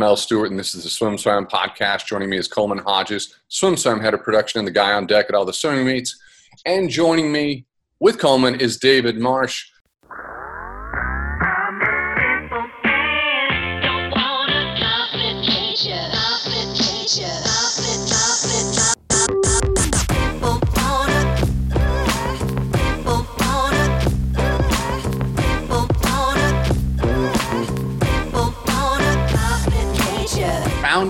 Mel 0.00 0.16
Stewart, 0.16 0.50
and 0.50 0.58
this 0.58 0.74
is 0.74 0.82
the 0.84 0.88
SwimSwam 0.88 1.46
podcast. 1.46 2.06
Joining 2.06 2.30
me 2.30 2.38
is 2.38 2.48
Coleman 2.48 2.78
Hodges, 2.78 3.36
SwimSwam 3.50 4.00
head 4.00 4.14
of 4.14 4.22
production 4.22 4.58
and 4.58 4.66
the 4.66 4.72
guy 4.72 4.94
on 4.94 5.06
deck 5.06 5.26
at 5.28 5.34
all 5.34 5.44
the 5.44 5.52
swimming 5.52 5.84
meets. 5.84 6.18
And 6.64 6.88
joining 6.88 7.30
me 7.30 7.66
with 8.00 8.18
Coleman 8.18 8.58
is 8.58 8.78
David 8.78 9.18
Marsh, 9.18 9.66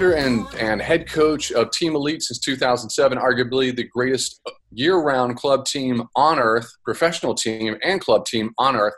founder 0.01 0.17
and, 0.17 0.47
and 0.59 0.81
head 0.81 1.07
coach 1.07 1.53
of 1.53 1.71
Team 1.73 1.95
Elite 1.95 2.23
since 2.23 2.39
2007, 2.39 3.19
arguably 3.19 3.75
the 3.75 3.85
greatest 3.85 4.41
year 4.73 4.97
round 4.97 5.37
club 5.37 5.67
team 5.67 6.05
on 6.17 6.39
earth, 6.39 6.71
professional 6.87 7.35
team 7.35 7.77
and 7.85 8.01
club 8.01 8.25
team 8.25 8.51
on 8.57 8.77
earth. 8.77 8.95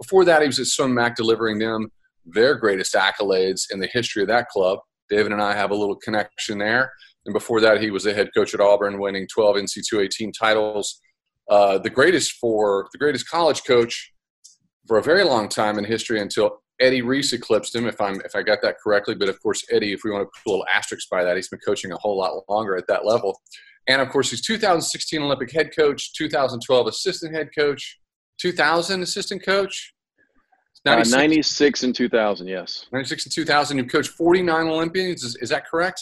Before 0.00 0.24
that, 0.24 0.42
he 0.42 0.46
was 0.46 0.60
at 0.60 0.66
SwimMac 0.66 1.16
delivering 1.16 1.58
them 1.58 1.90
their 2.24 2.54
greatest 2.54 2.94
accolades 2.94 3.62
in 3.72 3.80
the 3.80 3.88
history 3.88 4.22
of 4.22 4.28
that 4.28 4.46
club. 4.48 4.78
David 5.10 5.32
and 5.32 5.42
I 5.42 5.52
have 5.52 5.72
a 5.72 5.74
little 5.74 5.96
connection 5.96 6.58
there. 6.58 6.92
And 7.24 7.32
before 7.32 7.60
that, 7.62 7.80
he 7.80 7.90
was 7.90 8.04
the 8.04 8.14
head 8.14 8.28
coach 8.32 8.54
at 8.54 8.60
Auburn, 8.60 9.00
winning 9.00 9.26
12 9.26 9.56
NC2A 9.56 10.10
team 10.10 10.30
titles. 10.30 11.00
Uh, 11.50 11.78
the 11.78 11.90
greatest 11.90 12.34
for 12.40 12.86
the 12.92 12.98
greatest 12.98 13.28
college 13.28 13.64
coach 13.64 14.12
for 14.86 14.98
a 14.98 15.02
very 15.02 15.24
long 15.24 15.48
time 15.48 15.76
in 15.76 15.84
history 15.84 16.20
until 16.20 16.62
Eddie 16.80 17.02
Reese 17.02 17.32
eclipsed 17.32 17.74
him, 17.74 17.86
if 17.86 18.00
I'm 18.00 18.20
if 18.20 18.34
I 18.34 18.42
got 18.42 18.60
that 18.62 18.76
correctly. 18.82 19.14
But 19.14 19.28
of 19.28 19.40
course, 19.42 19.64
Eddie, 19.70 19.92
if 19.92 20.02
we 20.04 20.10
want 20.10 20.24
to 20.24 20.40
put 20.42 20.48
a 20.48 20.50
little 20.50 20.66
asterisk 20.72 21.08
by 21.08 21.24
that, 21.24 21.36
he's 21.36 21.48
been 21.48 21.60
coaching 21.60 21.92
a 21.92 21.96
whole 21.96 22.18
lot 22.18 22.42
longer 22.48 22.76
at 22.76 22.86
that 22.88 23.06
level. 23.06 23.40
And 23.88 24.02
of 24.02 24.08
course, 24.08 24.30
he's 24.30 24.42
2016 24.42 25.22
Olympic 25.22 25.52
head 25.52 25.70
coach, 25.76 26.12
2012 26.14 26.86
assistant 26.86 27.34
head 27.34 27.50
coach, 27.56 27.98
2000 28.38 29.02
assistant 29.02 29.44
coach. 29.44 29.92
96, 30.84 31.14
uh, 31.14 31.16
96 31.16 31.82
and 31.82 31.94
2000, 31.94 32.46
yes. 32.46 32.86
96 32.92 33.26
and 33.26 33.34
2000. 33.34 33.78
You've 33.78 33.88
coached 33.88 34.10
49 34.10 34.66
Olympians. 34.68 35.24
Is, 35.24 35.36
is 35.36 35.48
that 35.48 35.66
correct? 35.66 36.00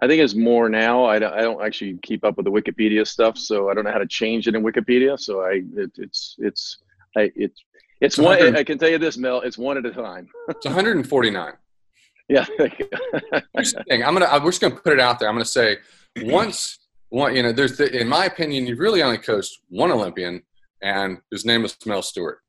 I 0.00 0.06
think 0.06 0.22
it's 0.22 0.34
more 0.34 0.68
now. 0.68 1.04
I 1.04 1.18
don't, 1.18 1.32
I 1.32 1.42
don't 1.42 1.62
actually 1.64 1.98
keep 2.02 2.24
up 2.24 2.36
with 2.36 2.44
the 2.44 2.50
Wikipedia 2.50 3.06
stuff, 3.06 3.38
so 3.38 3.70
I 3.70 3.74
don't 3.74 3.84
know 3.84 3.92
how 3.92 3.98
to 3.98 4.06
change 4.06 4.48
it 4.48 4.54
in 4.54 4.62
Wikipedia. 4.62 5.18
So 5.18 5.42
I, 5.42 5.62
it, 5.76 5.90
it's, 5.98 6.36
it's, 6.38 6.78
I, 7.16 7.30
it's 7.36 7.62
it's, 8.00 8.18
it's 8.18 8.24
one. 8.24 8.56
I 8.56 8.64
can 8.64 8.78
tell 8.78 8.90
you 8.90 8.98
this, 8.98 9.16
Mel. 9.16 9.40
It's 9.40 9.58
one 9.58 9.76
at 9.76 9.86
a 9.86 9.90
time. 9.90 10.28
it's 10.48 10.64
149. 10.64 11.52
Yeah. 12.28 12.44
Thing. 12.58 14.04
I'm 14.04 14.14
gonna. 14.14 14.28
We're 14.42 14.50
just 14.50 14.60
gonna 14.60 14.76
put 14.76 14.92
it 14.92 15.00
out 15.00 15.18
there. 15.18 15.28
I'm 15.28 15.34
gonna 15.34 15.44
say 15.44 15.78
once. 16.22 16.78
One, 17.10 17.36
you 17.36 17.44
know, 17.44 17.52
there's 17.52 17.76
the, 17.76 18.00
in 18.00 18.08
my 18.08 18.24
opinion, 18.24 18.66
you 18.66 18.74
really 18.74 19.00
only 19.00 19.18
coached 19.18 19.60
one 19.68 19.92
Olympian, 19.92 20.42
and 20.82 21.18
his 21.30 21.44
name 21.44 21.62
was 21.62 21.76
Mel 21.86 22.02
Stewart. 22.02 22.40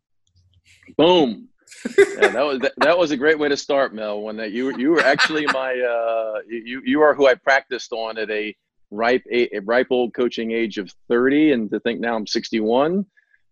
Boom. 0.97 1.49
yeah, 1.97 2.29
that 2.29 2.45
was 2.45 2.59
that, 2.59 2.73
that, 2.77 2.97
was 2.97 3.11
a 3.11 3.17
great 3.17 3.37
way 3.37 3.47
to 3.47 3.57
start, 3.57 3.93
Mel. 3.93 4.21
When 4.21 4.37
that 4.37 4.51
you 4.51 4.75
you 4.77 4.89
were 4.91 5.01
actually 5.01 5.45
my 5.47 5.73
uh, 5.73 6.39
you 6.47 6.81
you 6.83 7.01
are 7.01 7.13
who 7.13 7.27
I 7.27 7.35
practiced 7.35 7.91
on 7.91 8.17
at 8.17 8.31
a 8.31 8.55
ripe 8.91 9.23
a, 9.31 9.55
a 9.55 9.61
ripe 9.61 9.87
old 9.91 10.13
coaching 10.13 10.51
age 10.51 10.77
of 10.77 10.91
30, 11.09 11.51
and 11.51 11.69
to 11.71 11.79
think 11.81 11.99
now 11.99 12.15
I'm 12.15 12.25
61 12.25 13.05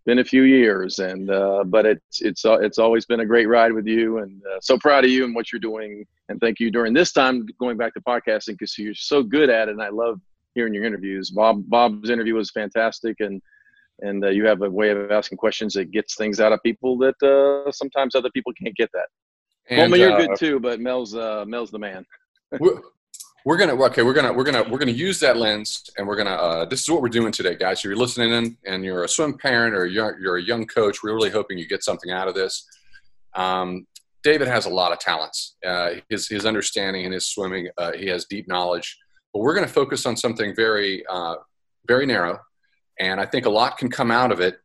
been 0.06 0.20
a 0.20 0.24
few 0.24 0.44
years, 0.44 1.00
and 1.00 1.30
uh, 1.30 1.64
but 1.66 1.86
it's 1.86 2.22
it's 2.22 2.46
uh, 2.46 2.60
it's 2.60 2.78
always 2.78 3.06
been 3.06 3.22
a 3.22 3.26
great 3.26 3.48
ride 3.48 3.72
with 3.72 3.88
you, 3.88 4.20
and 4.20 4.42
uh, 4.46 4.60
so 4.62 4.78
proud 4.78 5.06
of 5.06 5.12
you 5.12 5.24
and 5.26 5.34
what 5.34 5.52
you're 5.52 5.60
doing, 5.60 6.06
and 6.30 6.40
thank 6.40 6.60
you 6.60 6.72
during 6.72 6.94
this 6.94 7.12
time 7.12 7.46
going 7.60 7.78
back 7.78 7.94
to 7.94 8.02
podcasting 8.02 8.54
because 8.54 8.78
you're 8.78 8.94
so 8.94 9.24
good 9.24 9.50
at 9.50 9.70
it, 9.70 9.72
and 9.72 9.82
I 9.82 9.90
love 9.90 10.20
hearing 10.56 10.74
your 10.74 10.84
interviews. 10.84 11.30
Bob 11.30 11.64
Bob's 11.70 12.10
interview 12.10 12.36
was 12.36 12.52
fantastic, 12.52 13.20
and 13.20 13.42
and 14.00 14.24
uh, 14.26 14.30
you 14.30 14.46
have 14.46 14.62
a 14.62 14.70
way 14.70 14.90
of 14.90 15.12
asking 15.12 15.38
questions 15.38 15.74
that 15.76 15.92
gets 15.92 16.16
things 16.16 16.40
out 16.40 16.52
of 16.52 16.62
people 16.64 16.98
that 16.98 17.22
uh, 17.24 17.72
sometimes 17.72 18.16
other 18.16 18.30
people 18.32 18.52
can't 18.54 18.76
get 18.76 18.90
that. 18.94 19.08
And, 19.70 19.92
well, 19.92 20.00
you're 20.00 20.18
good 20.18 20.32
uh, 20.32 20.36
too, 20.36 20.60
but 20.60 20.82
Mel's 20.82 21.14
Mel's 21.14 21.72
the 21.72 21.80
man. 21.80 22.06
We're 23.46 23.58
gonna 23.58 23.74
okay 23.86 24.04
we're 24.04 24.14
gonna 24.14 24.32
we're 24.32 24.44
gonna 24.44 24.64
we're 24.70 24.78
gonna 24.78 24.92
use 24.92 25.20
that 25.20 25.38
lens 25.38 25.90
and 25.98 26.08
we're 26.08 26.16
gonna 26.16 26.32
uh, 26.32 26.66
this 26.66 26.82
is 26.82 26.90
what 26.90 27.02
we're 27.02 27.10
doing 27.10 27.32
today 27.32 27.56
guys. 27.56 27.80
If 27.80 27.86
you're 27.86 27.96
listening 27.96 28.32
in 28.32 28.58
and 28.66 28.86
you're 28.86 29.04
a 29.04 29.10
swim 29.10 29.38
parent 29.38 29.76
or 29.76 29.86
you're, 29.86 30.20
you're 30.20 30.38
a 30.38 30.42
young 30.42 30.66
coach 30.66 31.04
we're 31.04 31.14
really 31.14 31.30
hoping 31.30 31.58
you 31.58 31.68
get 31.68 31.84
something 31.84 32.12
out 32.12 32.28
of 32.28 32.36
this. 32.36 32.66
Um, 33.36 33.86
david 34.24 34.48
has 34.48 34.66
a 34.66 34.70
lot 34.70 34.92
of 34.92 35.00
talents. 35.00 35.56
Uh, 35.66 35.96
his, 36.10 36.28
his 36.28 36.46
understanding 36.46 37.06
in 37.06 37.12
his 37.12 37.28
swimming 37.28 37.70
uh, 37.78 37.92
he 37.92 38.08
has 38.08 38.26
deep 38.26 38.48
knowledge 38.48 38.98
but 39.34 39.40
we're 39.40 39.56
to 39.56 39.68
focus 39.68 40.06
on 40.06 40.16
something 40.16 40.56
very 40.56 41.06
uh, 41.08 41.36
very 41.88 42.06
narrow 42.06 42.40
and 43.00 43.20
i 43.20 43.26
think 43.26 43.46
a 43.46 43.50
lot 43.50 43.78
can 43.78 43.90
come 43.90 44.12
out 44.12 44.32
of 44.32 44.40
it 44.40 44.60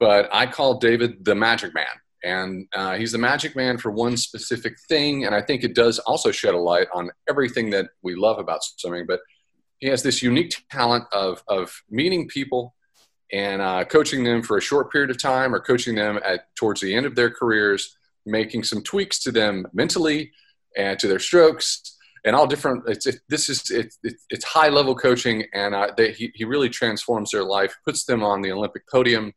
but 0.00 0.28
i 0.32 0.46
call 0.46 0.78
david 0.78 1.24
the 1.24 1.34
magic 1.34 1.74
man 1.74 1.86
and 2.24 2.66
uh, 2.74 2.96
he's 2.96 3.12
the 3.12 3.18
magic 3.18 3.54
man 3.54 3.78
for 3.78 3.90
one 3.90 4.16
specific 4.16 4.74
thing 4.88 5.24
and 5.24 5.34
i 5.34 5.40
think 5.40 5.62
it 5.62 5.74
does 5.74 5.98
also 6.00 6.30
shed 6.30 6.54
a 6.54 6.58
light 6.58 6.88
on 6.92 7.10
everything 7.28 7.70
that 7.70 7.88
we 8.02 8.14
love 8.14 8.38
about 8.38 8.60
swimming 8.62 9.06
but 9.06 9.20
he 9.78 9.88
has 9.88 10.02
this 10.02 10.22
unique 10.22 10.64
talent 10.70 11.04
of, 11.12 11.42
of 11.46 11.82
meeting 11.88 12.26
people 12.28 12.74
and 13.32 13.60
uh, 13.60 13.84
coaching 13.84 14.24
them 14.24 14.42
for 14.42 14.56
a 14.56 14.60
short 14.60 14.90
period 14.90 15.10
of 15.10 15.20
time 15.20 15.54
or 15.54 15.60
coaching 15.60 15.94
them 15.94 16.18
at 16.24 16.54
towards 16.56 16.80
the 16.80 16.94
end 16.94 17.06
of 17.06 17.14
their 17.14 17.30
careers 17.30 17.96
making 18.26 18.64
some 18.64 18.82
tweaks 18.82 19.20
to 19.20 19.30
them 19.30 19.66
mentally 19.72 20.32
and 20.76 20.98
to 20.98 21.06
their 21.06 21.18
strokes 21.18 21.96
and 22.24 22.34
all 22.34 22.46
different 22.46 22.82
it's 22.88 23.06
it, 23.06 23.20
this 23.28 23.48
is 23.48 23.70
it, 23.70 23.94
it, 24.02 24.14
it's 24.30 24.44
high 24.44 24.68
level 24.68 24.94
coaching 24.94 25.44
and 25.54 25.74
uh, 25.74 25.90
they, 25.96 26.12
he, 26.12 26.32
he 26.34 26.44
really 26.44 26.68
transforms 26.68 27.30
their 27.30 27.44
life 27.44 27.76
puts 27.84 28.04
them 28.04 28.22
on 28.22 28.42
the 28.42 28.50
olympic 28.50 28.82
podium 28.90 29.32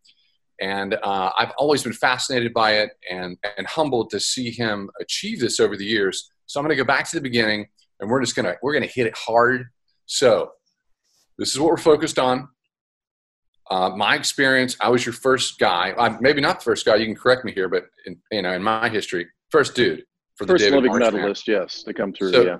and 0.61 0.93
uh, 0.93 1.31
I've 1.37 1.51
always 1.57 1.83
been 1.83 1.91
fascinated 1.93 2.53
by 2.53 2.73
it 2.73 2.91
and, 3.09 3.37
and 3.57 3.65
humbled 3.65 4.11
to 4.11 4.19
see 4.19 4.51
him 4.51 4.89
achieve 5.01 5.39
this 5.39 5.59
over 5.59 5.75
the 5.75 5.85
years. 5.85 6.31
So 6.45 6.59
I'm 6.59 6.65
going 6.65 6.77
to 6.77 6.81
go 6.81 6.85
back 6.85 7.09
to 7.09 7.15
the 7.15 7.21
beginning, 7.21 7.67
and 7.99 8.09
we're 8.09 8.21
just 8.21 8.35
going 8.35 8.45
to 8.45 8.57
we're 8.61 8.73
going 8.73 8.87
to 8.87 8.93
hit 8.93 9.07
it 9.07 9.17
hard. 9.17 9.65
So 10.05 10.51
this 11.37 11.51
is 11.53 11.59
what 11.59 11.69
we're 11.69 11.77
focused 11.77 12.19
on. 12.19 12.47
Uh, 13.71 13.89
my 13.89 14.15
experience, 14.15 14.75
I 14.81 14.89
was 14.89 15.05
your 15.05 15.13
first 15.13 15.57
guy. 15.57 15.93
I'm, 15.97 16.17
maybe 16.21 16.41
not 16.41 16.59
the 16.59 16.65
first 16.65 16.85
guy. 16.85 16.95
You 16.97 17.05
can 17.05 17.15
correct 17.15 17.45
me 17.45 17.53
here, 17.53 17.69
but 17.69 17.85
in, 18.05 18.17
you 18.29 18.41
know, 18.41 18.51
in 18.51 18.61
my 18.61 18.89
history, 18.89 19.27
first 19.49 19.75
dude 19.75 20.03
for 20.35 20.45
the 20.45 20.53
first 20.53 20.63
David 20.63 20.79
Olympic 20.79 20.99
Marsh 20.99 21.13
medalist, 21.13 21.47
man. 21.47 21.61
yes, 21.61 21.83
to 21.83 21.93
come 21.93 22.13
through. 22.13 22.33
So, 22.33 22.43
yeah. 22.43 22.57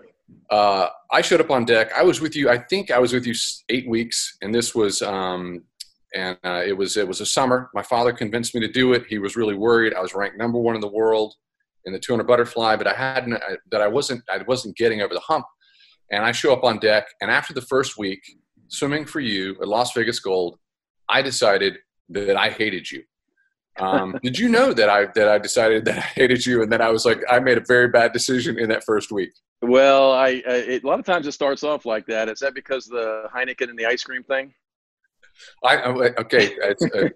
Uh, 0.49 0.87
I 1.11 1.21
showed 1.21 1.41
up 1.41 1.51
on 1.51 1.65
deck. 1.65 1.91
I 1.97 2.03
was 2.03 2.21
with 2.21 2.35
you. 2.35 2.49
I 2.49 2.57
think 2.57 2.89
I 2.91 2.99
was 2.99 3.11
with 3.11 3.27
you 3.27 3.35
eight 3.67 3.89
weeks, 3.89 4.37
and 4.41 4.55
this 4.55 4.73
was 4.73 5.01
um, 5.01 5.63
and 6.13 6.37
uh, 6.43 6.61
it 6.65 6.73
was 6.73 6.97
it 6.97 7.07
was 7.07 7.21
a 7.21 7.25
summer. 7.25 7.69
My 7.73 7.83
father 7.83 8.11
convinced 8.11 8.53
me 8.53 8.61
to 8.61 8.71
do 8.71 8.93
it. 8.93 9.05
He 9.07 9.17
was 9.17 9.35
really 9.35 9.55
worried. 9.55 9.93
I 9.93 10.01
was 10.01 10.13
ranked 10.13 10.37
number 10.37 10.59
one 10.59 10.75
in 10.75 10.81
the 10.81 10.87
world 10.87 11.33
in 11.85 11.93
the 11.93 11.99
200 11.99 12.25
butterfly, 12.25 12.75
but 12.75 12.87
I 12.87 12.93
hadn't 12.93 13.33
I, 13.33 13.57
that 13.71 13.81
I 13.81 13.87
wasn't 13.87 14.23
I 14.29 14.39
wasn't 14.47 14.77
getting 14.77 15.01
over 15.01 15.13
the 15.13 15.21
hump. 15.21 15.45
And 16.11 16.25
I 16.25 16.33
show 16.33 16.51
up 16.51 16.65
on 16.65 16.79
deck, 16.79 17.05
and 17.21 17.31
after 17.31 17.53
the 17.53 17.61
first 17.61 17.97
week 17.97 18.21
swimming 18.67 19.05
for 19.05 19.21
you 19.21 19.55
at 19.61 19.67
Las 19.67 19.93
Vegas 19.93 20.19
Gold, 20.19 20.57
I 21.07 21.21
decided 21.21 21.77
that 22.09 22.35
I 22.35 22.49
hated 22.49 22.91
you. 22.91 23.03
Um, 23.79 24.17
did 24.23 24.37
you 24.37 24.49
know 24.49 24.73
that 24.73 24.89
I 24.89 25.07
that 25.15 25.29
I 25.29 25.37
decided 25.37 25.85
that 25.85 25.97
I 25.97 26.01
hated 26.01 26.45
you, 26.45 26.63
and 26.63 26.71
then 26.71 26.81
I 26.81 26.89
was 26.89 27.05
like, 27.05 27.21
I 27.29 27.39
made 27.39 27.57
a 27.57 27.63
very 27.65 27.87
bad 27.87 28.11
decision 28.11 28.59
in 28.59 28.67
that 28.69 28.83
first 28.83 29.11
week. 29.11 29.31
Well, 29.61 30.11
I, 30.11 30.41
I 30.47 30.55
it, 30.67 30.83
a 30.83 30.87
lot 30.87 30.99
of 30.99 31.05
times 31.05 31.27
it 31.27 31.31
starts 31.31 31.63
off 31.63 31.85
like 31.85 32.05
that. 32.07 32.27
Is 32.27 32.39
that 32.39 32.53
because 32.53 32.85
the 32.85 33.29
Heineken 33.33 33.69
and 33.69 33.77
the 33.79 33.85
ice 33.85 34.03
cream 34.03 34.23
thing? 34.23 34.53
I, 35.63 35.77
okay, 36.19 36.55
uh, 36.59 36.73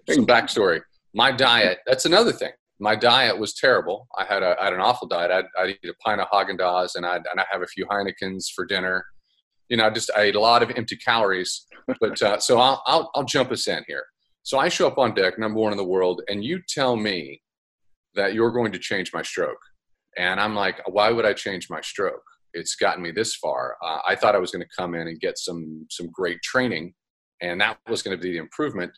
some 0.12 0.26
backstory. 0.26 0.80
My 1.14 1.32
diet, 1.32 1.78
that's 1.86 2.04
another 2.04 2.32
thing. 2.32 2.52
My 2.78 2.94
diet 2.94 3.38
was 3.38 3.54
terrible. 3.54 4.06
I 4.18 4.24
had, 4.24 4.42
a, 4.42 4.54
I 4.60 4.64
had 4.64 4.74
an 4.74 4.80
awful 4.80 5.08
diet. 5.08 5.30
I'd, 5.30 5.46
I'd 5.58 5.70
eat 5.70 5.88
a 5.88 5.94
pint 6.04 6.20
of 6.20 6.28
Haagen-Dazs 6.28 6.96
and 6.96 7.06
I'd, 7.06 7.22
and 7.30 7.40
I'd 7.40 7.46
have 7.50 7.62
a 7.62 7.66
few 7.66 7.86
Heinekens 7.86 8.50
for 8.54 8.66
dinner. 8.66 9.04
You 9.68 9.78
know, 9.78 9.86
I 9.86 9.90
just 9.90 10.10
I 10.16 10.22
ate 10.22 10.36
a 10.36 10.40
lot 10.40 10.62
of 10.62 10.70
empty 10.76 10.96
calories. 10.96 11.66
But 12.00 12.20
uh, 12.20 12.38
so 12.38 12.58
I'll, 12.58 12.82
I'll, 12.86 13.10
I'll 13.14 13.24
jump 13.24 13.50
us 13.50 13.66
in 13.66 13.82
here. 13.86 14.04
So 14.42 14.58
I 14.58 14.68
show 14.68 14.86
up 14.86 14.98
on 14.98 15.14
deck, 15.14 15.38
number 15.38 15.58
one 15.58 15.72
in 15.72 15.78
the 15.78 15.84
world, 15.84 16.22
and 16.28 16.44
you 16.44 16.60
tell 16.68 16.96
me 16.96 17.40
that 18.14 18.34
you're 18.34 18.52
going 18.52 18.72
to 18.72 18.78
change 18.78 19.12
my 19.12 19.22
stroke. 19.22 19.58
And 20.16 20.40
I'm 20.40 20.54
like, 20.54 20.80
why 20.86 21.10
would 21.10 21.26
I 21.26 21.32
change 21.32 21.68
my 21.70 21.80
stroke? 21.80 22.22
It's 22.54 22.76
gotten 22.76 23.02
me 23.02 23.10
this 23.10 23.34
far. 23.36 23.76
Uh, 23.84 23.98
I 24.06 24.14
thought 24.14 24.34
I 24.34 24.38
was 24.38 24.50
going 24.50 24.62
to 24.62 24.76
come 24.76 24.94
in 24.94 25.08
and 25.08 25.20
get 25.20 25.38
some 25.38 25.86
some 25.90 26.08
great 26.12 26.40
training 26.42 26.94
and 27.40 27.60
that 27.60 27.78
was 27.88 28.02
going 28.02 28.16
to 28.16 28.22
be 28.22 28.32
the 28.32 28.38
improvement. 28.38 28.92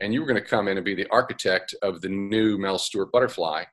And 0.00 0.12
you 0.12 0.20
were 0.20 0.26
going 0.26 0.42
to 0.42 0.48
come 0.48 0.68
in 0.68 0.76
and 0.76 0.84
be 0.84 0.94
the 0.94 1.08
architect 1.10 1.74
of 1.82 2.00
the 2.00 2.08
new 2.08 2.58
Mel 2.58 2.78
Stewart 2.78 3.12
butterfly, 3.12 3.64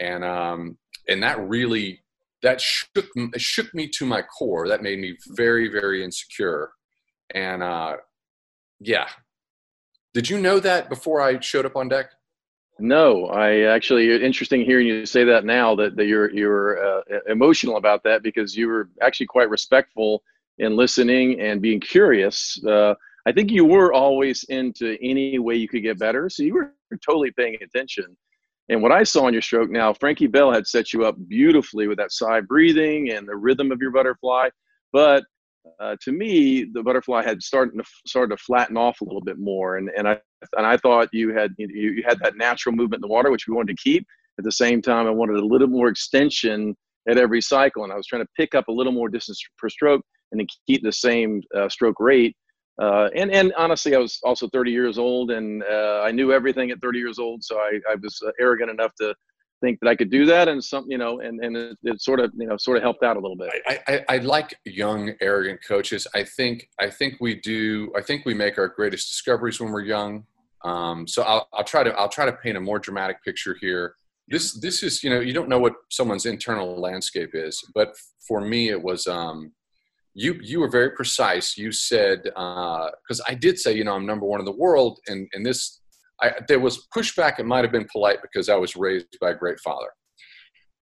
and 0.00 0.24
um, 0.24 0.78
and 1.08 1.22
that 1.22 1.38
really 1.40 2.00
that 2.42 2.60
shook 2.60 3.06
shook 3.36 3.74
me 3.74 3.88
to 3.88 4.06
my 4.06 4.22
core. 4.22 4.68
That 4.68 4.82
made 4.82 4.98
me 4.98 5.16
very 5.28 5.68
very 5.68 6.02
insecure, 6.02 6.70
and 7.34 7.62
uh, 7.62 7.96
yeah. 8.80 9.08
Did 10.14 10.30
you 10.30 10.40
know 10.40 10.58
that 10.58 10.88
before 10.88 11.20
I 11.20 11.38
showed 11.40 11.66
up 11.66 11.76
on 11.76 11.88
deck? 11.88 12.06
No, 12.80 13.26
I 13.26 13.62
actually 13.62 14.24
interesting 14.24 14.64
hearing 14.64 14.86
you 14.86 15.04
say 15.04 15.24
that 15.24 15.44
now 15.44 15.74
that, 15.76 15.96
that 15.96 16.06
you're 16.06 16.30
you're 16.30 16.82
uh, 16.82 17.02
emotional 17.26 17.76
about 17.76 18.04
that 18.04 18.22
because 18.22 18.56
you 18.56 18.68
were 18.68 18.88
actually 19.02 19.26
quite 19.26 19.50
respectful 19.50 20.22
in 20.58 20.76
listening 20.76 21.40
and 21.40 21.60
being 21.60 21.80
curious. 21.80 22.62
Uh, 22.64 22.94
I 23.28 23.32
think 23.32 23.50
you 23.50 23.66
were 23.66 23.92
always 23.92 24.44
into 24.44 24.96
any 25.02 25.38
way 25.38 25.54
you 25.54 25.68
could 25.68 25.82
get 25.82 25.98
better, 25.98 26.30
so 26.30 26.42
you 26.42 26.54
were 26.54 26.72
totally 27.06 27.30
paying 27.30 27.58
attention. 27.62 28.16
And 28.70 28.82
what 28.82 28.90
I 28.90 29.02
saw 29.02 29.26
on 29.26 29.34
your 29.34 29.42
stroke 29.42 29.68
now, 29.68 29.92
Frankie 29.92 30.26
Bell 30.26 30.50
had 30.50 30.66
set 30.66 30.94
you 30.94 31.04
up 31.04 31.14
beautifully 31.28 31.88
with 31.88 31.98
that 31.98 32.10
sigh 32.10 32.40
breathing 32.40 33.10
and 33.10 33.28
the 33.28 33.36
rhythm 33.36 33.70
of 33.70 33.82
your 33.82 33.90
butterfly. 33.90 34.48
But 34.94 35.24
uh, 35.78 35.96
to 36.04 36.12
me, 36.12 36.64
the 36.72 36.82
butterfly 36.82 37.22
had 37.22 37.42
started 37.42 37.76
to 37.76 37.84
started 38.06 38.34
to 38.34 38.42
flatten 38.42 38.78
off 38.78 39.02
a 39.02 39.04
little 39.04 39.20
bit 39.20 39.38
more, 39.38 39.76
and 39.76 39.90
and 39.94 40.08
I 40.08 40.18
and 40.56 40.66
I 40.66 40.78
thought 40.78 41.10
you 41.12 41.34
had 41.34 41.52
you, 41.58 41.68
you 41.68 42.02
had 42.08 42.18
that 42.20 42.38
natural 42.38 42.74
movement 42.74 43.04
in 43.04 43.08
the 43.08 43.12
water, 43.12 43.30
which 43.30 43.46
we 43.46 43.54
wanted 43.54 43.76
to 43.76 43.82
keep. 43.82 44.06
At 44.38 44.44
the 44.44 44.52
same 44.52 44.80
time, 44.80 45.06
I 45.06 45.10
wanted 45.10 45.36
a 45.36 45.44
little 45.44 45.68
more 45.68 45.88
extension 45.88 46.74
at 47.06 47.18
every 47.18 47.42
cycle, 47.42 47.84
and 47.84 47.92
I 47.92 47.96
was 47.96 48.06
trying 48.06 48.22
to 48.22 48.28
pick 48.38 48.54
up 48.54 48.68
a 48.68 48.72
little 48.72 48.92
more 48.92 49.10
distance 49.10 49.38
per 49.58 49.68
stroke 49.68 50.00
and 50.32 50.40
to 50.40 50.46
keep 50.66 50.82
the 50.82 50.92
same 50.92 51.42
uh, 51.54 51.68
stroke 51.68 52.00
rate. 52.00 52.34
Uh, 52.80 53.08
and 53.14 53.32
and 53.32 53.52
honestly, 53.56 53.94
I 53.94 53.98
was 53.98 54.20
also 54.22 54.48
30 54.48 54.70
years 54.70 54.98
old, 54.98 55.32
and 55.32 55.64
uh, 55.64 56.02
I 56.04 56.12
knew 56.12 56.32
everything 56.32 56.70
at 56.70 56.80
30 56.80 56.98
years 56.98 57.18
old, 57.18 57.42
so 57.42 57.58
I, 57.58 57.80
I 57.90 57.96
was 58.00 58.20
uh, 58.24 58.30
arrogant 58.40 58.70
enough 58.70 58.94
to 59.00 59.14
think 59.60 59.80
that 59.80 59.88
I 59.88 59.96
could 59.96 60.10
do 60.10 60.24
that, 60.26 60.46
and 60.46 60.62
some, 60.62 60.84
you 60.88 60.98
know, 60.98 61.18
and 61.20 61.42
and 61.42 61.56
it, 61.56 61.78
it, 61.82 62.00
sort 62.00 62.20
of, 62.20 62.32
you 62.36 62.46
know, 62.46 62.56
sort 62.56 62.76
of 62.76 62.84
helped 62.84 63.02
out 63.02 63.16
a 63.16 63.20
little 63.20 63.36
bit. 63.36 63.50
I, 63.66 63.80
I, 63.88 64.04
I, 64.08 64.18
like 64.18 64.56
young, 64.64 65.12
arrogant 65.20 65.60
coaches. 65.66 66.06
I 66.14 66.22
think 66.22 66.68
I 66.80 66.88
think 66.88 67.16
we 67.20 67.34
do. 67.34 67.92
I 67.96 68.02
think 68.02 68.24
we 68.24 68.34
make 68.34 68.58
our 68.58 68.68
greatest 68.68 69.08
discoveries 69.08 69.60
when 69.60 69.72
we're 69.72 69.82
young. 69.82 70.24
Um, 70.64 71.06
so 71.06 71.22
I'll, 71.22 71.48
I'll 71.52 71.64
try 71.64 71.82
to 71.82 71.90
I'll 71.94 72.08
try 72.08 72.26
to 72.26 72.32
paint 72.32 72.56
a 72.56 72.60
more 72.60 72.78
dramatic 72.78 73.24
picture 73.24 73.56
here. 73.60 73.94
This 74.28 74.52
this 74.60 74.84
is 74.84 75.02
you 75.02 75.10
know 75.10 75.20
you 75.20 75.32
don't 75.32 75.48
know 75.48 75.58
what 75.58 75.74
someone's 75.90 76.26
internal 76.26 76.80
landscape 76.80 77.30
is, 77.32 77.60
but 77.74 77.96
for 78.26 78.40
me 78.40 78.68
it 78.68 78.80
was 78.80 79.06
um, 79.08 79.52
you 80.18 80.36
you 80.42 80.58
were 80.58 80.68
very 80.68 80.90
precise. 80.90 81.56
You 81.56 81.70
said 81.70 82.24
because 82.24 83.20
uh, 83.20 83.24
I 83.28 83.34
did 83.34 83.58
say 83.58 83.72
you 83.72 83.84
know 83.84 83.94
I'm 83.94 84.04
number 84.04 84.26
one 84.26 84.40
in 84.40 84.46
the 84.46 84.56
world, 84.56 84.98
and 85.06 85.28
and 85.32 85.46
this 85.46 85.80
I, 86.20 86.32
there 86.48 86.58
was 86.58 86.88
pushback. 86.94 87.38
It 87.38 87.46
might 87.46 87.64
have 87.64 87.70
been 87.70 87.86
polite 87.90 88.18
because 88.20 88.48
I 88.48 88.56
was 88.56 88.74
raised 88.74 89.16
by 89.20 89.30
a 89.30 89.34
great 89.34 89.60
father, 89.60 89.86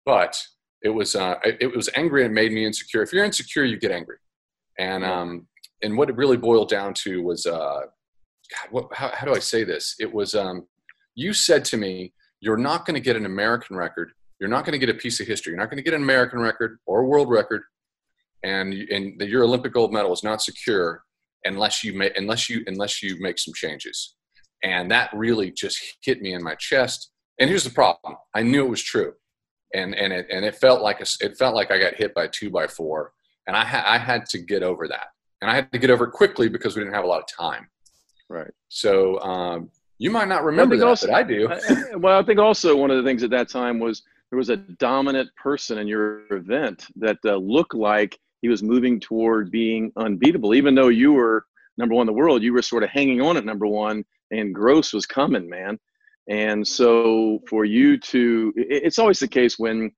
but 0.06 0.40
it 0.82 0.90
was 0.90 1.16
uh, 1.16 1.34
it, 1.42 1.56
it, 1.60 1.76
was 1.76 1.90
angry 1.96 2.24
and 2.24 2.32
made 2.32 2.52
me 2.52 2.64
insecure. 2.64 3.02
If 3.02 3.12
you're 3.12 3.24
insecure, 3.24 3.64
you 3.64 3.76
get 3.76 3.90
angry, 3.90 4.18
and 4.78 5.04
um, 5.04 5.48
and 5.82 5.98
what 5.98 6.10
it 6.10 6.16
really 6.16 6.36
boiled 6.36 6.68
down 6.68 6.94
to 7.02 7.20
was, 7.22 7.44
uh, 7.44 7.80
God, 7.80 8.68
what, 8.70 8.86
how, 8.92 9.10
how 9.14 9.26
do 9.26 9.34
I 9.34 9.40
say 9.40 9.64
this? 9.64 9.96
It 9.98 10.12
was 10.12 10.36
um, 10.36 10.68
you 11.16 11.32
said 11.32 11.64
to 11.66 11.76
me, 11.76 12.12
"You're 12.38 12.56
not 12.56 12.86
going 12.86 12.94
to 12.94 13.00
get 13.00 13.16
an 13.16 13.26
American 13.26 13.76
record. 13.76 14.12
You're 14.38 14.50
not 14.50 14.64
going 14.64 14.78
to 14.78 14.86
get 14.86 14.94
a 14.94 14.98
piece 14.98 15.18
of 15.18 15.26
history. 15.26 15.50
You're 15.50 15.60
not 15.60 15.70
going 15.70 15.78
to 15.78 15.82
get 15.82 15.94
an 15.94 16.02
American 16.02 16.38
record 16.38 16.78
or 16.86 17.00
a 17.00 17.06
world 17.06 17.30
record, 17.30 17.62
and 18.44 18.72
and 18.72 19.20
your 19.22 19.44
Olympic 19.44 19.72
gold 19.72 19.92
medal 19.92 20.12
is 20.12 20.22
not 20.22 20.42
secure 20.42 21.02
unless 21.44 21.82
you 21.82 21.92
make 21.94 22.16
unless 22.16 22.48
you 22.48 22.62
unless 22.66 23.02
you 23.02 23.16
make 23.20 23.38
some 23.38 23.54
changes." 23.54 24.14
and 24.64 24.90
that 24.90 25.10
really 25.12 25.50
just 25.50 25.78
hit 26.02 26.22
me 26.22 26.32
in 26.32 26.42
my 26.42 26.54
chest. 26.56 27.10
And 27.38 27.48
here's 27.48 27.64
the 27.64 27.70
problem. 27.70 28.16
I 28.34 28.42
knew 28.42 28.64
it 28.64 28.70
was 28.70 28.82
true. 28.82 29.12
And 29.74 29.94
and 29.94 30.12
it 30.12 30.26
and 30.30 30.44
it 30.44 30.56
felt 30.56 30.80
like 30.82 31.00
a, 31.00 31.06
it 31.20 31.36
felt 31.36 31.54
like 31.54 31.70
i 31.70 31.78
got 31.78 31.94
hit 31.94 32.14
by 32.14 32.28
two 32.28 32.50
by 32.50 32.66
four. 32.66 33.12
And 33.46 33.56
i 33.56 33.64
had 33.64 33.84
i 33.84 33.98
had 33.98 34.26
to 34.26 34.38
get 34.38 34.62
over 34.62 34.88
that. 34.88 35.08
And 35.42 35.50
i 35.50 35.54
had 35.54 35.70
to 35.72 35.78
get 35.78 35.90
over 35.90 36.06
it 36.06 36.12
quickly 36.12 36.48
because 36.48 36.74
we 36.74 36.82
didn't 36.82 36.94
have 36.94 37.04
a 37.04 37.08
lot 37.08 37.20
of 37.20 37.26
time. 37.26 37.68
Right. 38.30 38.50
So 38.68 39.20
um, 39.20 39.70
you 39.98 40.10
might 40.10 40.28
not 40.28 40.44
remember 40.44 40.76
that 40.76 40.86
also, 40.86 41.08
but 41.08 41.14
i 41.14 41.22
do. 41.22 41.48
Well 41.96 42.18
i 42.18 42.22
think 42.22 42.38
also 42.38 42.76
one 42.76 42.90
of 42.90 42.96
the 42.96 43.08
things 43.08 43.22
at 43.22 43.30
that 43.30 43.48
time 43.48 43.78
was 43.80 44.02
there 44.30 44.38
was 44.38 44.50
a 44.50 44.56
dominant 44.56 45.28
person 45.36 45.78
in 45.78 45.86
your 45.86 46.22
event 46.32 46.86
that 46.96 47.18
uh, 47.24 47.36
looked 47.36 47.74
like 47.74 48.18
he 48.44 48.48
was 48.48 48.62
moving 48.62 49.00
toward 49.00 49.50
being 49.50 49.90
unbeatable 49.96 50.54
even 50.54 50.74
though 50.74 50.88
you 50.88 51.12
were 51.12 51.44
number 51.78 51.94
one 51.94 52.02
in 52.02 52.12
the 52.12 52.20
world 52.20 52.42
you 52.42 52.52
were 52.52 52.62
sort 52.62 52.82
of 52.82 52.90
hanging 52.90 53.20
on 53.20 53.36
at 53.36 53.44
number 53.44 53.66
one 53.66 54.04
and 54.30 54.54
gross 54.54 54.92
was 54.92 55.06
coming, 55.06 55.48
man. 55.48 55.78
And 56.28 56.66
so 56.66 57.40
for 57.48 57.64
you 57.64 57.98
to, 57.98 58.52
it's 58.56 58.98
always 58.98 59.18
the 59.18 59.28
case 59.28 59.58
when 59.58 59.90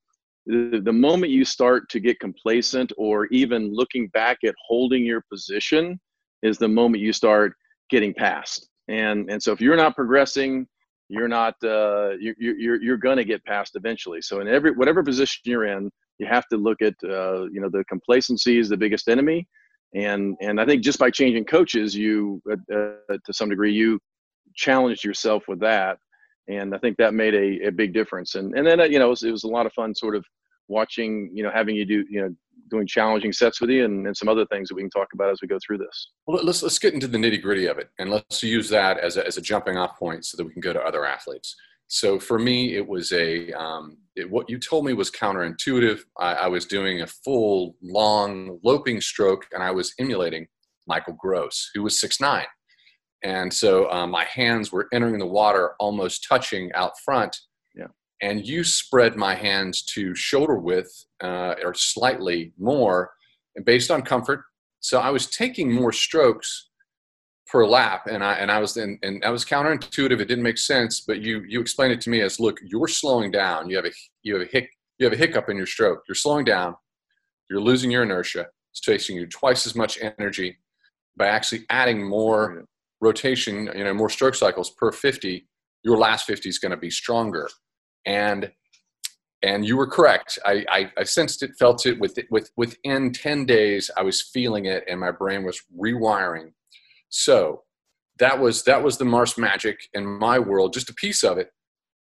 the, 0.46 0.93
moment 0.93 1.32
you 1.32 1.44
start 1.44 1.88
to 1.90 2.00
get 2.00 2.20
complacent 2.20 2.93
or 2.96 3.26
even 3.26 3.72
looking 3.75 4.08
back 4.08 4.38
at 4.44 4.54
holding 4.64 5.04
your 5.04 5.22
position 5.31 6.00
is 6.42 6.58
the 6.58 6.69
moment 6.69 7.02
you 7.02 7.12
start 7.12 7.54
getting 7.90 8.14
past. 8.14 8.69
And, 8.88 9.31
and 9.31 9.42
so 9.42 9.52
if 9.52 9.60
you're 9.60 9.76
not 9.76 9.96
progressing, 9.96 10.66
you're 11.08 11.28
not, 11.28 11.54
uh, 11.62 12.10
you, 12.19 12.34
you're, 12.38 12.82
you're 12.82 12.96
going 12.96 13.16
to 13.16 13.25
get 13.25 13.44
past 13.44 13.72
eventually. 13.75 14.20
So 14.20 14.40
in 14.40 14.49
every, 14.49 14.72
whatever 14.72 15.02
position 15.02 15.42
you're 15.44 15.66
in, 15.66 15.90
you 16.18 16.26
have 16.26 16.46
to 16.48 16.56
look 16.56 16.82
at, 16.82 16.94
uh, 17.04 17.44
you 17.44 17.60
know, 17.60 17.68
the 17.68 17.84
complacency 17.88 18.58
is 18.58 18.68
the 18.68 18.76
biggest 18.76 19.08
enemy. 19.08 19.46
And, 19.94 20.36
and 20.40 20.60
I 20.60 20.66
think 20.66 20.82
just 20.82 20.98
by 20.98 21.10
changing 21.10 21.44
coaches, 21.44 21.94
you, 21.94 22.42
uh, 22.50 22.74
uh 22.74 23.16
to 23.24 23.32
some 23.32 23.48
degree, 23.48 23.72
you 23.72 24.00
challenged 24.54 25.04
yourself 25.04 25.44
with 25.48 25.60
that. 25.60 25.98
And 26.48 26.74
i 26.74 26.78
think 26.78 26.96
that 26.96 27.12
made 27.12 27.34
a, 27.34 27.68
a 27.68 27.72
big 27.72 27.92
difference. 27.92 28.34
And 28.34 28.56
and 28.56 28.66
then 28.66 28.80
uh, 28.80 28.84
you 28.84 28.98
know 28.98 29.06
it 29.06 29.10
was, 29.10 29.22
it 29.24 29.32
was 29.32 29.44
a 29.44 29.48
lot 29.48 29.66
of 29.66 29.72
fun 29.72 29.94
sort 29.94 30.16
of 30.16 30.24
watching 30.68 31.30
you 31.32 31.42
know 31.42 31.50
having 31.52 31.76
you 31.76 31.84
do 31.84 32.04
you 32.08 32.20
know 32.20 32.34
doing 32.70 32.86
challenging 32.86 33.32
sets 33.32 33.60
with 33.60 33.70
you 33.70 33.84
and, 33.84 34.06
and 34.06 34.16
some 34.16 34.28
other 34.28 34.44
things 34.46 34.68
that 34.68 34.74
we 34.74 34.82
can 34.82 34.90
talk 34.90 35.06
about 35.14 35.30
as 35.30 35.38
we 35.40 35.48
go 35.48 35.58
through 35.64 35.78
this. 35.78 36.10
Well 36.26 36.42
let's 36.42 36.62
let's 36.62 36.78
get 36.78 36.94
into 36.94 37.08
the 37.08 37.18
nitty 37.18 37.42
gritty 37.42 37.66
of 37.66 37.78
it. 37.78 37.90
And 37.98 38.10
let's 38.10 38.42
use 38.42 38.68
that 38.70 38.98
as 38.98 39.16
a, 39.16 39.26
as 39.26 39.36
a 39.36 39.42
jumping 39.42 39.76
off 39.76 39.98
point 39.98 40.24
so 40.24 40.36
that 40.36 40.44
we 40.44 40.52
can 40.52 40.60
go 40.60 40.72
to 40.72 40.80
other 40.80 41.04
athletes 41.04 41.56
so 41.88 42.19
for 42.19 42.38
me 42.38 42.75
it 42.75 42.87
was 42.87 43.12
a 43.12 43.53
um, 43.53 43.99
it, 44.17 44.31
what 44.31 44.49
you 44.49 44.59
told 44.59 44.85
me 44.85 44.93
was 44.93 45.11
counterintuitive. 45.11 46.00
I, 46.19 46.33
I 46.35 46.47
was 46.49 46.67
doing 46.67 47.03
a 47.03 47.06
full 47.06 47.77
long 47.83 48.59
loping 48.65 49.00
stroke 49.00 49.47
and 49.53 49.62
i 49.62 49.71
was 49.71 49.94
emulating 49.99 50.47
michael 50.87 51.17
gross 51.19 51.71
who 51.75 51.83
was 51.83 52.00
six 52.00 52.21
nine. 52.21 52.47
And 53.25 53.53
so 53.53 53.91
uh, 53.91 54.06
my 54.06 54.25
hands 54.25 54.71
were 54.71 54.88
entering 54.93 55.19
the 55.19 55.27
water 55.27 55.73
almost 55.81 56.27
touching 56.29 56.71
out 56.75 56.93
front. 57.05 57.37
Yeah. 57.75 57.87
and 58.23 58.47
you 58.47 58.62
spread 58.65 59.17
my 59.17 59.35
hands 59.35 59.83
to 59.94 60.15
shoulder 60.15 60.59
width 60.59 61.05
uh, 61.23 61.55
or 61.62 61.75
slightly 61.75 62.53
more 62.59 63.11
and 63.55 63.65
based 63.65 63.91
on 63.91 64.03
comfort. 64.03 64.44
So 64.81 65.00
i 65.00 65.11
was 65.11 65.27
taking 65.29 65.73
more 65.73 65.93
strokes 65.93 66.71
per 67.50 67.66
lap 67.66 68.06
and 68.10 68.25
i 68.25 68.34
and 68.34 68.50
i 68.50 68.58
was 68.58 68.76
in, 68.76 68.98
and 69.02 69.22
that 69.22 69.31
was 69.31 69.44
counterintuitive 69.44 70.20
it 70.20 70.26
didn't 70.26 70.43
make 70.43 70.58
sense 70.58 71.00
but 71.00 71.20
you 71.20 71.44
you 71.48 71.60
explained 71.60 71.93
it 71.93 72.00
to 72.00 72.10
me 72.10 72.20
as 72.20 72.40
look 72.40 72.58
you're 72.64 72.88
slowing 72.88 73.31
down 73.31 73.69
you 73.70 73.76
have 73.76 73.84
a 73.84 73.93
you 74.22 74.34
have 74.34 74.43
a 74.43 74.50
hic 74.50 74.70
you 74.98 75.06
have 75.06 75.12
a 75.12 75.16
hiccup 75.16 75.48
in 75.48 75.56
your 75.56 75.66
stroke 75.66 76.02
you're 76.08 76.14
slowing 76.14 76.44
down 76.44 76.75
you're 77.48 77.60
losing 77.60 77.90
your 77.90 78.02
inertia 78.02 78.46
it's 78.72 78.81
taking 78.81 79.16
you 79.16 79.26
twice 79.26 79.66
as 79.66 79.75
much 79.75 79.99
energy 80.18 80.56
by 81.16 81.26
actually 81.26 81.64
adding 81.71 82.06
more 82.06 82.66
rotation, 83.00 83.71
you 83.75 83.85
know, 83.85 83.94
more 83.94 84.11
stroke 84.11 84.35
cycles 84.35 84.71
per 84.71 84.92
50, 84.92 85.47
your 85.82 85.97
last 85.97 86.26
50 86.26 86.49
is 86.49 86.59
going 86.59 86.71
to 86.71 86.76
be 86.76 86.90
stronger. 86.90 87.49
And 88.04 88.52
and 89.42 89.66
you 89.66 89.76
were 89.76 89.87
correct. 89.87 90.38
I, 90.47 90.64
I, 90.71 90.90
I, 90.97 91.04
sensed 91.04 91.42
it, 91.42 91.50
felt 91.59 91.85
it. 91.85 92.00
With, 92.00 92.18
with 92.30 92.50
within 92.56 93.12
10 93.12 93.44
days, 93.44 93.90
I 93.97 94.02
was 94.02 94.23
feeling 94.23 94.64
it, 94.64 94.82
and 94.88 94.99
my 94.99 95.11
brain 95.11 95.44
was 95.44 95.61
rewiring. 95.78 96.52
So 97.08 97.62
that 98.18 98.38
was 98.38 98.64
that 98.64 98.82
was 98.82 98.98
the 98.98 99.04
Marsh 99.04 99.36
magic 99.36 99.88
in 99.94 100.06
my 100.06 100.38
world, 100.38 100.72
just 100.72 100.90
a 100.90 100.94
piece 100.94 101.22
of 101.22 101.38
it. 101.38 101.50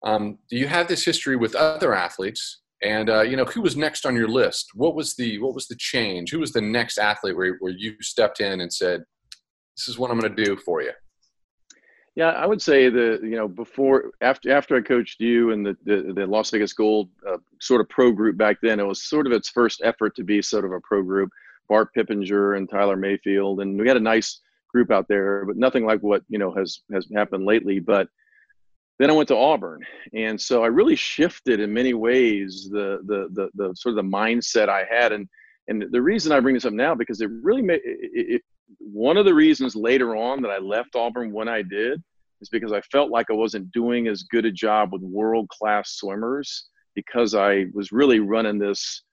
Um, 0.04 0.38
do 0.50 0.58
you 0.58 0.68
have 0.68 0.88
this 0.88 1.06
history 1.06 1.36
with 1.36 1.56
other 1.56 1.94
athletes? 1.94 2.62
And 2.84 3.10
uh, 3.10 3.22
you 3.22 3.38
know, 3.38 3.46
who 3.46 3.62
was 3.62 3.78
next 3.78 4.06
on 4.06 4.16
your 4.16 4.28
list? 4.28 4.72
What 4.74 4.96
was 4.96 5.16
the 5.16 5.40
what 5.40 5.56
was 5.56 5.68
the 5.68 5.78
change? 5.78 6.32
Who 6.32 6.40
was 6.40 6.52
the 6.52 6.62
next 6.62 6.98
athlete 6.98 7.36
where, 7.36 7.56
where 7.60 7.72
you 7.72 7.96
stepped 8.02 8.42
in 8.42 8.62
and 8.62 8.72
said, 8.72 9.04
this 9.78 9.88
is 9.88 9.98
what 9.98 10.12
I'm 10.12 10.20
going 10.20 10.36
to 10.36 10.44
do 10.44 10.58
for 10.58 10.82
you? 10.82 10.92
Yeah, 12.16 12.30
I 12.30 12.46
would 12.46 12.62
say 12.62 12.90
the 12.90 13.20
you 13.24 13.36
know 13.36 13.48
before 13.48 14.12
after 14.22 14.52
after 14.52 14.76
I 14.76 14.82
coached 14.82 15.20
you 15.20 15.52
and 15.52 15.66
the 15.66 15.76
the, 15.86 16.14
the 16.14 16.28
Las 16.28 16.52
Vegas 16.52 16.74
Gold 16.74 17.10
uh, 17.28 17.38
sort 17.60 17.82
of 17.82 17.90
pro 17.90 18.12
group 18.12 18.38
back 18.38 18.58
then, 18.62 18.80
it 18.80 18.86
was 18.86 19.04
sort 19.04 19.26
of 19.26 19.34
its 19.34 19.50
first 19.50 19.82
effort 19.84 20.16
to 20.16 20.24
be 20.24 20.42
sort 20.42 20.66
of 20.66 20.74
a 20.74 20.82
pro 20.82 21.02
group. 21.02 21.30
Bart 21.70 21.90
Pippenger 21.98 22.58
and 22.58 22.70
Tyler 22.70 22.98
Mayfield, 22.98 23.62
and 23.62 23.80
we 23.80 23.88
had 23.88 23.98
a 23.98 24.02
nice 24.02 24.42
group 24.74 24.92
out 24.92 25.08
there, 25.08 25.46
but 25.46 25.56
nothing 25.56 25.86
like 25.86 26.02
what 26.02 26.24
you 26.28 26.40
know 26.40 26.54
has 26.54 26.82
has 26.92 27.08
happened 27.16 27.46
lately. 27.46 27.80
But 27.80 28.08
then 29.00 29.10
I 29.10 29.14
went 29.14 29.28
to 29.30 29.38
Auburn, 29.38 29.82
and 30.14 30.40
so 30.40 30.64
I 30.64 30.68
really 30.68 30.96
shifted 30.96 31.60
in 31.60 31.74
many 31.74 31.94
ways 31.94 32.70
the 32.72 33.00
the 33.06 33.30
the, 33.34 33.50
the 33.56 33.76
sort 33.76 33.98
of 33.98 34.04
the 34.04 34.10
mindset 34.10 34.70
I 34.70 34.86
had, 34.90 35.12
and 35.12 35.28
and 35.68 35.86
the 35.92 36.02
reason 36.02 36.32
I 36.32 36.40
bring 36.40 36.56
this 36.56 36.66
up 36.66 36.74
now 36.74 36.96
because 36.96 37.22
it 37.22 37.30
really 37.30 37.62
made 37.62 37.82
it, 37.84 38.10
it, 38.14 38.42
one 38.80 39.18
of 39.18 39.26
the 39.26 39.34
reasons 39.34 39.76
later 39.76 40.16
on 40.16 40.42
that 40.42 40.50
I 40.50 40.58
left 40.58 40.96
Auburn 40.96 41.32
when 41.32 41.48
I 41.48 41.62
did 41.62 42.02
is 42.42 42.50
because 42.50 42.74
I 42.74 42.82
felt 42.82 43.12
like 43.12 43.28
I 43.30 43.34
wasn't 43.34 43.72
doing 43.72 44.08
as 44.08 44.24
good 44.24 44.46
a 44.46 44.52
job 44.52 44.92
with 44.92 45.02
world 45.02 45.48
class 45.50 45.92
swimmers 45.92 46.68
because 46.96 47.34
I 47.36 47.66
was 47.74 47.92
really 47.92 48.20
running 48.20 48.60
this 48.60 49.04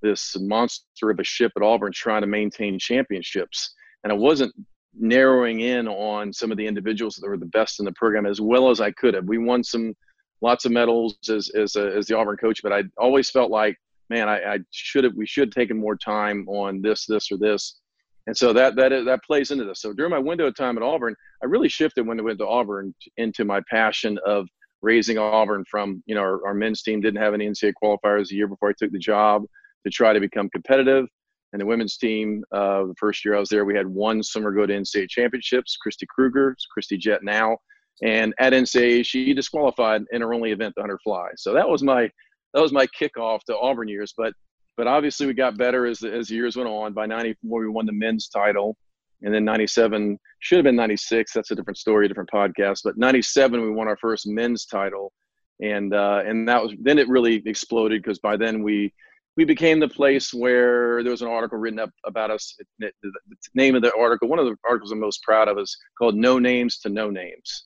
this 0.00 0.36
monster 0.38 1.10
of 1.10 1.18
a 1.18 1.24
ship 1.24 1.52
at 1.56 1.62
Auburn 1.62 1.92
trying 1.92 2.20
to 2.20 2.28
maintain 2.28 2.78
championships 2.78 3.74
and 4.04 4.12
I 4.12 4.16
wasn't 4.16 4.54
narrowing 4.94 5.60
in 5.60 5.88
on 5.88 6.32
some 6.32 6.50
of 6.50 6.58
the 6.58 6.66
individuals 6.66 7.16
that 7.16 7.28
were 7.28 7.36
the 7.36 7.46
best 7.46 7.80
in 7.80 7.84
the 7.84 7.92
program 7.92 8.26
as 8.26 8.40
well 8.40 8.70
as 8.70 8.80
I 8.80 8.90
could 8.92 9.14
have. 9.14 9.24
We 9.24 9.38
won 9.38 9.62
some 9.62 9.94
lots 10.40 10.64
of 10.64 10.72
medals 10.72 11.16
as 11.28 11.50
as, 11.50 11.76
a, 11.76 11.94
as 11.96 12.06
the 12.06 12.16
Auburn 12.16 12.36
coach, 12.36 12.60
but 12.62 12.72
I 12.72 12.84
always 12.96 13.30
felt 13.30 13.50
like, 13.50 13.76
man, 14.10 14.28
I, 14.28 14.54
I 14.54 14.58
should 14.70 15.04
have 15.04 15.14
we 15.14 15.26
should 15.26 15.48
have 15.48 15.54
taken 15.54 15.76
more 15.76 15.96
time 15.96 16.48
on 16.48 16.82
this, 16.82 17.06
this, 17.06 17.30
or 17.30 17.38
this. 17.38 17.80
And 18.26 18.36
so 18.36 18.52
that 18.52 18.76
that 18.76 18.90
that 18.90 19.24
plays 19.24 19.50
into 19.50 19.64
this. 19.64 19.80
So 19.80 19.92
during 19.92 20.10
my 20.10 20.18
window 20.18 20.46
of 20.46 20.54
time 20.54 20.76
at 20.76 20.82
Auburn, 20.82 21.14
I 21.42 21.46
really 21.46 21.68
shifted 21.68 22.06
when 22.06 22.20
I 22.20 22.22
went 22.22 22.38
to 22.38 22.46
Auburn 22.46 22.94
into 23.16 23.44
my 23.44 23.62
passion 23.70 24.18
of 24.26 24.46
raising 24.82 25.18
Auburn 25.18 25.64
from 25.70 26.02
you 26.06 26.14
know 26.14 26.20
our, 26.20 26.46
our 26.46 26.54
men's 26.54 26.82
team 26.82 27.00
didn't 27.00 27.22
have 27.22 27.34
any 27.34 27.48
NCAA 27.48 27.72
qualifiers 27.82 28.28
the 28.28 28.36
year 28.36 28.48
before 28.48 28.70
I 28.70 28.74
took 28.78 28.92
the 28.92 28.98
job 28.98 29.44
to 29.84 29.90
try 29.90 30.12
to 30.12 30.20
become 30.20 30.50
competitive. 30.50 31.06
And 31.52 31.60
the 31.60 31.66
women's 31.66 31.96
team, 31.96 32.44
uh, 32.52 32.84
the 32.84 32.94
first 32.98 33.24
year 33.24 33.34
I 33.34 33.40
was 33.40 33.48
there, 33.48 33.64
we 33.64 33.74
had 33.74 33.86
one 33.86 34.22
summer 34.22 34.52
go 34.52 34.66
to 34.66 34.72
NCAA 34.72 35.08
championships. 35.08 35.76
Christy 35.76 36.06
Kruger, 36.06 36.54
Christy 36.72 36.98
Jet 36.98 37.22
now, 37.22 37.56
and 38.02 38.34
at 38.38 38.52
NCAA 38.52 39.04
she 39.04 39.34
disqualified 39.34 40.02
in 40.12 40.20
her 40.20 40.34
only 40.34 40.52
event, 40.52 40.74
the 40.76 40.82
hunter 40.82 40.98
fly. 41.02 41.28
So 41.36 41.52
that 41.54 41.68
was 41.68 41.82
my 41.82 42.10
that 42.54 42.62
was 42.62 42.72
my 42.72 42.86
kickoff 42.88 43.40
to 43.44 43.56
Auburn 43.56 43.88
years. 43.88 44.14
But 44.16 44.34
but 44.76 44.86
obviously 44.86 45.26
we 45.26 45.34
got 45.34 45.56
better 45.56 45.86
as 45.86 46.02
as 46.04 46.30
years 46.30 46.56
went 46.56 46.68
on. 46.68 46.92
By 46.92 47.06
'94 47.06 47.60
we 47.60 47.68
won 47.68 47.86
the 47.86 47.92
men's 47.92 48.28
title, 48.28 48.76
and 49.22 49.34
then 49.34 49.44
'97 49.44 50.18
should 50.40 50.58
have 50.58 50.64
been 50.64 50.76
'96. 50.76 51.32
That's 51.32 51.50
a 51.50 51.54
different 51.54 51.78
story, 51.78 52.06
a 52.06 52.08
different 52.08 52.30
podcast. 52.30 52.80
But 52.84 52.96
'97 52.96 53.60
we 53.60 53.70
won 53.70 53.88
our 53.88 53.96
first 53.96 54.26
men's 54.26 54.66
title, 54.66 55.12
and 55.60 55.94
uh, 55.94 56.22
and 56.24 56.48
that 56.48 56.62
was 56.62 56.74
then 56.80 56.98
it 56.98 57.08
really 57.08 57.42
exploded 57.46 58.02
because 58.02 58.18
by 58.18 58.36
then 58.36 58.62
we 58.62 58.92
we 59.38 59.44
became 59.44 59.78
the 59.78 59.88
place 59.88 60.34
where 60.34 61.00
there 61.04 61.12
was 61.12 61.22
an 61.22 61.28
article 61.28 61.58
written 61.58 61.78
up 61.78 61.90
about 62.04 62.32
us. 62.32 62.58
the 62.80 62.90
name 63.54 63.76
of 63.76 63.82
the 63.82 63.94
article, 63.94 64.26
one 64.26 64.40
of 64.40 64.46
the 64.46 64.56
articles 64.68 64.90
I'm 64.90 64.98
most 64.98 65.22
proud 65.22 65.46
of, 65.46 65.56
is 65.58 65.78
called 65.96 66.16
"No 66.16 66.40
Names 66.40 66.78
to 66.80 66.88
No 66.88 67.08
Names." 67.08 67.64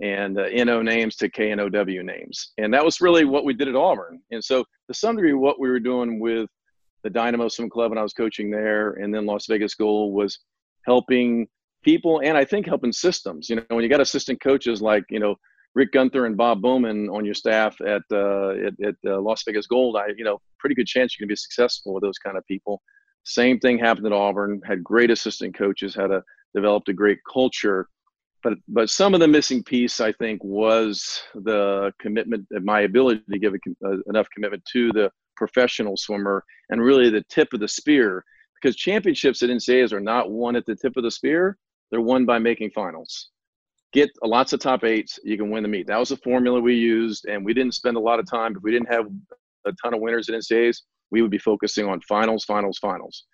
and 0.00 0.38
uh, 0.38 0.46
NO 0.64 0.80
names 0.80 1.16
to 1.16 1.28
KNOW 1.28 2.04
names. 2.04 2.52
And 2.56 2.72
that 2.72 2.84
was 2.84 3.00
really 3.00 3.24
what 3.24 3.44
we 3.44 3.52
did 3.52 3.66
at 3.66 3.74
Auburn. 3.74 4.20
And 4.30 4.44
so, 4.44 4.64
to 4.86 4.94
some 4.94 5.16
degree, 5.16 5.32
what 5.32 5.58
we 5.58 5.68
were 5.68 5.80
doing 5.80 6.20
with 6.20 6.48
the 7.02 7.10
Dynamo 7.10 7.48
Swim 7.48 7.68
Club 7.68 7.90
when 7.90 7.98
I 7.98 8.04
was 8.04 8.12
coaching 8.12 8.48
there, 8.48 8.92
and 8.92 9.12
then 9.12 9.26
Las 9.26 9.46
Vegas 9.46 9.74
Gold 9.74 10.14
was 10.14 10.38
helping 10.86 11.48
people 11.82 12.20
and 12.22 12.38
I 12.38 12.44
think 12.44 12.64
helping 12.64 12.92
systems. 12.92 13.50
You 13.50 13.56
know, 13.56 13.64
when 13.70 13.82
you 13.82 13.90
got 13.90 14.00
assistant 14.00 14.40
coaches 14.40 14.80
like, 14.80 15.02
you 15.10 15.18
know, 15.18 15.34
Rick 15.74 15.92
Gunther 15.92 16.26
and 16.26 16.36
Bob 16.36 16.60
Bowman 16.60 17.08
on 17.08 17.24
your 17.24 17.34
staff 17.34 17.80
at 17.80 18.02
uh, 18.10 18.50
at, 18.50 18.74
at 18.84 18.94
uh, 19.06 19.20
Las 19.20 19.42
Vegas 19.44 19.66
Gold, 19.66 19.96
I 19.96 20.08
you 20.16 20.24
know 20.24 20.40
pretty 20.58 20.74
good 20.74 20.86
chance 20.86 21.14
you 21.14 21.22
can 21.22 21.28
be 21.28 21.36
successful 21.36 21.94
with 21.94 22.02
those 22.02 22.18
kind 22.18 22.36
of 22.36 22.46
people. 22.46 22.82
Same 23.24 23.58
thing 23.58 23.78
happened 23.78 24.06
at 24.06 24.12
Auburn. 24.12 24.60
Had 24.64 24.82
great 24.82 25.10
assistant 25.10 25.56
coaches, 25.56 25.94
had 25.94 26.10
a 26.10 26.22
developed 26.54 26.88
a 26.88 26.92
great 26.92 27.18
culture, 27.30 27.88
but 28.42 28.54
but 28.68 28.90
some 28.90 29.14
of 29.14 29.20
the 29.20 29.28
missing 29.28 29.62
piece 29.62 30.00
I 30.00 30.12
think 30.12 30.42
was 30.42 31.22
the 31.34 31.92
commitment, 32.00 32.46
my 32.62 32.80
ability 32.80 33.22
to 33.30 33.38
give 33.38 33.54
a, 33.54 33.86
uh, 33.86 33.96
enough 34.08 34.28
commitment 34.34 34.64
to 34.72 34.92
the 34.92 35.10
professional 35.36 35.96
swimmer 35.96 36.44
and 36.70 36.82
really 36.82 37.10
the 37.10 37.24
tip 37.28 37.52
of 37.52 37.60
the 37.60 37.68
spear 37.68 38.24
because 38.60 38.74
championships 38.74 39.42
at 39.42 39.50
NCAAs 39.50 39.92
are 39.92 40.00
not 40.00 40.30
won 40.32 40.56
at 40.56 40.66
the 40.66 40.74
tip 40.74 40.96
of 40.96 41.04
the 41.04 41.10
spear; 41.10 41.56
they're 41.90 42.00
won 42.00 42.26
by 42.26 42.38
making 42.38 42.70
finals. 42.70 43.30
Get 43.92 44.10
lots 44.22 44.52
of 44.52 44.60
top 44.60 44.84
eights, 44.84 45.18
you 45.24 45.38
can 45.38 45.50
win 45.50 45.62
the 45.62 45.68
meet. 45.68 45.86
That 45.86 45.98
was 45.98 46.10
the 46.10 46.16
formula 46.18 46.60
we 46.60 46.74
used, 46.74 47.26
and 47.26 47.44
we 47.44 47.54
didn't 47.54 47.74
spend 47.74 47.96
a 47.96 48.00
lot 48.00 48.18
of 48.18 48.30
time. 48.30 48.54
If 48.54 48.62
we 48.62 48.70
didn't 48.70 48.92
have 48.92 49.06
a 49.66 49.72
ton 49.82 49.94
of 49.94 50.00
winners 50.00 50.28
at 50.28 50.34
NCAAs, 50.34 50.78
we 51.10 51.22
would 51.22 51.30
be 51.30 51.38
focusing 51.38 51.88
on 51.88 52.00
finals, 52.02 52.44
finals, 52.44 52.78
finals. 52.78 53.24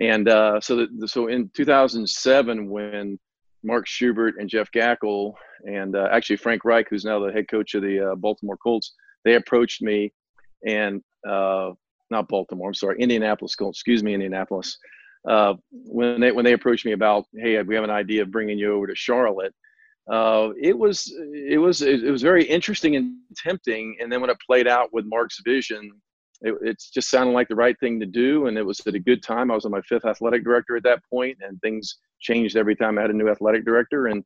And 0.00 0.28
uh, 0.28 0.60
so, 0.60 0.76
the, 0.76 1.06
so 1.06 1.26
in 1.26 1.50
2007, 1.54 2.70
when 2.70 3.18
Mark 3.62 3.86
Schubert 3.86 4.36
and 4.38 4.48
Jeff 4.48 4.70
Gackel, 4.72 5.34
and 5.66 5.94
uh, 5.94 6.08
actually 6.10 6.36
Frank 6.36 6.64
Reich, 6.64 6.86
who's 6.88 7.04
now 7.04 7.18
the 7.18 7.32
head 7.32 7.48
coach 7.48 7.74
of 7.74 7.82
the 7.82 8.12
uh, 8.12 8.14
Baltimore 8.14 8.56
Colts, 8.56 8.94
they 9.24 9.34
approached 9.34 9.82
me, 9.82 10.12
and 10.66 11.02
uh, 11.28 11.70
not 12.10 12.28
Baltimore, 12.28 12.68
I'm 12.68 12.74
sorry, 12.74 12.98
Indianapolis 12.98 13.54
Colts. 13.54 13.78
Excuse 13.78 14.02
me, 14.02 14.14
Indianapolis. 14.14 14.78
Uh, 15.28 15.54
when 15.70 16.18
they 16.18 16.32
when 16.32 16.46
they 16.46 16.54
approached 16.54 16.86
me 16.86 16.92
about, 16.92 17.26
hey, 17.34 17.60
we 17.62 17.74
have 17.74 17.84
an 17.84 17.90
idea 17.90 18.22
of 18.22 18.30
bringing 18.30 18.58
you 18.58 18.72
over 18.72 18.86
to 18.86 18.94
Charlotte. 18.94 19.54
Uh, 20.10 20.50
it 20.60 20.76
was 20.76 21.12
it 21.32 21.58
was 21.58 21.82
it 21.82 22.10
was 22.10 22.22
very 22.22 22.44
interesting 22.44 22.96
and 22.96 23.14
tempting, 23.36 23.96
and 24.00 24.10
then 24.10 24.20
when 24.20 24.30
it 24.30 24.38
played 24.44 24.66
out 24.66 24.92
with 24.92 25.04
Mark's 25.06 25.40
vision, 25.44 25.90
it, 26.40 26.54
it 26.62 26.82
just 26.92 27.10
sounded 27.10 27.32
like 27.32 27.48
the 27.48 27.54
right 27.54 27.78
thing 27.78 28.00
to 28.00 28.06
do, 28.06 28.46
and 28.46 28.58
it 28.58 28.66
was 28.66 28.80
at 28.86 28.94
a 28.94 28.98
good 28.98 29.22
time. 29.22 29.50
I 29.50 29.54
was 29.54 29.66
on 29.66 29.70
my 29.70 29.82
fifth 29.82 30.04
athletic 30.04 30.42
director 30.42 30.76
at 30.76 30.82
that 30.82 31.00
point, 31.08 31.38
and 31.42 31.60
things 31.60 31.98
changed 32.20 32.56
every 32.56 32.74
time 32.74 32.98
I 32.98 33.02
had 33.02 33.10
a 33.10 33.14
new 33.14 33.28
athletic 33.28 33.64
director, 33.64 34.08
and 34.08 34.24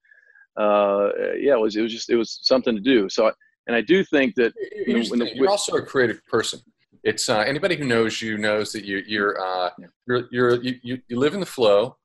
uh, 0.59 1.11
yeah, 1.37 1.55
it 1.55 1.61
was 1.61 1.76
it 1.76 1.83
was 1.83 1.93
just 1.93 2.09
it 2.09 2.17
was 2.17 2.38
something 2.43 2.75
to 2.75 2.81
do. 2.81 3.09
So, 3.09 3.31
and 3.67 3.76
I 3.76 3.81
do 3.81 4.05
think 4.05 4.37
that 4.37 4.53
you 4.87 4.95
know, 4.95 5.03
the, 5.03 5.33
you're 5.35 5.50
also 5.50 5.76
a 5.76 5.83
creative 5.83 6.25
person. 6.26 6.61
It's 7.03 7.29
uh, 7.29 7.41
anybody 7.41 7.76
who 7.76 7.85
knows 7.85 8.23
you 8.23 8.38
knows 8.38 8.73
that 8.73 8.85
you, 8.85 9.03
you're 9.07 9.38
uh, 9.38 9.71
yeah. 9.79 9.87
you're 10.07 10.29
you're 10.31 10.62
you, 10.62 11.03
you 11.09 11.19
live 11.19 11.35
in 11.35 11.41
the 11.41 11.47
flow. 11.47 11.97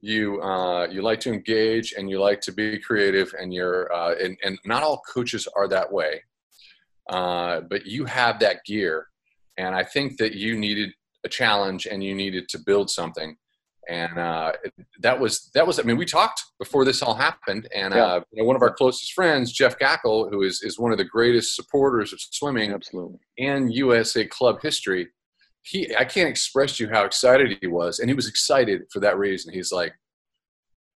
You 0.00 0.40
uh, 0.42 0.86
you 0.86 1.02
like 1.02 1.20
to 1.20 1.32
engage 1.32 1.92
and 1.92 2.08
you 2.08 2.20
like 2.20 2.40
to 2.42 2.52
be 2.52 2.78
creative, 2.78 3.34
and 3.38 3.52
you're 3.52 3.92
uh, 3.92 4.14
and 4.22 4.36
and 4.44 4.58
not 4.64 4.82
all 4.82 5.02
coaches 5.12 5.48
are 5.56 5.68
that 5.68 5.92
way, 5.92 6.22
uh, 7.10 7.62
but 7.62 7.86
you 7.86 8.04
have 8.04 8.38
that 8.40 8.64
gear, 8.64 9.08
and 9.56 9.74
I 9.74 9.82
think 9.82 10.18
that 10.18 10.34
you 10.34 10.56
needed 10.56 10.90
a 11.24 11.28
challenge 11.28 11.86
and 11.86 12.02
you 12.04 12.14
needed 12.14 12.48
to 12.50 12.58
build 12.58 12.88
something 12.90 13.36
and 13.88 14.18
uh, 14.18 14.52
that 15.00 15.18
was 15.18 15.50
that 15.54 15.66
was. 15.66 15.80
I 15.80 15.82
mean, 15.82 15.96
we 15.96 16.04
talked 16.04 16.44
before 16.58 16.84
this 16.84 17.02
all 17.02 17.14
happened, 17.14 17.68
and 17.74 17.94
yeah. 17.94 18.04
uh, 18.04 18.20
you 18.30 18.42
know, 18.42 18.46
one 18.46 18.54
of 18.54 18.62
our 18.62 18.72
closest 18.72 19.14
friends, 19.14 19.50
Jeff 19.50 19.78
Gackel, 19.78 20.30
who 20.30 20.42
is 20.42 20.62
is 20.62 20.78
one 20.78 20.92
of 20.92 20.98
the 20.98 21.04
greatest 21.04 21.56
supporters 21.56 22.12
of 22.12 22.20
swimming, 22.20 22.72
absolutely, 22.72 23.18
and 23.38 23.74
USA 23.74 24.26
Club 24.26 24.60
history. 24.62 25.08
He, 25.62 25.94
I 25.96 26.04
can't 26.04 26.28
express 26.28 26.76
to 26.76 26.84
you 26.84 26.90
how 26.90 27.04
excited 27.04 27.58
he 27.60 27.66
was, 27.66 27.98
and 27.98 28.08
he 28.08 28.14
was 28.14 28.28
excited 28.28 28.82
for 28.90 29.00
that 29.00 29.18
reason. 29.18 29.52
He's 29.52 29.72
like, 29.72 29.92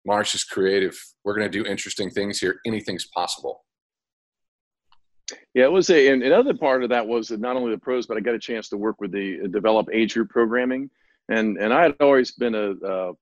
"Marsh 0.06 0.34
is 0.34 0.44
creative. 0.44 0.98
We're 1.24 1.34
going 1.34 1.50
to 1.50 1.62
do 1.62 1.68
interesting 1.68 2.10
things 2.10 2.38
here. 2.38 2.60
Anything's 2.66 3.06
possible." 3.06 3.64
Yeah, 5.54 5.64
it 5.64 5.72
was 5.72 5.90
a, 5.90 6.08
and 6.08 6.22
another 6.22 6.54
part 6.54 6.82
of 6.82 6.90
that 6.90 7.06
was 7.06 7.28
that 7.28 7.40
not 7.40 7.56
only 7.56 7.70
the 7.70 7.78
pros, 7.78 8.06
but 8.06 8.16
I 8.16 8.20
got 8.20 8.34
a 8.34 8.38
chance 8.38 8.68
to 8.70 8.76
work 8.76 9.00
with 9.00 9.12
the 9.12 9.48
develop 9.48 9.88
age 9.92 10.14
group 10.14 10.30
programming 10.30 10.90
and 11.28 11.56
and 11.58 11.72
I 11.72 11.82
had 11.82 11.96
always 12.00 12.32
been 12.32 12.54
a 12.54 12.72
uh, 12.84 13.12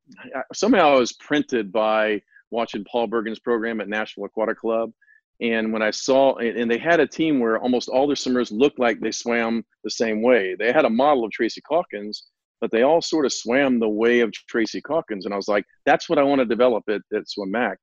somehow 0.53 0.95
I 0.95 0.97
was 0.97 1.13
printed 1.13 1.73
by 1.73 2.23
watching 2.51 2.85
Paul 2.85 3.09
Bergen's 3.09 3.39
program 3.39 3.81
at 3.81 3.89
Nashville 3.89 4.25
Aquatic 4.25 4.59
Club, 4.59 4.93
and 5.41 5.73
when 5.73 5.83
I 5.83 5.91
saw 5.91 6.37
and 6.37 6.71
they 6.71 6.79
had 6.79 7.01
a 7.01 7.07
team 7.07 7.41
where 7.41 7.59
almost 7.59 7.89
all 7.89 8.07
their 8.07 8.17
swimmers 8.17 8.51
looked 8.53 8.79
like 8.79 9.01
they 9.01 9.11
swam 9.11 9.65
the 9.85 9.91
same 9.91 10.23
way. 10.23 10.55
They 10.59 10.73
had 10.73 10.85
a 10.85 10.91
model 10.91 11.25
of 11.25 11.33
Tracy 11.33 11.63
Caulkins, 11.63 12.23
but 12.61 12.71
they 12.71 12.83
all 12.83 13.01
sort 13.01 13.27
of 13.27 13.33
swam 13.33 13.79
the 13.79 13.89
way 13.89 14.21
of 14.21 14.33
Tracy 14.33 14.83
Caulkins, 14.83 15.25
and 15.25 15.33
I 15.33 15.37
was 15.37 15.49
like, 15.49 15.65
that's 15.87 16.09
what 16.09 16.19
I 16.19 16.23
want 16.23 16.41
to 16.41 16.47
develop 16.47 16.85
at 16.89 17.03
at 17.15 17.25
SwimMac. 17.27 17.77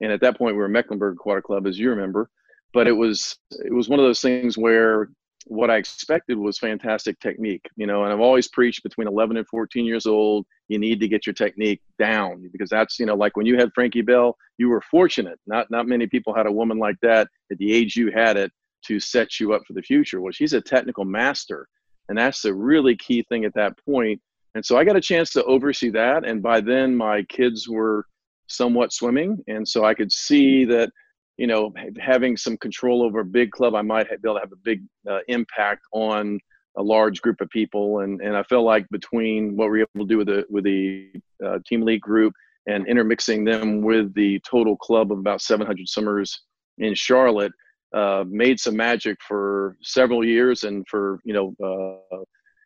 And 0.00 0.10
at 0.10 0.20
that 0.22 0.36
point, 0.36 0.56
we 0.56 0.60
were 0.60 0.68
Mecklenburg 0.68 1.14
Aquatic 1.14 1.44
Club, 1.44 1.66
as 1.66 1.78
you 1.78 1.90
remember. 1.90 2.28
But 2.72 2.88
it 2.88 2.92
was 2.92 3.36
it 3.64 3.72
was 3.72 3.88
one 3.88 4.00
of 4.00 4.04
those 4.04 4.20
things 4.20 4.58
where 4.58 5.08
what 5.46 5.70
I 5.70 5.76
expected 5.76 6.38
was 6.38 6.58
fantastic 6.58 7.20
technique, 7.20 7.68
you 7.76 7.86
know, 7.86 8.04
and 8.04 8.12
I've 8.12 8.20
always 8.20 8.48
preached 8.48 8.82
between 8.82 9.06
11 9.06 9.36
and 9.36 9.46
14 9.46 9.84
years 9.84 10.06
old, 10.06 10.46
you 10.68 10.78
need 10.78 11.00
to 11.00 11.08
get 11.08 11.26
your 11.26 11.34
technique 11.34 11.82
down 11.98 12.48
because 12.50 12.70
that's, 12.70 12.98
you 12.98 13.06
know, 13.06 13.14
like 13.14 13.36
when 13.36 13.46
you 13.46 13.56
had 13.56 13.70
Frankie 13.74 14.00
Bell, 14.00 14.36
you 14.56 14.68
were 14.68 14.80
fortunate. 14.80 15.38
Not, 15.46 15.70
not 15.70 15.86
many 15.86 16.06
people 16.06 16.34
had 16.34 16.46
a 16.46 16.52
woman 16.52 16.78
like 16.78 16.96
that 17.02 17.28
at 17.52 17.58
the 17.58 17.72
age 17.72 17.94
you 17.94 18.10
had 18.10 18.36
it 18.36 18.52
to 18.86 18.98
set 18.98 19.38
you 19.38 19.52
up 19.52 19.62
for 19.66 19.74
the 19.74 19.82
future. 19.82 20.20
Well, 20.20 20.32
she's 20.32 20.54
a 20.54 20.60
technical 20.60 21.04
master. 21.04 21.68
And 22.08 22.16
that's 22.16 22.42
the 22.42 22.54
really 22.54 22.96
key 22.96 23.22
thing 23.28 23.44
at 23.44 23.54
that 23.54 23.78
point. 23.84 24.20
And 24.54 24.64
so 24.64 24.78
I 24.78 24.84
got 24.84 24.96
a 24.96 25.00
chance 25.00 25.30
to 25.32 25.44
oversee 25.44 25.90
that. 25.90 26.24
And 26.24 26.42
by 26.42 26.60
then 26.60 26.94
my 26.94 27.22
kids 27.24 27.68
were 27.68 28.06
somewhat 28.46 28.92
swimming. 28.92 29.42
And 29.48 29.66
so 29.66 29.84
I 29.84 29.94
could 29.94 30.12
see 30.12 30.64
that 30.66 30.90
you 31.36 31.46
know, 31.46 31.72
having 32.00 32.36
some 32.36 32.56
control 32.56 33.02
over 33.02 33.20
a 33.20 33.24
big 33.24 33.50
club, 33.50 33.74
I 33.74 33.82
might 33.82 34.08
be 34.08 34.28
able 34.28 34.34
to 34.34 34.40
have 34.40 34.52
a 34.52 34.62
big 34.62 34.82
uh, 35.08 35.18
impact 35.28 35.82
on 35.92 36.38
a 36.76 36.82
large 36.82 37.20
group 37.22 37.40
of 37.40 37.50
people. 37.50 38.00
And 38.00 38.20
and 38.20 38.36
I 38.36 38.42
feel 38.44 38.62
like 38.62 38.86
between 38.90 39.56
what 39.56 39.70
we 39.70 39.80
are 39.80 39.86
able 39.94 40.06
to 40.06 40.08
do 40.08 40.18
with 40.18 40.28
the 40.28 40.46
with 40.48 40.64
the 40.64 41.10
uh, 41.44 41.58
Team 41.66 41.82
Elite 41.82 42.00
group 42.00 42.34
and 42.66 42.86
intermixing 42.86 43.44
them 43.44 43.82
with 43.82 44.14
the 44.14 44.40
total 44.40 44.76
club 44.76 45.12
of 45.12 45.18
about 45.18 45.42
700 45.42 45.88
summers 45.88 46.42
in 46.78 46.94
Charlotte, 46.94 47.52
uh, 47.94 48.24
made 48.26 48.58
some 48.58 48.76
magic 48.76 49.18
for 49.26 49.76
several 49.82 50.24
years, 50.24 50.64
and 50.64 50.86
for 50.88 51.20
you 51.24 51.34
know. 51.34 52.00
Uh, 52.12 52.24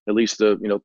at 0.09 0.15
least 0.15 0.39
the 0.39 0.59
you 0.63 0.69
know 0.69 0.83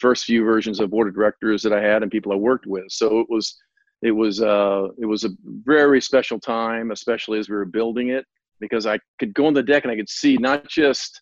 first 0.00 0.24
few 0.24 0.42
versions 0.44 0.80
of 0.80 0.88
board 0.88 1.06
of 1.06 1.14
directors 1.14 1.62
that 1.62 1.74
I 1.74 1.82
had 1.82 2.02
and 2.02 2.10
people 2.10 2.32
I 2.32 2.36
worked 2.36 2.66
with. 2.66 2.84
So 2.88 3.20
it 3.20 3.26
was 3.28 3.54
it 4.02 4.10
was 4.10 4.42
uh, 4.42 4.88
it 4.98 5.06
was 5.06 5.24
a 5.24 5.30
very 5.44 6.00
special 6.00 6.38
time, 6.38 6.90
especially 6.90 7.38
as 7.38 7.48
we 7.48 7.56
were 7.56 7.64
building 7.64 8.08
it, 8.08 8.26
because 8.60 8.86
I 8.86 8.98
could 9.18 9.32
go 9.32 9.46
on 9.46 9.54
the 9.54 9.62
deck 9.62 9.84
and 9.84 9.92
I 9.92 9.96
could 9.96 10.08
see 10.08 10.36
not 10.36 10.68
just 10.68 11.20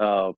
uh, 0.00 0.32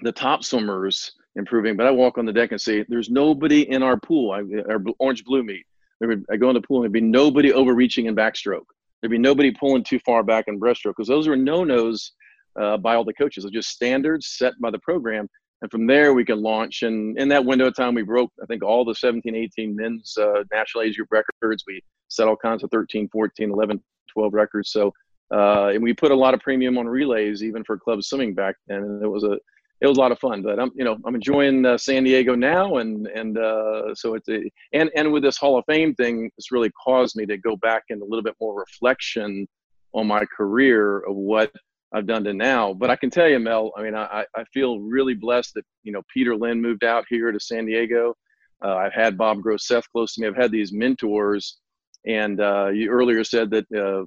the 0.00 0.12
top 0.12 0.44
swimmers 0.44 1.12
improving, 1.34 1.76
but 1.76 1.86
I 1.86 1.90
walk 1.90 2.18
on 2.18 2.24
the 2.24 2.32
deck 2.32 2.52
and 2.52 2.60
see 2.60 2.84
"There's 2.88 3.10
nobody 3.10 3.68
in 3.68 3.82
our 3.82 3.98
pool, 3.98 4.30
I, 4.30 4.42
our 4.70 4.82
orange 4.98 5.24
blue 5.24 5.42
meet." 5.42 5.64
Would, 6.00 6.24
I 6.30 6.36
go 6.36 6.48
in 6.50 6.54
the 6.54 6.60
pool 6.60 6.78
and 6.78 6.84
there'd 6.84 6.92
be 6.92 7.00
nobody 7.00 7.52
overreaching 7.52 8.06
in 8.06 8.14
backstroke. 8.14 8.66
There'd 9.00 9.10
be 9.10 9.18
nobody 9.18 9.50
pulling 9.50 9.82
too 9.82 9.98
far 10.00 10.22
back 10.22 10.44
in 10.46 10.60
breaststroke 10.60 10.94
because 10.96 11.08
those 11.08 11.26
were 11.26 11.36
no 11.36 11.64
nos 11.64 12.12
uh, 12.58 12.76
by 12.76 12.94
all 12.94 13.04
the 13.04 13.12
coaches. 13.14 13.42
They're 13.42 13.50
just 13.50 13.70
standards 13.70 14.28
set 14.38 14.54
by 14.60 14.70
the 14.70 14.78
program. 14.78 15.28
And 15.60 15.70
from 15.70 15.86
there, 15.86 16.14
we 16.14 16.24
can 16.24 16.40
launch. 16.40 16.82
And 16.82 17.18
in 17.18 17.28
that 17.28 17.44
window 17.44 17.66
of 17.66 17.74
time, 17.74 17.94
we 17.94 18.02
broke, 18.02 18.32
I 18.42 18.46
think, 18.46 18.62
all 18.62 18.84
the 18.84 18.94
17, 18.94 19.34
18 19.34 19.74
men's 19.74 20.16
uh, 20.16 20.44
national 20.52 20.84
age 20.84 20.96
group 20.96 21.08
records. 21.10 21.64
We 21.66 21.82
set 22.08 22.28
all 22.28 22.36
kinds 22.36 22.62
of 22.62 22.70
13, 22.70 23.08
14, 23.08 23.50
11, 23.50 23.82
12 24.12 24.34
records. 24.34 24.70
So, 24.70 24.92
uh, 25.34 25.68
and 25.68 25.82
we 25.82 25.92
put 25.92 26.12
a 26.12 26.16
lot 26.16 26.34
of 26.34 26.40
premium 26.40 26.78
on 26.78 26.86
relays, 26.86 27.42
even 27.42 27.64
for 27.64 27.76
club 27.76 28.02
swimming 28.02 28.34
back 28.34 28.54
then. 28.68 28.82
And 28.82 29.02
it 29.02 29.08
was 29.08 29.24
a, 29.24 29.38
it 29.80 29.86
was 29.86 29.98
a 29.98 30.00
lot 30.00 30.12
of 30.12 30.18
fun. 30.18 30.42
But 30.42 30.58
I'm, 30.58 30.70
you 30.74 30.84
know, 30.84 30.96
I'm 31.04 31.14
enjoying 31.14 31.64
uh, 31.64 31.78
San 31.78 32.04
Diego 32.04 32.34
now, 32.34 32.76
and 32.76 33.06
and 33.08 33.38
uh, 33.38 33.94
so 33.94 34.14
it's 34.14 34.28
a, 34.28 34.50
and 34.72 34.90
and 34.96 35.12
with 35.12 35.22
this 35.22 35.36
Hall 35.36 35.58
of 35.58 35.64
Fame 35.66 35.94
thing, 35.94 36.30
it's 36.36 36.50
really 36.50 36.70
caused 36.70 37.16
me 37.16 37.26
to 37.26 37.36
go 37.36 37.56
back 37.56 37.84
in 37.90 38.00
a 38.00 38.04
little 38.04 38.22
bit 38.22 38.34
more 38.40 38.58
reflection 38.58 39.46
on 39.92 40.06
my 40.06 40.24
career 40.36 41.00
of 41.00 41.14
what 41.14 41.52
I've 41.92 42.06
done 42.06 42.24
to 42.24 42.34
now. 42.34 42.74
But 42.74 42.90
I 42.90 42.96
can 42.96 43.10
tell 43.10 43.28
you, 43.28 43.38
Mel, 43.38 43.72
I 43.76 43.82
mean, 43.82 43.94
I, 43.94 44.24
I 44.36 44.44
feel 44.52 44.80
really 44.80 45.14
blessed 45.14 45.54
that, 45.54 45.64
you 45.82 45.92
know, 45.92 46.02
Peter 46.12 46.36
Lynn 46.36 46.60
moved 46.60 46.84
out 46.84 47.04
here 47.08 47.32
to 47.32 47.40
San 47.40 47.66
Diego. 47.66 48.14
Uh, 48.62 48.76
I've 48.76 48.92
had 48.92 49.16
Bob 49.16 49.40
Groseth 49.40 49.84
close 49.92 50.14
to 50.14 50.20
me. 50.20 50.26
I've 50.26 50.36
had 50.36 50.50
these 50.50 50.72
mentors. 50.72 51.58
And 52.06 52.40
uh, 52.40 52.68
you 52.68 52.90
earlier 52.90 53.24
said 53.24 53.50
that 53.50 53.66
uh, 53.72 54.04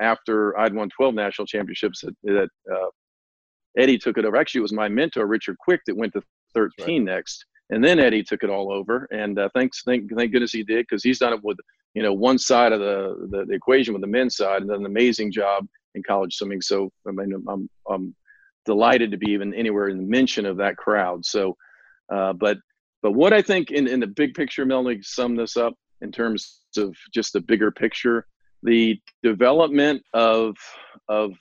after 0.00 0.58
I'd 0.58 0.74
won 0.74 0.90
12 0.90 1.14
national 1.14 1.46
championships, 1.46 2.02
that, 2.02 2.14
that 2.24 2.48
uh, 2.72 2.88
Eddie 3.78 3.98
took 3.98 4.18
it 4.18 4.24
over. 4.24 4.36
Actually, 4.36 4.60
it 4.60 4.62
was 4.62 4.72
my 4.72 4.88
mentor, 4.88 5.26
Richard 5.26 5.56
Quick, 5.58 5.80
that 5.86 5.96
went 5.96 6.12
to 6.14 6.22
13 6.54 7.06
right. 7.06 7.14
next. 7.14 7.46
And 7.70 7.82
then 7.82 7.98
Eddie 7.98 8.22
took 8.22 8.42
it 8.42 8.50
all 8.50 8.70
over. 8.70 9.08
And 9.10 9.38
uh, 9.38 9.48
thanks, 9.54 9.82
thank, 9.84 10.14
thank 10.14 10.32
goodness 10.32 10.52
he 10.52 10.64
did, 10.64 10.86
because 10.88 11.02
he's 11.02 11.18
done 11.18 11.32
it 11.32 11.42
with, 11.42 11.56
you 11.94 12.02
know, 12.02 12.12
one 12.12 12.38
side 12.38 12.72
of 12.72 12.80
the, 12.80 13.28
the, 13.30 13.46
the 13.46 13.54
equation 13.54 13.94
with 13.94 14.02
the 14.02 14.08
men's 14.08 14.36
side 14.36 14.60
and 14.60 14.70
done 14.70 14.80
an 14.80 14.86
amazing 14.86 15.32
job 15.32 15.66
in 15.94 16.02
college 16.02 16.34
swimming. 16.34 16.60
So 16.60 16.90
I 17.06 17.12
mean, 17.12 17.32
I'm, 17.48 17.68
I'm 17.88 18.14
delighted 18.64 19.10
to 19.10 19.18
be 19.18 19.30
even 19.32 19.54
anywhere 19.54 19.88
in 19.88 19.98
the 19.98 20.04
mention 20.04 20.46
of 20.46 20.58
that 20.58 20.76
crowd. 20.76 21.24
So, 21.24 21.56
uh, 22.12 22.32
but 22.32 22.58
but 23.02 23.12
what 23.12 23.32
I 23.32 23.42
think 23.42 23.70
in, 23.70 23.88
in 23.88 24.00
the 24.00 24.06
big 24.06 24.34
picture, 24.34 24.64
Melanie, 24.64 25.00
sum 25.02 25.34
this 25.36 25.56
up 25.56 25.74
in 26.00 26.12
terms 26.12 26.60
of 26.76 26.94
just 27.12 27.32
the 27.32 27.40
bigger 27.40 27.70
picture, 27.70 28.26
the 28.62 29.00
development 29.22 30.02
of 30.14 30.56
of 31.08 31.32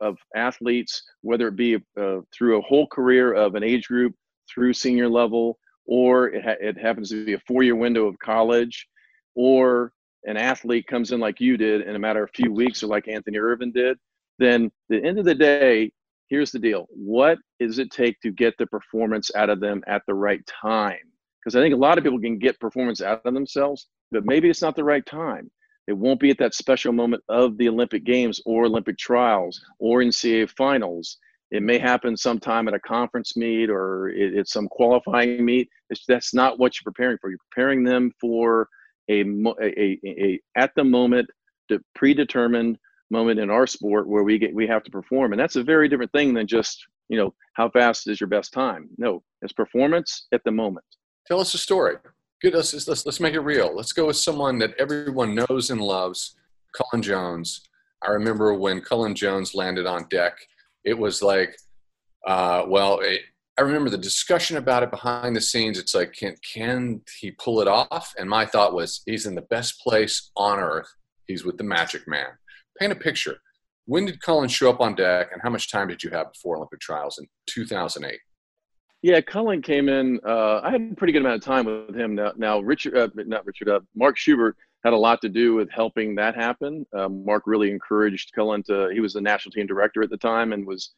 of 0.00 0.16
athletes, 0.34 1.02
whether 1.22 1.48
it 1.48 1.56
be 1.56 1.76
uh, 1.98 2.18
through 2.36 2.58
a 2.58 2.62
whole 2.62 2.86
career 2.88 3.32
of 3.32 3.54
an 3.54 3.62
age 3.62 3.86
group, 3.86 4.14
through 4.52 4.72
senior 4.72 5.08
level, 5.08 5.58
or 5.86 6.28
it, 6.28 6.44
ha- 6.44 6.60
it 6.60 6.76
happens 6.76 7.10
to 7.10 7.24
be 7.24 7.34
a 7.34 7.38
four-year 7.46 7.76
window 7.76 8.06
of 8.06 8.18
college, 8.18 8.86
or 9.34 9.92
an 10.26 10.36
athlete 10.36 10.86
comes 10.86 11.12
in 11.12 11.20
like 11.20 11.40
you 11.40 11.56
did 11.56 11.82
in 11.82 11.96
a 11.96 11.98
matter 11.98 12.22
of 12.22 12.30
a 12.30 12.42
few 12.42 12.52
weeks 12.52 12.82
or 12.82 12.86
like 12.86 13.08
Anthony 13.08 13.38
Ervin 13.38 13.72
did, 13.72 13.98
then 14.38 14.70
the 14.88 15.02
end 15.02 15.18
of 15.18 15.24
the 15.24 15.34
day, 15.34 15.92
here's 16.28 16.50
the 16.50 16.58
deal. 16.58 16.86
What 16.90 17.38
does 17.60 17.78
it 17.78 17.90
take 17.90 18.20
to 18.20 18.30
get 18.30 18.54
the 18.58 18.66
performance 18.66 19.30
out 19.34 19.50
of 19.50 19.60
them 19.60 19.82
at 19.86 20.02
the 20.06 20.14
right 20.14 20.40
time? 20.46 20.98
Because 21.40 21.56
I 21.56 21.60
think 21.60 21.74
a 21.74 21.78
lot 21.78 21.98
of 21.98 22.04
people 22.04 22.20
can 22.20 22.38
get 22.38 22.58
performance 22.58 23.02
out 23.02 23.20
of 23.24 23.34
themselves, 23.34 23.88
but 24.10 24.24
maybe 24.24 24.48
it's 24.48 24.62
not 24.62 24.76
the 24.76 24.84
right 24.84 25.04
time. 25.04 25.50
It 25.86 25.92
won't 25.92 26.20
be 26.20 26.30
at 26.30 26.38
that 26.38 26.54
special 26.54 26.92
moment 26.92 27.22
of 27.28 27.58
the 27.58 27.68
Olympic 27.68 28.04
Games 28.04 28.40
or 28.46 28.64
Olympic 28.64 28.96
trials 28.96 29.60
or 29.78 30.00
NCAA 30.00 30.48
finals. 30.50 31.18
It 31.50 31.62
may 31.62 31.78
happen 31.78 32.16
sometime 32.16 32.66
at 32.66 32.74
a 32.74 32.80
conference 32.80 33.36
meet 33.36 33.68
or 33.68 34.08
it's 34.08 34.52
some 34.52 34.66
qualifying 34.68 35.44
meet. 35.44 35.68
It's, 35.90 36.04
that's 36.08 36.32
not 36.32 36.58
what 36.58 36.74
you're 36.74 36.90
preparing 36.90 37.18
for. 37.20 37.28
You're 37.28 37.38
preparing 37.50 37.84
them 37.84 38.10
for 38.18 38.68
a, 39.10 39.22
a, 39.62 39.98
a, 40.06 40.40
at 40.56 40.72
the 40.76 40.84
moment 40.84 41.28
the 41.68 41.80
predetermined 41.94 42.78
moment 43.10 43.38
in 43.38 43.50
our 43.50 43.66
sport 43.66 44.08
where 44.08 44.22
we 44.22 44.38
get 44.38 44.54
we 44.54 44.66
have 44.66 44.82
to 44.84 44.90
perform. 44.90 45.32
And 45.32 45.40
that's 45.40 45.56
a 45.56 45.62
very 45.62 45.88
different 45.88 46.12
thing 46.12 46.34
than 46.34 46.46
just 46.46 46.84
you 47.08 47.18
know 47.18 47.34
how 47.54 47.68
fast 47.70 48.08
is 48.08 48.20
your 48.20 48.28
best 48.28 48.52
time? 48.52 48.88
No 48.98 49.22
it's 49.42 49.52
performance 49.52 50.26
at 50.32 50.42
the 50.44 50.50
moment. 50.50 50.86
Tell 51.26 51.40
us 51.40 51.54
a 51.54 51.58
story. 51.58 51.96
Good 52.42 52.54
let's, 52.54 52.72
let's 52.86 53.06
let's 53.06 53.20
make 53.20 53.34
it 53.34 53.40
real. 53.40 53.74
Let's 53.74 53.92
go 53.92 54.06
with 54.06 54.16
someone 54.16 54.58
that 54.58 54.74
everyone 54.78 55.34
knows 55.34 55.70
and 55.70 55.80
loves 55.80 56.36
cullen 56.76 57.02
jones. 57.02 57.62
I 58.02 58.10
remember 58.10 58.54
when 58.54 58.80
cullen 58.80 59.14
jones 59.14 59.54
landed 59.54 59.86
on 59.86 60.06
deck 60.10 60.36
it 60.84 60.96
was 60.96 61.22
like 61.22 61.56
uh, 62.26 62.64
well 62.68 63.00
it, 63.00 63.22
I 63.56 63.62
remember 63.62 63.88
the 63.88 63.98
discussion 63.98 64.56
about 64.56 64.82
it 64.82 64.90
behind 64.90 65.36
the 65.36 65.40
scenes. 65.40 65.78
It's 65.78 65.94
like, 65.94 66.12
can 66.12 66.34
can 66.42 67.02
he 67.20 67.30
pull 67.30 67.60
it 67.60 67.68
off? 67.68 68.12
And 68.18 68.28
my 68.28 68.46
thought 68.46 68.74
was, 68.74 69.02
he's 69.06 69.26
in 69.26 69.36
the 69.36 69.42
best 69.42 69.80
place 69.80 70.30
on 70.36 70.58
earth. 70.58 70.92
He's 71.26 71.44
with 71.44 71.56
the 71.56 71.64
Magic 71.64 72.08
Man. 72.08 72.26
Paint 72.78 72.92
a 72.92 72.96
picture. 72.96 73.36
When 73.86 74.06
did 74.06 74.20
Cullen 74.20 74.48
show 74.48 74.70
up 74.70 74.80
on 74.80 74.94
deck, 74.94 75.28
and 75.32 75.40
how 75.42 75.50
much 75.50 75.70
time 75.70 75.88
did 75.88 76.02
you 76.02 76.10
have 76.10 76.32
before 76.32 76.56
Olympic 76.56 76.80
trials 76.80 77.18
in 77.18 77.26
2008? 77.46 78.18
Yeah, 79.02 79.20
Cullen 79.20 79.60
came 79.60 79.88
in. 79.88 80.18
Uh, 80.26 80.60
I 80.62 80.70
had 80.70 80.80
a 80.80 80.94
pretty 80.96 81.12
good 81.12 81.20
amount 81.20 81.36
of 81.36 81.42
time 81.42 81.66
with 81.66 81.94
him. 81.94 82.14
Now, 82.14 82.32
now 82.36 82.60
Richard, 82.60 82.96
uh, 82.96 83.08
not 83.14 83.44
Richard, 83.44 83.68
uh, 83.68 83.80
Mark 83.94 84.16
Schubert 84.16 84.56
had 84.82 84.94
a 84.94 84.96
lot 84.96 85.20
to 85.20 85.28
do 85.28 85.54
with 85.54 85.70
helping 85.70 86.14
that 86.14 86.34
happen. 86.34 86.86
Uh, 86.96 87.08
Mark 87.08 87.44
really 87.46 87.70
encouraged 87.70 88.32
Cullen 88.34 88.62
to. 88.64 88.88
He 88.92 89.00
was 89.00 89.12
the 89.12 89.20
national 89.20 89.52
team 89.52 89.66
director 89.66 90.02
at 90.02 90.10
the 90.10 90.16
time 90.16 90.54
and 90.54 90.66
was 90.66 90.94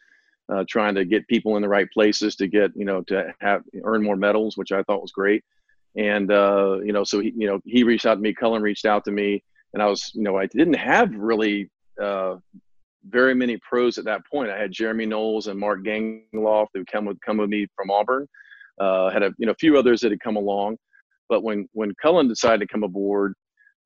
uh, 0.53 0.65
trying 0.69 0.95
to 0.95 1.05
get 1.05 1.27
people 1.29 1.57
in 1.57 1.63
the 1.63 1.69
right 1.69 1.91
places 1.93 2.37
to 2.37 2.47
get 2.47 2.71
you 2.77 2.85
know 2.85 3.03
to 3.03 3.33
have 3.41 3.63
earn 3.85 4.03
more 4.03 4.17
medals, 4.17 4.57
which 4.57 4.73
I 4.73 4.83
thought 4.85 5.03
was 5.03 5.13
great. 5.13 5.43
And 5.97 6.31
uh, 6.31 6.79
you 6.85 6.93
know, 6.93 7.05
so 7.05 7.21
he 7.21 7.33
you 7.37 7.47
know 7.47 7.61
he 7.65 7.83
reached 7.83 8.07
out 8.07 8.15
to 8.15 8.21
me, 8.21 8.35
Cullen 8.35 8.63
reached 8.63 8.87
out 8.87 9.05
to 9.05 9.11
me, 9.11 9.43
and 9.73 9.83
I 9.83 9.87
was 9.87 10.11
you 10.15 10.23
know 10.23 10.37
I 10.37 10.47
didn't 10.47 10.75
have 10.75 11.15
really 11.15 11.71
uh, 12.03 12.37
very 13.09 13.35
many 13.35 13.59
pros 13.59 13.99
at 13.99 14.05
that 14.05 14.27
point. 14.27 14.51
I 14.51 14.59
had 14.59 14.73
Jeremy 14.73 15.07
Knowles 15.07 15.47
and 15.47 15.59
Mark 15.59 15.83
Gangloff 15.85 16.67
who 16.75 16.85
come 16.85 17.07
with 17.07 17.21
come 17.21 17.39
with 17.39 17.51
me 17.51 17.67
from 17.75 17.91
Auburn. 17.91 18.27
Uh, 18.79 19.11
had 19.11 19.23
a 19.23 19.33
you 19.39 19.47
know 19.47 19.53
a 19.53 19.57
few 19.57 19.79
others 19.79 20.01
that 20.01 20.11
had 20.11 20.21
come 20.21 20.37
along, 20.37 20.77
but 21.29 21.43
when 21.43 21.69
when 21.73 21.93
Cullen 22.01 22.29
decided 22.29 22.61
to 22.61 22.73
come 22.73 22.83
aboard, 22.83 23.35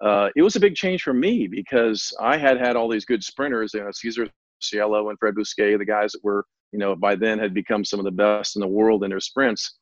uh, 0.01 0.31
it 0.37 0.43
was 0.43 0.57
a 0.57 0.61
big 0.61 0.75
change 0.75 1.03
for 1.03 1.15
me 1.15 1.47
because 1.47 2.13
I 2.21 2.37
had 2.37 2.59
had 2.59 2.77
all 2.77 2.89
these 2.89 3.05
good 3.05 3.23
sprinters. 3.23 3.73
You 3.73 3.85
know, 3.85 3.91
Cesar 3.93 4.29
Cielo 4.61 5.09
and 5.09 5.19
Fred 5.19 5.35
Bousquet, 5.35 5.79
the 5.79 5.85
guys 5.85 6.13
that 6.13 6.25
were, 6.25 6.45
you 6.73 6.79
know, 6.79 6.95
by 6.95 7.15
then 7.15 7.39
had 7.39 7.55
become 7.55 7.85
some 7.85 7.99
of 7.99 8.05
the 8.05 8.11
best 8.11 8.57
in 8.57 8.61
the 8.61 8.69
world 8.69 9.05
in 9.05 9.11
their 9.11 9.21
sprints. 9.21 9.77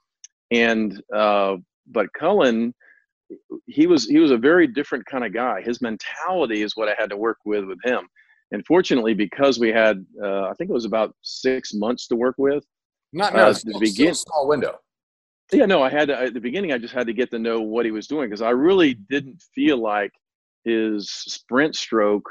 And 0.50 1.00
uh, 1.14 1.56
but 1.86 2.12
Cullen, 2.18 2.74
he 3.66 3.86
was 3.86 4.06
he 4.06 4.18
was 4.18 4.30
a 4.30 4.38
very 4.38 4.66
different 4.66 5.04
kind 5.06 5.24
of 5.24 5.32
guy. 5.32 5.62
His 5.62 5.80
mentality 5.80 6.62
is 6.62 6.76
what 6.76 6.88
I 6.88 6.94
had 6.98 7.10
to 7.10 7.16
work 7.16 7.38
with 7.44 7.64
with 7.64 7.78
him. 7.84 8.08
And 8.50 8.64
fortunately, 8.64 9.12
because 9.12 9.58
we 9.58 9.68
had, 9.68 10.04
uh, 10.22 10.44
I 10.44 10.54
think 10.54 10.70
it 10.70 10.72
was 10.72 10.86
about 10.86 11.14
six 11.22 11.74
months 11.74 12.06
to 12.08 12.16
work 12.16 12.36
with. 12.38 12.64
Not 13.12 13.34
no, 13.34 13.48
uh, 13.48 13.52
still, 13.52 13.78
begin, 13.78 14.14
small 14.14 14.48
window. 14.48 14.78
Yeah, 15.52 15.66
no, 15.66 15.82
I 15.82 15.90
had 15.90 16.08
to, 16.08 16.18
at 16.18 16.34
the 16.34 16.40
beginning. 16.40 16.72
I 16.72 16.78
just 16.78 16.94
had 16.94 17.06
to 17.06 17.12
get 17.12 17.30
to 17.30 17.38
know 17.38 17.60
what 17.60 17.84
he 17.84 17.90
was 17.90 18.06
doing 18.06 18.28
because 18.28 18.42
I 18.42 18.50
really 18.50 18.94
didn't 18.94 19.42
feel 19.54 19.78
like 19.78 20.12
his 20.64 21.10
sprint 21.10 21.76
stroke 21.76 22.28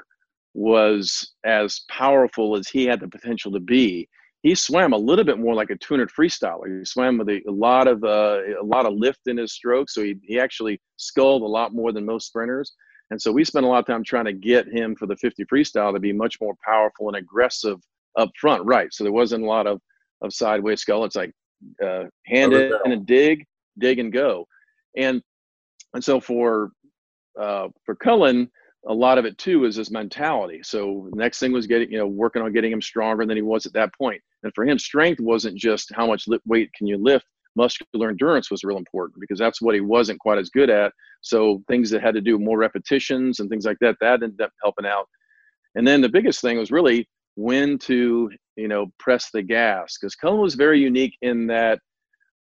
was 0.57 1.35
as 1.45 1.81
powerful 1.87 2.57
as 2.57 2.67
he 2.67 2.85
had 2.85 2.99
the 2.99 3.07
potential 3.07 3.51
to 3.51 3.59
be. 3.59 4.09
He 4.41 4.55
swam 4.55 4.91
a 4.91 4.97
little 4.97 5.23
bit 5.23 5.37
more 5.37 5.53
like 5.53 5.69
a 5.69 5.75
200 5.75 6.09
freestyler. 6.09 6.79
He 6.79 6.83
swam 6.83 7.19
with 7.19 7.29
a, 7.29 7.41
a 7.47 7.51
lot 7.51 7.87
of 7.87 8.03
uh, 8.03 8.39
a 8.59 8.65
lot 8.65 8.87
of 8.87 8.93
lift 8.93 9.19
in 9.27 9.37
his 9.37 9.53
stroke, 9.53 9.87
so 9.89 10.01
he, 10.01 10.15
he 10.23 10.39
actually 10.39 10.81
sculled 10.95 11.43
a 11.43 11.45
lot 11.45 11.75
more 11.75 11.91
than 11.91 12.07
most 12.07 12.27
sprinters. 12.27 12.73
And 13.11 13.21
so 13.21 13.31
we 13.31 13.43
spent 13.43 13.67
a 13.67 13.69
lot 13.69 13.79
of 13.79 13.85
time 13.85 14.03
trying 14.03 14.25
to 14.25 14.33
get 14.33 14.67
him 14.67 14.95
for 14.95 15.05
the 15.05 15.15
50 15.15 15.45
freestyle 15.45 15.93
to 15.93 15.99
be 15.99 16.11
much 16.11 16.41
more 16.41 16.55
powerful 16.65 17.07
and 17.07 17.17
aggressive 17.17 17.77
up 18.17 18.29
front, 18.39 18.65
right? 18.65 18.91
So 18.91 19.03
there 19.03 19.13
wasn't 19.13 19.43
a 19.43 19.47
lot 19.47 19.67
of 19.67 19.79
of 20.21 20.33
sideways 20.33 20.81
scull. 20.81 21.05
It's 21.05 21.15
like 21.15 21.31
uh, 21.83 22.05
hand 22.25 22.53
in 22.53 22.73
and 22.83 23.05
dig, 23.05 23.45
dig 23.77 23.99
and 23.99 24.11
go, 24.11 24.47
and 24.97 25.21
and 25.93 26.03
so 26.03 26.19
for 26.19 26.71
uh, 27.39 27.67
for 27.85 27.93
Cullen, 27.93 28.49
a 28.85 28.93
lot 28.93 29.17
of 29.17 29.25
it 29.25 29.37
too 29.37 29.65
is 29.65 29.75
his 29.75 29.91
mentality. 29.91 30.61
So 30.63 31.09
next 31.13 31.39
thing 31.39 31.51
was 31.51 31.67
getting, 31.67 31.91
you 31.91 31.97
know, 31.97 32.07
working 32.07 32.41
on 32.41 32.53
getting 32.53 32.71
him 32.71 32.81
stronger 32.81 33.25
than 33.25 33.35
he 33.35 33.41
was 33.41 33.65
at 33.65 33.73
that 33.73 33.93
point. 33.93 34.21
And 34.43 34.53
for 34.53 34.65
him, 34.65 34.79
strength 34.79 35.19
wasn't 35.19 35.57
just 35.57 35.91
how 35.93 36.07
much 36.07 36.25
weight 36.45 36.71
can 36.73 36.87
you 36.87 36.97
lift. 36.97 37.25
Muscular 37.55 38.09
endurance 38.09 38.51
was 38.51 38.63
real 38.63 38.77
important 38.77 39.19
because 39.19 39.39
that's 39.39 39.61
what 39.61 39.73
he 39.73 39.81
wasn't 39.81 40.19
quite 40.19 40.37
as 40.37 40.49
good 40.49 40.69
at. 40.69 40.93
So 41.21 41.63
things 41.67 41.89
that 41.89 42.03
had 42.03 42.13
to 42.13 42.21
do 42.21 42.37
more 42.37 42.57
repetitions 42.57 43.39
and 43.39 43.49
things 43.49 43.65
like 43.65 43.77
that, 43.81 43.97
that 43.99 44.21
ended 44.21 44.41
up 44.41 44.51
helping 44.61 44.85
out. 44.85 45.07
And 45.75 45.85
then 45.85 46.01
the 46.01 46.09
biggest 46.09 46.39
thing 46.41 46.57
was 46.57 46.71
really 46.71 47.09
when 47.35 47.77
to, 47.79 48.31
you 48.55 48.67
know, 48.67 48.87
press 48.99 49.29
the 49.31 49.41
gas 49.41 49.97
because 49.97 50.15
Cullen 50.15 50.39
was 50.39 50.55
very 50.55 50.79
unique 50.79 51.17
in 51.21 51.47
that 51.47 51.79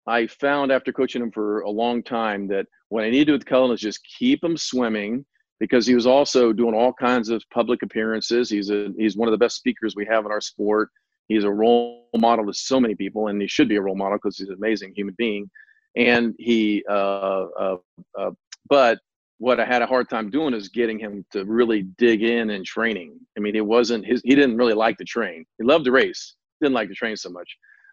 I 0.08 0.28
found 0.28 0.72
after 0.72 0.92
coaching 0.92 1.22
him 1.22 1.32
for 1.32 1.62
a 1.62 1.70
long 1.70 2.04
time 2.04 2.48
that 2.50 2.66
what 2.90 3.04
I 3.04 3.10
needed 3.10 3.32
with 3.32 3.46
Cullen 3.46 3.72
is 3.72 3.80
just 3.80 4.06
keep 4.18 4.44
him 4.44 4.58
swimming 4.58 5.26
because 5.64 5.88
he 5.88 5.96
was 5.96 6.06
also 6.06 6.52
doing 6.52 6.76
all 6.76 6.92
kinds 6.92 7.30
of 7.30 7.42
public 7.50 7.84
appearances. 7.84 8.50
He's 8.50 8.70
a 8.70 8.90
he's 8.98 9.16
one 9.16 9.30
of 9.30 9.32
the 9.32 9.38
best 9.38 9.56
speakers 9.56 9.96
we 9.96 10.06
have 10.08 10.26
in 10.26 10.32
our 10.32 10.42
sport. 10.42 10.90
He's 11.30 11.46
a 11.46 11.50
role 11.50 12.10
model 12.18 12.46
to 12.48 12.54
so 12.54 12.82
many 12.82 12.96
people, 12.96 13.28
and 13.28 13.42
he 13.42 13.48
should 13.48 13.70
be 13.70 13.78
a 13.78 13.82
role 13.82 13.96
model 13.96 14.18
because 14.18 14.38
he's 14.38 14.50
an 14.50 14.56
amazing 14.56 14.92
human 14.94 15.16
being. 15.18 15.50
And 15.96 16.36
he, 16.38 16.84
uh, 16.90 17.46
uh, 17.58 17.78
uh, 18.20 18.32
but 18.68 19.00
what 19.38 19.62
I 19.62 19.66
had 19.66 19.82
a 19.82 19.86
hard 19.86 20.10
time 20.10 20.30
doing 20.30 20.54
is 20.54 20.68
getting 20.68 21.00
him 21.00 21.26
to 21.32 21.46
really 21.46 21.84
dig 21.98 22.24
in 22.24 22.50
and 22.50 22.66
training. 22.66 23.18
I 23.38 23.40
mean, 23.40 23.56
it 23.56 23.66
wasn't 23.66 24.06
his. 24.06 24.22
He 24.26 24.36
didn't 24.36 24.58
really 24.58 24.74
like 24.74 24.98
to 24.98 25.06
train. 25.06 25.46
He 25.60 25.64
loved 25.64 25.86
to 25.86 25.94
race, 25.94 26.36
didn't 26.60 26.76
like 26.76 26.90
to 26.90 26.96
train 26.96 27.16
so 27.16 27.30
much. 27.30 27.50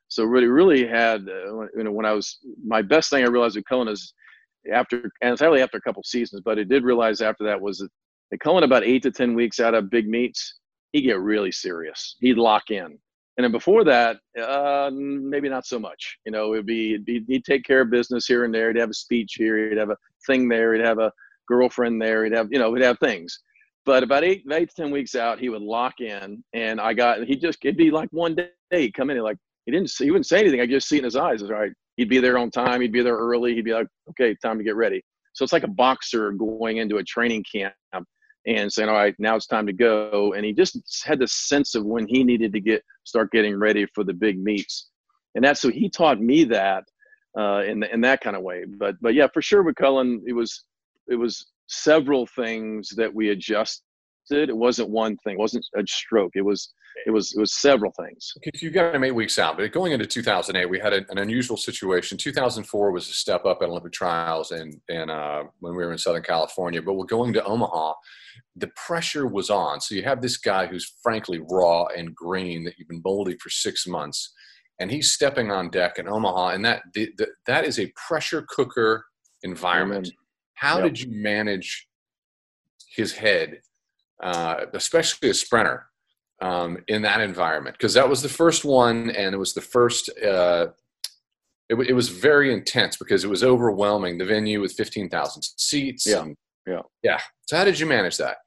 So 0.08 0.24
really, 0.24 0.48
really 0.48 0.88
had 0.88 1.20
uh, 1.28 1.60
you 1.76 1.84
know 1.84 1.92
when 1.92 2.04
I 2.04 2.14
was 2.14 2.40
my 2.66 2.82
best 2.82 3.10
thing 3.10 3.22
I 3.22 3.28
realized 3.28 3.54
with 3.54 3.64
Cullen 3.66 3.86
is 3.86 4.12
after 4.72 5.10
and 5.20 5.32
it's 5.32 5.42
only 5.42 5.62
after 5.62 5.78
a 5.78 5.82
couple 5.82 6.02
seasons, 6.02 6.42
but 6.44 6.58
I 6.58 6.64
did 6.64 6.84
realize 6.84 7.20
after 7.20 7.44
that 7.44 7.60
was 7.60 7.78
that 8.30 8.40
Cullen 8.40 8.64
about 8.64 8.84
eight 8.84 9.02
to 9.02 9.10
ten 9.10 9.34
weeks 9.34 9.60
out 9.60 9.74
of 9.74 9.90
big 9.90 10.08
meets, 10.08 10.58
he'd 10.92 11.02
get 11.02 11.20
really 11.20 11.52
serious. 11.52 12.16
He'd 12.20 12.38
lock 12.38 12.70
in. 12.70 12.98
And 13.36 13.44
then 13.44 13.52
before 13.52 13.84
that, 13.84 14.18
uh, 14.40 14.90
maybe 14.92 15.48
not 15.48 15.64
so 15.64 15.78
much. 15.78 16.18
You 16.26 16.32
know, 16.32 16.52
it'd 16.52 16.66
be, 16.66 16.94
it'd 16.94 17.06
be, 17.06 17.24
he'd 17.26 17.44
take 17.44 17.64
care 17.64 17.80
of 17.80 17.90
business 17.90 18.26
here 18.26 18.44
and 18.44 18.52
there. 18.52 18.68
He'd 18.68 18.80
have 18.80 18.90
a 18.90 18.94
speech 18.94 19.34
here. 19.38 19.68
He'd 19.68 19.78
have 19.78 19.90
a 19.90 19.96
thing 20.26 20.48
there. 20.48 20.74
He'd 20.74 20.84
have 20.84 20.98
a 20.98 21.12
girlfriend 21.48 22.02
there. 22.02 22.24
He'd 22.24 22.34
have, 22.34 22.48
you 22.50 22.58
know, 22.58 22.74
he'd 22.74 22.84
have 22.84 22.98
things. 22.98 23.40
But 23.86 24.02
about 24.02 24.24
eight, 24.24 24.44
eight 24.52 24.68
to 24.68 24.74
ten 24.74 24.90
weeks 24.90 25.14
out, 25.14 25.38
he 25.38 25.48
would 25.48 25.62
lock 25.62 26.00
in, 26.00 26.44
and 26.52 26.80
I 26.80 26.92
got. 26.92 27.24
He 27.24 27.34
just 27.34 27.58
it'd 27.64 27.78
be 27.78 27.90
like 27.90 28.10
one 28.12 28.34
day 28.34 28.50
he'd 28.70 28.92
come 28.94 29.10
in 29.10 29.16
and 29.16 29.24
like 29.24 29.38
he 29.64 29.72
didn't 29.72 29.90
he 29.98 30.10
wouldn't 30.10 30.26
say 30.26 30.40
anything. 30.40 30.60
I 30.60 30.66
just 30.66 30.88
see 30.88 30.98
in 30.98 31.04
his 31.04 31.16
eyes. 31.16 31.40
It's 31.40 31.50
all 31.50 31.56
right. 31.56 31.72
He'd 32.00 32.08
be 32.08 32.18
there 32.18 32.38
on 32.38 32.50
time. 32.50 32.80
He'd 32.80 32.92
be 32.92 33.02
there 33.02 33.18
early. 33.18 33.54
He'd 33.54 33.66
be 33.66 33.74
like, 33.74 33.86
okay, 34.08 34.34
time 34.42 34.56
to 34.56 34.64
get 34.64 34.74
ready. 34.74 35.04
So 35.34 35.44
it's 35.44 35.52
like 35.52 35.64
a 35.64 35.68
boxer 35.68 36.32
going 36.32 36.78
into 36.78 36.96
a 36.96 37.04
training 37.04 37.44
camp 37.54 37.74
and 38.46 38.72
saying, 38.72 38.88
all 38.88 38.94
right, 38.94 39.14
now 39.18 39.36
it's 39.36 39.46
time 39.46 39.66
to 39.66 39.74
go. 39.74 40.32
And 40.32 40.42
he 40.42 40.54
just 40.54 40.78
had 41.04 41.18
this 41.18 41.34
sense 41.34 41.74
of 41.74 41.84
when 41.84 42.08
he 42.08 42.24
needed 42.24 42.54
to 42.54 42.60
get 42.60 42.82
start 43.04 43.30
getting 43.32 43.54
ready 43.54 43.84
for 43.94 44.02
the 44.02 44.14
big 44.14 44.42
meets. 44.42 44.88
And 45.34 45.44
that's 45.44 45.60
so 45.60 45.68
he 45.68 45.90
taught 45.90 46.22
me 46.22 46.44
that 46.44 46.84
uh, 47.38 47.64
in 47.66 47.82
in 47.82 48.00
that 48.00 48.22
kind 48.22 48.34
of 48.34 48.42
way. 48.42 48.64
But 48.64 48.94
but 49.02 49.12
yeah, 49.12 49.26
for 49.34 49.42
sure 49.42 49.62
with 49.62 49.76
Cullen, 49.76 50.22
it 50.26 50.32
was 50.32 50.64
it 51.06 51.16
was 51.16 51.48
several 51.66 52.26
things 52.26 52.88
that 52.96 53.14
we 53.14 53.28
adjusted. 53.28 53.84
It 54.30 54.56
wasn't 54.56 54.90
one 54.90 55.16
thing. 55.18 55.34
It 55.34 55.38
wasn't 55.38 55.66
a 55.76 55.82
stroke. 55.86 56.32
It 56.34 56.44
was 56.44 56.72
it 57.06 57.10
was 57.10 57.32
it 57.34 57.40
was 57.40 57.54
several 57.54 57.92
things. 57.92 58.32
Okay, 58.38 58.50
so 58.54 58.66
you 58.66 58.70
got 58.70 58.94
him 58.94 59.04
eight 59.04 59.14
weeks 59.14 59.38
out, 59.38 59.56
but 59.56 59.72
going 59.72 59.92
into 59.92 60.06
2008, 60.06 60.68
we 60.68 60.78
had 60.78 60.92
an 60.92 61.18
unusual 61.18 61.56
situation. 61.56 62.18
2004 62.18 62.90
was 62.90 63.08
a 63.08 63.12
step 63.12 63.44
up 63.44 63.62
at 63.62 63.68
Olympic 63.68 63.92
trials, 63.92 64.50
and 64.50 64.80
and 64.88 65.10
uh, 65.10 65.44
when 65.60 65.74
we 65.74 65.84
were 65.84 65.92
in 65.92 65.98
Southern 65.98 66.22
California. 66.22 66.82
But 66.82 66.94
we're 66.94 67.06
going 67.06 67.32
to 67.34 67.44
Omaha. 67.44 67.94
The 68.56 68.70
pressure 68.86 69.26
was 69.26 69.50
on. 69.50 69.80
So 69.80 69.94
you 69.94 70.02
have 70.02 70.22
this 70.22 70.36
guy 70.36 70.66
who's 70.66 70.92
frankly 71.02 71.40
raw 71.50 71.86
and 71.86 72.14
green 72.14 72.64
that 72.64 72.74
you've 72.78 72.88
been 72.88 73.02
molding 73.04 73.38
for 73.38 73.50
six 73.50 73.86
months, 73.86 74.32
and 74.78 74.90
he's 74.90 75.12
stepping 75.12 75.50
on 75.50 75.70
deck 75.70 75.98
in 75.98 76.08
Omaha, 76.08 76.50
and 76.50 76.64
that 76.64 76.82
the, 76.94 77.10
the, 77.16 77.28
that 77.46 77.64
is 77.64 77.78
a 77.78 77.92
pressure 78.08 78.44
cooker 78.48 79.04
environment. 79.42 80.06
Mm-hmm. 80.06 80.16
How 80.54 80.78
yep. 80.78 80.88
did 80.88 81.00
you 81.00 81.22
manage 81.22 81.86
his 82.94 83.12
head, 83.12 83.60
uh, 84.22 84.66
especially 84.74 85.30
a 85.30 85.34
sprinter? 85.34 85.90
um, 86.40 86.78
in 86.88 87.02
that 87.02 87.20
environment 87.20 87.76
because 87.76 87.94
that 87.94 88.08
was 88.08 88.22
the 88.22 88.28
first 88.28 88.64
one 88.64 89.10
and 89.10 89.34
it 89.34 89.38
was 89.38 89.52
the 89.52 89.60
first 89.60 90.10
uh, 90.20 90.68
it, 91.68 91.74
it, 91.88 91.92
was 91.92 92.08
very 92.08 92.52
intense 92.52 92.96
because 92.96 93.24
it 93.24 93.28
was 93.28 93.44
overwhelming. 93.44 94.18
The 94.18 94.24
venue 94.24 94.60
with 94.60 94.72
15000 94.72 95.42
seats 95.56 96.06
yeah 96.06 96.22
and, 96.22 96.36
yeah. 96.66 96.82
Yeah. 97.02 97.20
So 97.46 97.56
how 97.56 97.64
did 97.64 97.78
you 97.78 97.86
manage 97.86 98.16
that? 98.18 98.38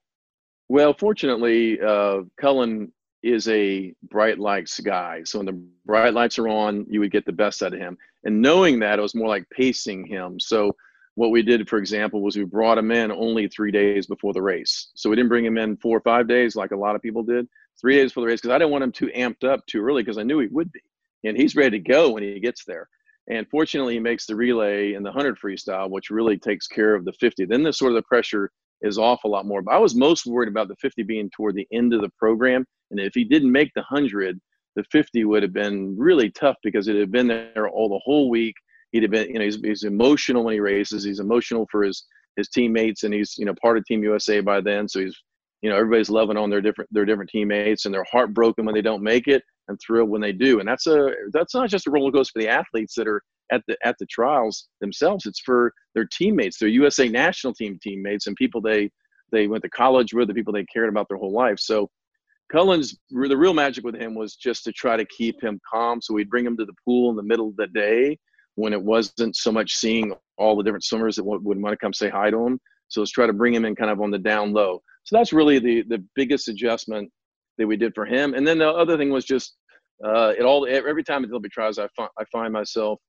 Well 0.69 0.93
fortunately 0.93 1.79
uh, 1.81 2.21
cullen 2.39 2.91
is 3.21 3.47
a 3.47 3.93
bright 4.09 4.39
lights 4.39 4.79
guy. 4.79 5.21
So 5.23 5.39
when 5.39 5.45
the 5.45 5.63
bright 5.85 6.13
lights 6.13 6.39
are 6.39 6.47
on 6.47 6.85
you 6.89 6.99
would 6.99 7.11
get 7.11 7.25
the 7.25 7.31
best 7.31 7.61
out 7.61 7.73
of 7.73 7.79
him. 7.79 7.97
And 8.23 8.41
knowing 8.41 8.79
that 8.79 8.97
it 8.97 9.01
was 9.01 9.15
more 9.15 9.27
like 9.27 9.45
pacing 9.51 10.05
him. 10.05 10.39
So 10.39 10.75
what 11.15 11.31
we 11.31 11.41
did 11.41 11.69
for 11.69 11.77
example 11.77 12.21
was 12.21 12.35
we 12.35 12.43
brought 12.43 12.77
him 12.77 12.91
in 12.91 13.11
only 13.11 13.47
three 13.47 13.71
days 13.71 14.07
before 14.07 14.33
the 14.33 14.41
race 14.41 14.89
so 14.95 15.09
we 15.09 15.15
didn't 15.15 15.29
bring 15.29 15.45
him 15.45 15.57
in 15.57 15.77
four 15.77 15.97
or 15.97 16.01
five 16.01 16.27
days 16.27 16.55
like 16.55 16.71
a 16.71 16.75
lot 16.75 16.95
of 16.95 17.01
people 17.01 17.23
did 17.23 17.47
three 17.79 17.95
days 17.95 18.11
before 18.11 18.21
the 18.21 18.27
race 18.27 18.41
because 18.41 18.53
I 18.53 18.57
didn't 18.57 18.71
want 18.71 18.83
him 18.83 18.91
too 18.91 19.11
amped 19.15 19.43
up 19.43 19.65
too 19.65 19.81
early 19.81 20.03
because 20.03 20.17
I 20.17 20.23
knew 20.23 20.39
he 20.39 20.47
would 20.47 20.71
be. 20.71 20.81
And 21.25 21.37
he's 21.37 21.55
ready 21.55 21.79
to 21.79 21.89
go 21.89 22.11
when 22.11 22.23
he 22.23 22.39
gets 22.39 22.65
there. 22.65 22.87
And 23.29 23.47
fortunately, 23.49 23.93
he 23.93 23.99
makes 23.99 24.25
the 24.25 24.35
relay 24.35 24.93
in 24.93 25.03
the 25.03 25.11
100 25.11 25.37
freestyle, 25.39 25.89
which 25.89 26.09
really 26.09 26.37
takes 26.37 26.67
care 26.67 26.93
of 26.93 27.05
the 27.05 27.13
50. 27.13 27.45
Then 27.45 27.63
the 27.63 27.71
sort 27.71 27.91
of 27.91 27.95
the 27.95 28.03
pressure 28.03 28.51
is 28.81 28.97
off 28.97 29.23
a 29.23 29.29
lot 29.29 29.45
more. 29.45 29.61
But 29.61 29.75
I 29.75 29.77
was 29.77 29.95
most 29.95 30.25
worried 30.25 30.49
about 30.49 30.67
the 30.67 30.75
50 30.81 31.03
being 31.03 31.29
toward 31.29 31.55
the 31.55 31.67
end 31.71 31.93
of 31.93 32.01
the 32.01 32.11
program. 32.17 32.65
And 32.91 32.99
if 32.99 33.13
he 33.13 33.23
didn't 33.23 33.51
make 33.51 33.71
the 33.75 33.81
100, 33.89 34.39
the 34.75 34.83
50 34.91 35.23
would 35.23 35.43
have 35.43 35.53
been 35.53 35.95
really 35.97 36.31
tough 36.31 36.57
because 36.63 36.89
it 36.89 36.97
had 36.97 37.11
been 37.11 37.27
there 37.27 37.69
all 37.69 37.87
the 37.87 38.01
whole 38.03 38.29
week. 38.29 38.55
He'd 38.93 39.03
have 39.03 39.11
been, 39.11 39.27
you 39.27 39.39
know, 39.39 39.45
he's, 39.45 39.59
he's 39.61 39.83
emotional 39.83 40.45
when 40.45 40.53
he 40.53 40.61
races. 40.61 41.03
He's 41.03 41.19
emotional 41.19 41.67
for 41.69 41.83
his 41.83 42.05
his 42.37 42.49
teammates, 42.49 43.03
and 43.03 43.13
he's, 43.13 43.37
you 43.37 43.45
know, 43.45 43.53
part 43.61 43.77
of 43.77 43.85
Team 43.85 44.01
USA 44.03 44.39
by 44.39 44.61
then. 44.61 44.87
So 44.87 45.01
he's 45.01 45.15
you 45.63 45.69
know 45.69 45.77
everybody's 45.77 46.09
loving 46.09 46.37
on 46.37 46.51
their 46.51 46.61
different 46.61 46.93
their 46.93 47.05
different 47.05 47.29
teammates 47.31 47.85
and 47.85 47.93
they're 47.93 48.05
heartbroken 48.11 48.65
when 48.65 48.75
they 48.75 48.81
don't 48.81 49.01
make 49.01 49.27
it 49.27 49.41
and 49.69 49.79
thrilled 49.79 50.09
when 50.09 50.21
they 50.21 50.33
do 50.33 50.59
and 50.59 50.67
that's 50.67 50.85
a 50.85 51.11
that's 51.31 51.55
not 51.55 51.69
just 51.69 51.87
a 51.87 51.91
roller 51.91 52.11
coaster 52.11 52.33
for 52.33 52.41
the 52.43 52.49
athletes 52.49 52.93
that 52.95 53.07
are 53.07 53.23
at 53.51 53.63
the 53.67 53.77
at 53.83 53.95
the 53.97 54.05
trials 54.05 54.67
themselves 54.81 55.25
it's 55.25 55.39
for 55.39 55.73
their 55.95 56.07
teammates 56.11 56.59
their 56.59 56.69
usa 56.69 57.07
national 57.07 57.53
team 57.53 57.79
teammates 57.81 58.27
and 58.27 58.35
people 58.35 58.61
they 58.61 58.91
they 59.31 59.47
went 59.47 59.63
to 59.63 59.69
college 59.69 60.13
with 60.13 60.27
the 60.27 60.33
people 60.33 60.53
they 60.53 60.65
cared 60.65 60.89
about 60.89 61.07
their 61.07 61.17
whole 61.17 61.33
life 61.33 61.59
so 61.59 61.89
cullen's 62.51 62.97
the 63.09 63.37
real 63.37 63.53
magic 63.53 63.85
with 63.85 63.95
him 63.95 64.13
was 64.13 64.35
just 64.35 64.65
to 64.65 64.71
try 64.73 64.97
to 64.97 65.05
keep 65.17 65.41
him 65.41 65.59
calm 65.71 66.01
so 66.01 66.13
we'd 66.13 66.29
bring 66.29 66.45
him 66.45 66.57
to 66.57 66.65
the 66.65 66.75
pool 66.85 67.09
in 67.09 67.15
the 67.15 67.23
middle 67.23 67.47
of 67.47 67.55
the 67.55 67.67
day 67.67 68.17
when 68.55 68.73
it 68.73 68.81
wasn't 68.81 69.35
so 69.35 69.51
much 69.51 69.73
seeing 69.73 70.13
all 70.37 70.55
the 70.55 70.63
different 70.63 70.83
swimmers 70.83 71.15
that 71.15 71.23
would, 71.23 71.43
want 71.43 71.73
to 71.73 71.77
come 71.77 71.93
say 71.93 72.09
hi 72.09 72.29
to 72.29 72.45
him 72.45 72.59
so 72.93 73.01
let's 73.01 73.11
try 73.11 73.25
to 73.25 73.33
bring 73.33 73.55
him 73.55 73.65
in 73.65 73.75
kind 73.75 73.89
of 73.89 73.99
on 74.01 74.11
the 74.11 74.19
down 74.19 74.53
low. 74.53 74.81
So 75.03 75.17
that's 75.17 75.33
really 75.33 75.57
the 75.57 75.83
the 75.89 76.03
biggest 76.15 76.47
adjustment 76.47 77.11
that 77.57 77.67
we 77.67 77.75
did 77.75 77.93
for 77.95 78.05
him. 78.05 78.35
And 78.35 78.47
then 78.47 78.59
the 78.59 78.69
other 78.69 78.97
thing 78.97 79.09
was 79.09 79.25
just 79.25 79.55
uh, 80.05 80.33
it 80.37 80.43
all 80.43 80.67
every 80.69 81.03
time 81.03 81.23
at 81.23 81.31
Olympic 81.31 81.51
trials, 81.51 81.79
I 81.79 81.87
find 81.95 82.09
I 82.19 82.23
find 82.31 82.53
myself 82.53 82.99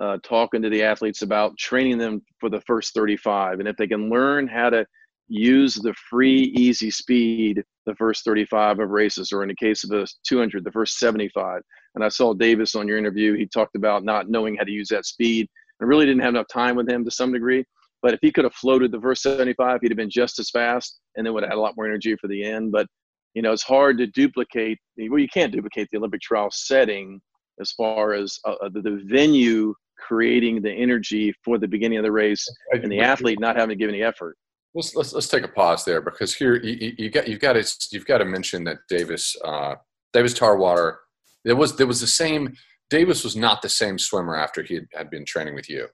uh, 0.00 0.18
talking 0.22 0.60
to 0.62 0.68
the 0.68 0.82
athletes 0.82 1.22
about 1.22 1.56
training 1.58 1.96
them 1.96 2.22
for 2.40 2.50
the 2.50 2.60
first 2.62 2.94
35, 2.94 3.60
and 3.60 3.68
if 3.68 3.76
they 3.76 3.86
can 3.86 4.10
learn 4.10 4.46
how 4.48 4.68
to 4.68 4.84
use 5.28 5.74
the 5.74 5.94
free 6.10 6.52
easy 6.56 6.90
speed 6.90 7.62
the 7.86 7.94
first 7.94 8.24
35 8.24 8.80
of 8.80 8.90
races 8.90 9.32
or 9.32 9.42
in 9.42 9.48
the 9.48 9.54
case 9.54 9.82
of 9.82 9.88
the 9.88 10.06
200 10.26 10.62
the 10.62 10.70
first 10.72 10.98
75 10.98 11.62
and 11.94 12.04
i 12.04 12.08
saw 12.08 12.32
davis 12.32 12.74
on 12.74 12.88
your 12.88 12.98
interview 12.98 13.34
he 13.34 13.46
talked 13.46 13.76
about 13.76 14.04
not 14.04 14.28
knowing 14.28 14.56
how 14.56 14.64
to 14.64 14.72
use 14.72 14.88
that 14.88 15.06
speed 15.06 15.48
and 15.80 15.88
really 15.88 16.06
didn't 16.06 16.22
have 16.22 16.34
enough 16.34 16.46
time 16.52 16.76
with 16.76 16.88
him 16.88 17.04
to 17.04 17.10
some 17.10 17.32
degree 17.32 17.64
but 18.02 18.14
if 18.14 18.18
he 18.20 18.32
could 18.32 18.44
have 18.44 18.54
floated 18.54 18.90
the 18.90 18.98
verse 18.98 19.22
75, 19.22 19.80
he'd 19.80 19.92
have 19.92 19.96
been 19.96 20.10
just 20.10 20.38
as 20.40 20.50
fast 20.50 20.98
and 21.14 21.24
then 21.24 21.32
would 21.32 21.44
have 21.44 21.50
had 21.50 21.58
a 21.58 21.60
lot 21.60 21.76
more 21.76 21.86
energy 21.86 22.16
for 22.16 22.26
the 22.26 22.44
end. 22.44 22.72
But, 22.72 22.88
you 23.34 23.42
know, 23.42 23.52
it's 23.52 23.62
hard 23.62 23.96
to 23.98 24.08
duplicate. 24.08 24.78
Well, 24.98 25.20
you 25.20 25.28
can't 25.28 25.52
duplicate 25.52 25.88
the 25.92 25.98
Olympic 25.98 26.20
trial 26.20 26.48
setting 26.50 27.20
as 27.60 27.70
far 27.72 28.12
as 28.14 28.38
uh, 28.44 28.54
uh 28.62 28.70
the, 28.72 28.80
the 28.80 29.02
venue 29.04 29.74
creating 29.98 30.62
the 30.62 30.72
energy 30.72 31.32
for 31.44 31.58
the 31.58 31.68
beginning 31.68 31.98
of 31.98 32.02
the 32.02 32.10
race 32.10 32.44
and 32.72 32.90
the 32.90 32.98
athlete 32.98 33.38
not 33.38 33.56
having 33.56 33.68
to 33.68 33.76
give 33.76 33.88
any 33.88 34.02
effort. 34.02 34.36
Let's, 34.74 34.96
let's, 34.96 35.12
let's 35.12 35.28
take 35.28 35.44
a 35.44 35.48
pause 35.48 35.84
there 35.84 36.00
because 36.00 36.34
here 36.34 36.56
you, 36.56 36.94
you 36.98 37.10
got 37.10 37.28
you've 37.28 37.40
got 37.40 37.52
to 37.52 37.86
you've 37.92 38.06
got 38.06 38.18
to 38.18 38.24
mention 38.24 38.64
that 38.64 38.78
Davis 38.88 39.36
uh, 39.44 39.76
Davis 40.12 40.34
Tarwater 40.34 40.98
there 41.44 41.56
was 41.56 41.76
there 41.76 41.86
was 41.86 42.00
the 42.00 42.06
same 42.06 42.54
Davis 42.92 43.24
was 43.24 43.34
not 43.34 43.62
the 43.62 43.70
same 43.70 43.98
swimmer 43.98 44.36
after 44.36 44.62
he 44.62 44.74
had, 44.74 44.86
had 44.92 45.10
been 45.10 45.24
training 45.24 45.54
with 45.54 45.70
you. 45.70 45.86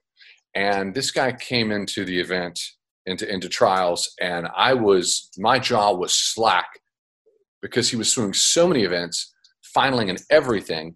And 0.53 0.93
this 0.93 1.11
guy 1.11 1.31
came 1.31 1.71
into 1.71 2.03
the 2.03 2.19
event, 2.19 2.59
into, 3.05 3.31
into 3.31 3.47
trials, 3.47 4.13
and 4.19 4.49
I 4.53 4.73
was, 4.73 5.29
my 5.37 5.59
jaw 5.59 5.93
was 5.93 6.13
slack 6.13 6.67
because 7.61 7.89
he 7.89 7.95
was 7.95 8.11
swimming 8.11 8.33
so 8.33 8.67
many 8.67 8.83
events, 8.83 9.33
finaling 9.77 10.09
and 10.09 10.21
everything. 10.29 10.95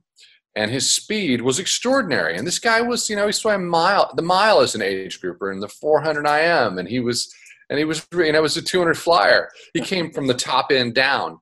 And 0.57 0.69
his 0.69 0.93
speed 0.93 1.41
was 1.41 1.57
extraordinary. 1.57 2.35
And 2.35 2.45
this 2.45 2.59
guy 2.59 2.81
was, 2.81 3.09
you 3.09 3.15
know, 3.15 3.25
he 3.25 3.31
swam 3.31 3.65
mile, 3.65 4.11
the 4.15 4.21
mile 4.21 4.59
as 4.59 4.75
an 4.75 4.81
age 4.81 5.21
grouper 5.21 5.51
and 5.51 5.63
the 5.63 5.69
400 5.69 6.27
IM. 6.27 6.79
And 6.79 6.89
he 6.89 6.99
was, 6.99 7.33
and 7.69 7.79
he 7.79 7.85
was, 7.85 8.05
you 8.13 8.33
know, 8.33 8.41
was 8.41 8.57
a 8.57 8.61
200 8.61 8.97
flyer. 8.97 9.49
He 9.73 9.79
came 9.79 10.11
from 10.11 10.27
the 10.27 10.33
top 10.33 10.69
end 10.69 10.95
down. 10.95 11.39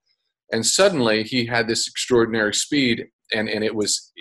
And 0.52 0.66
suddenly 0.66 1.24
he 1.24 1.46
had 1.46 1.68
this 1.68 1.88
extraordinary 1.88 2.54
speed. 2.54 3.08
And, 3.34 3.50
and 3.50 3.64
it 3.64 3.76
was, 3.76 4.12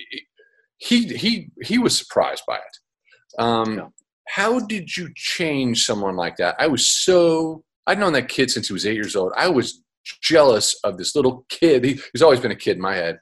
he, 0.79 1.07
he, 1.09 1.51
he 1.63 1.79
was 1.79 1.97
surprised 1.97 2.45
by 2.47 2.57
it. 2.57 3.43
Um, 3.43 3.79
yeah. 3.79 3.87
How 4.29 4.61
did 4.61 4.97
you 4.97 5.11
change 5.17 5.85
someone 5.85 6.17
like 6.17 6.37
that? 6.37 6.55
I 6.59 6.69
was 6.69 6.87
so, 6.87 7.65
I'd 7.87 7.99
known 7.99 8.13
that 8.13 8.29
kid 8.29 8.51
since 8.51 8.69
he 8.69 8.73
was 8.73 8.87
eight 8.87 8.95
years 8.95 9.17
old. 9.17 9.33
I 9.37 9.49
was 9.49 9.83
jealous 10.23 10.79
of 10.85 10.99
this 10.99 11.17
little 11.17 11.45
kid. 11.49 11.85
He, 11.85 12.01
he's 12.13 12.23
always 12.23 12.41
been 12.41 12.53
a 12.53 12.57
kid 12.57 12.77
in 12.77 12.83
my 12.83 12.95
head, 12.95 13.19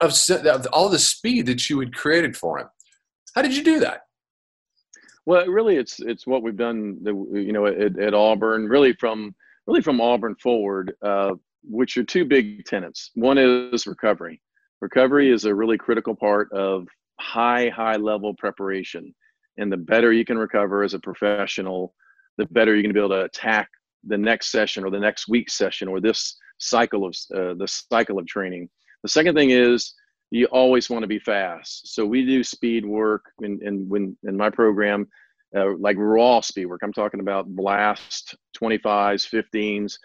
of, 0.00 0.14
of 0.44 0.66
all 0.72 0.88
the 0.90 0.98
speed 0.98 1.46
that 1.46 1.70
you 1.70 1.80
had 1.80 1.94
created 1.94 2.36
for 2.36 2.58
him. 2.58 2.66
How 3.34 3.42
did 3.42 3.56
you 3.56 3.64
do 3.64 3.80
that? 3.80 4.02
Well, 5.26 5.46
really, 5.46 5.76
it's 5.76 6.00
it's 6.00 6.26
what 6.26 6.42
we've 6.42 6.56
done, 6.56 6.98
you 7.04 7.52
know, 7.52 7.66
at, 7.66 7.98
at 7.98 8.14
Auburn. 8.14 8.66
Really, 8.66 8.94
from 8.94 9.34
really 9.66 9.82
from 9.82 10.00
Auburn 10.00 10.34
forward, 10.36 10.92
uh, 11.02 11.34
which 11.62 11.96
are 11.96 12.04
two 12.04 12.24
big 12.24 12.64
tenets. 12.64 13.10
One 13.14 13.38
is 13.38 13.86
recovery. 13.86 14.40
Recovery 14.80 15.30
is 15.30 15.44
a 15.44 15.54
really 15.54 15.76
critical 15.76 16.14
part 16.14 16.50
of 16.52 16.86
high, 17.20 17.68
high 17.68 17.96
level 17.96 18.34
preparation 18.34 19.14
and 19.60 19.70
the 19.70 19.76
better 19.76 20.12
you 20.12 20.24
can 20.24 20.38
recover 20.38 20.82
as 20.82 20.94
a 20.94 20.98
professional, 20.98 21.94
the 22.38 22.46
better 22.46 22.74
you're 22.74 22.82
going 22.82 22.94
to 22.94 22.98
be 22.98 23.04
able 23.04 23.10
to 23.10 23.24
attack 23.24 23.68
the 24.04 24.16
next 24.16 24.50
session 24.50 24.84
or 24.84 24.90
the 24.90 24.98
next 24.98 25.28
week 25.28 25.50
session 25.50 25.86
or 25.86 26.00
this 26.00 26.36
cycle 26.58 27.04
of 27.04 27.14
uh, 27.34 27.54
the 27.54 27.68
cycle 27.68 28.18
of 28.18 28.26
training. 28.26 28.68
The 29.02 29.08
second 29.08 29.34
thing 29.34 29.50
is 29.50 29.94
you 30.30 30.46
always 30.46 30.88
want 30.88 31.02
to 31.02 31.08
be 31.08 31.18
fast. 31.18 31.94
So 31.94 32.06
we 32.06 32.24
do 32.24 32.42
speed 32.42 32.86
work 32.86 33.24
in 33.42 33.58
in 33.62 33.88
when 33.88 34.16
in 34.24 34.36
my 34.36 34.48
program, 34.48 35.08
uh, 35.54 35.76
like 35.78 35.96
raw 35.98 36.40
speed 36.40 36.66
work. 36.66 36.80
I'm 36.82 36.92
talking 36.92 37.20
about 37.20 37.48
blast 37.48 38.34
25s, 38.60 39.28
15s. 39.28 39.98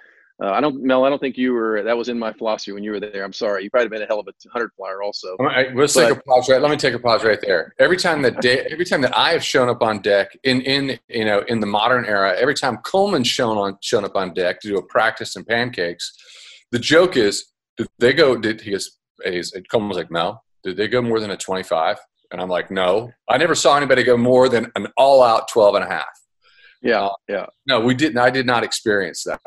Uh, 0.43 0.51
I 0.51 0.59
don't, 0.59 0.83
Mel. 0.83 1.05
I 1.05 1.09
don't 1.09 1.19
think 1.19 1.37
you 1.37 1.53
were. 1.53 1.81
That 1.81 1.95
was 1.95 2.09
in 2.09 2.19
my 2.19 2.33
philosophy 2.33 2.73
when 2.73 2.83
you 2.83 2.91
were 2.91 2.99
there. 2.99 3.23
I'm 3.23 3.31
sorry. 3.31 3.63
You 3.63 3.69
probably 3.69 3.87
been 3.87 4.01
a 4.01 4.05
hell 4.05 4.19
of 4.19 4.27
a 4.27 4.49
hundred 4.49 4.71
flyer 4.75 5.01
also. 5.01 5.37
Right, 5.39 5.73
let's 5.73 5.93
but, 5.93 6.09
take 6.09 6.17
a 6.17 6.21
pause. 6.21 6.49
Right. 6.49 6.61
Let 6.61 6.71
me 6.71 6.77
take 6.77 6.93
a 6.93 6.99
pause 6.99 7.23
right 7.23 7.39
there. 7.41 7.73
Every 7.79 7.95
time 7.95 8.21
that 8.23 8.41
day, 8.41 8.59
every 8.69 8.83
time 8.83 9.01
that 9.01 9.17
I 9.17 9.31
have 9.31 9.43
shown 9.43 9.69
up 9.69 9.81
on 9.81 10.01
deck 10.01 10.37
in 10.43 10.59
in 10.61 10.99
you 11.07 11.23
know 11.23 11.39
in 11.47 11.61
the 11.61 11.67
modern 11.67 12.05
era, 12.05 12.35
every 12.37 12.53
time 12.53 12.77
Coleman's 12.77 13.29
shown 13.29 13.57
on 13.57 13.77
shown 13.81 14.03
up 14.03 14.17
on 14.17 14.33
deck 14.33 14.59
to 14.61 14.67
do 14.67 14.77
a 14.77 14.83
practice 14.83 15.37
in 15.37 15.45
pancakes, 15.45 16.11
the 16.71 16.79
joke 16.79 17.15
is, 17.15 17.45
did 17.77 17.87
they 17.99 18.11
go? 18.11 18.35
Did 18.35 18.59
he 18.59 18.73
is? 18.73 18.97
He's, 19.23 19.53
Coleman 19.71 19.87
was 19.87 19.97
like, 19.97 20.11
no. 20.11 20.41
Did 20.63 20.75
they 20.75 20.89
go 20.89 21.01
more 21.01 21.21
than 21.21 21.31
a 21.31 21.37
25? 21.37 21.97
And 22.31 22.41
I'm 22.41 22.49
like, 22.49 22.71
no. 22.71 23.11
I 23.29 23.37
never 23.37 23.55
saw 23.55 23.77
anybody 23.77 24.03
go 24.03 24.17
more 24.17 24.49
than 24.49 24.71
an 24.75 24.87
all-out 24.97 25.47
12 25.47 25.75
and 25.75 25.83
a 25.85 25.87
half. 25.87 26.07
Yeah, 26.81 27.05
uh, 27.05 27.13
yeah. 27.29 27.45
No, 27.67 27.79
we 27.79 27.93
didn't. 27.93 28.17
I 28.17 28.29
did 28.29 28.45
not 28.45 28.63
experience 28.63 29.23
that. 29.23 29.39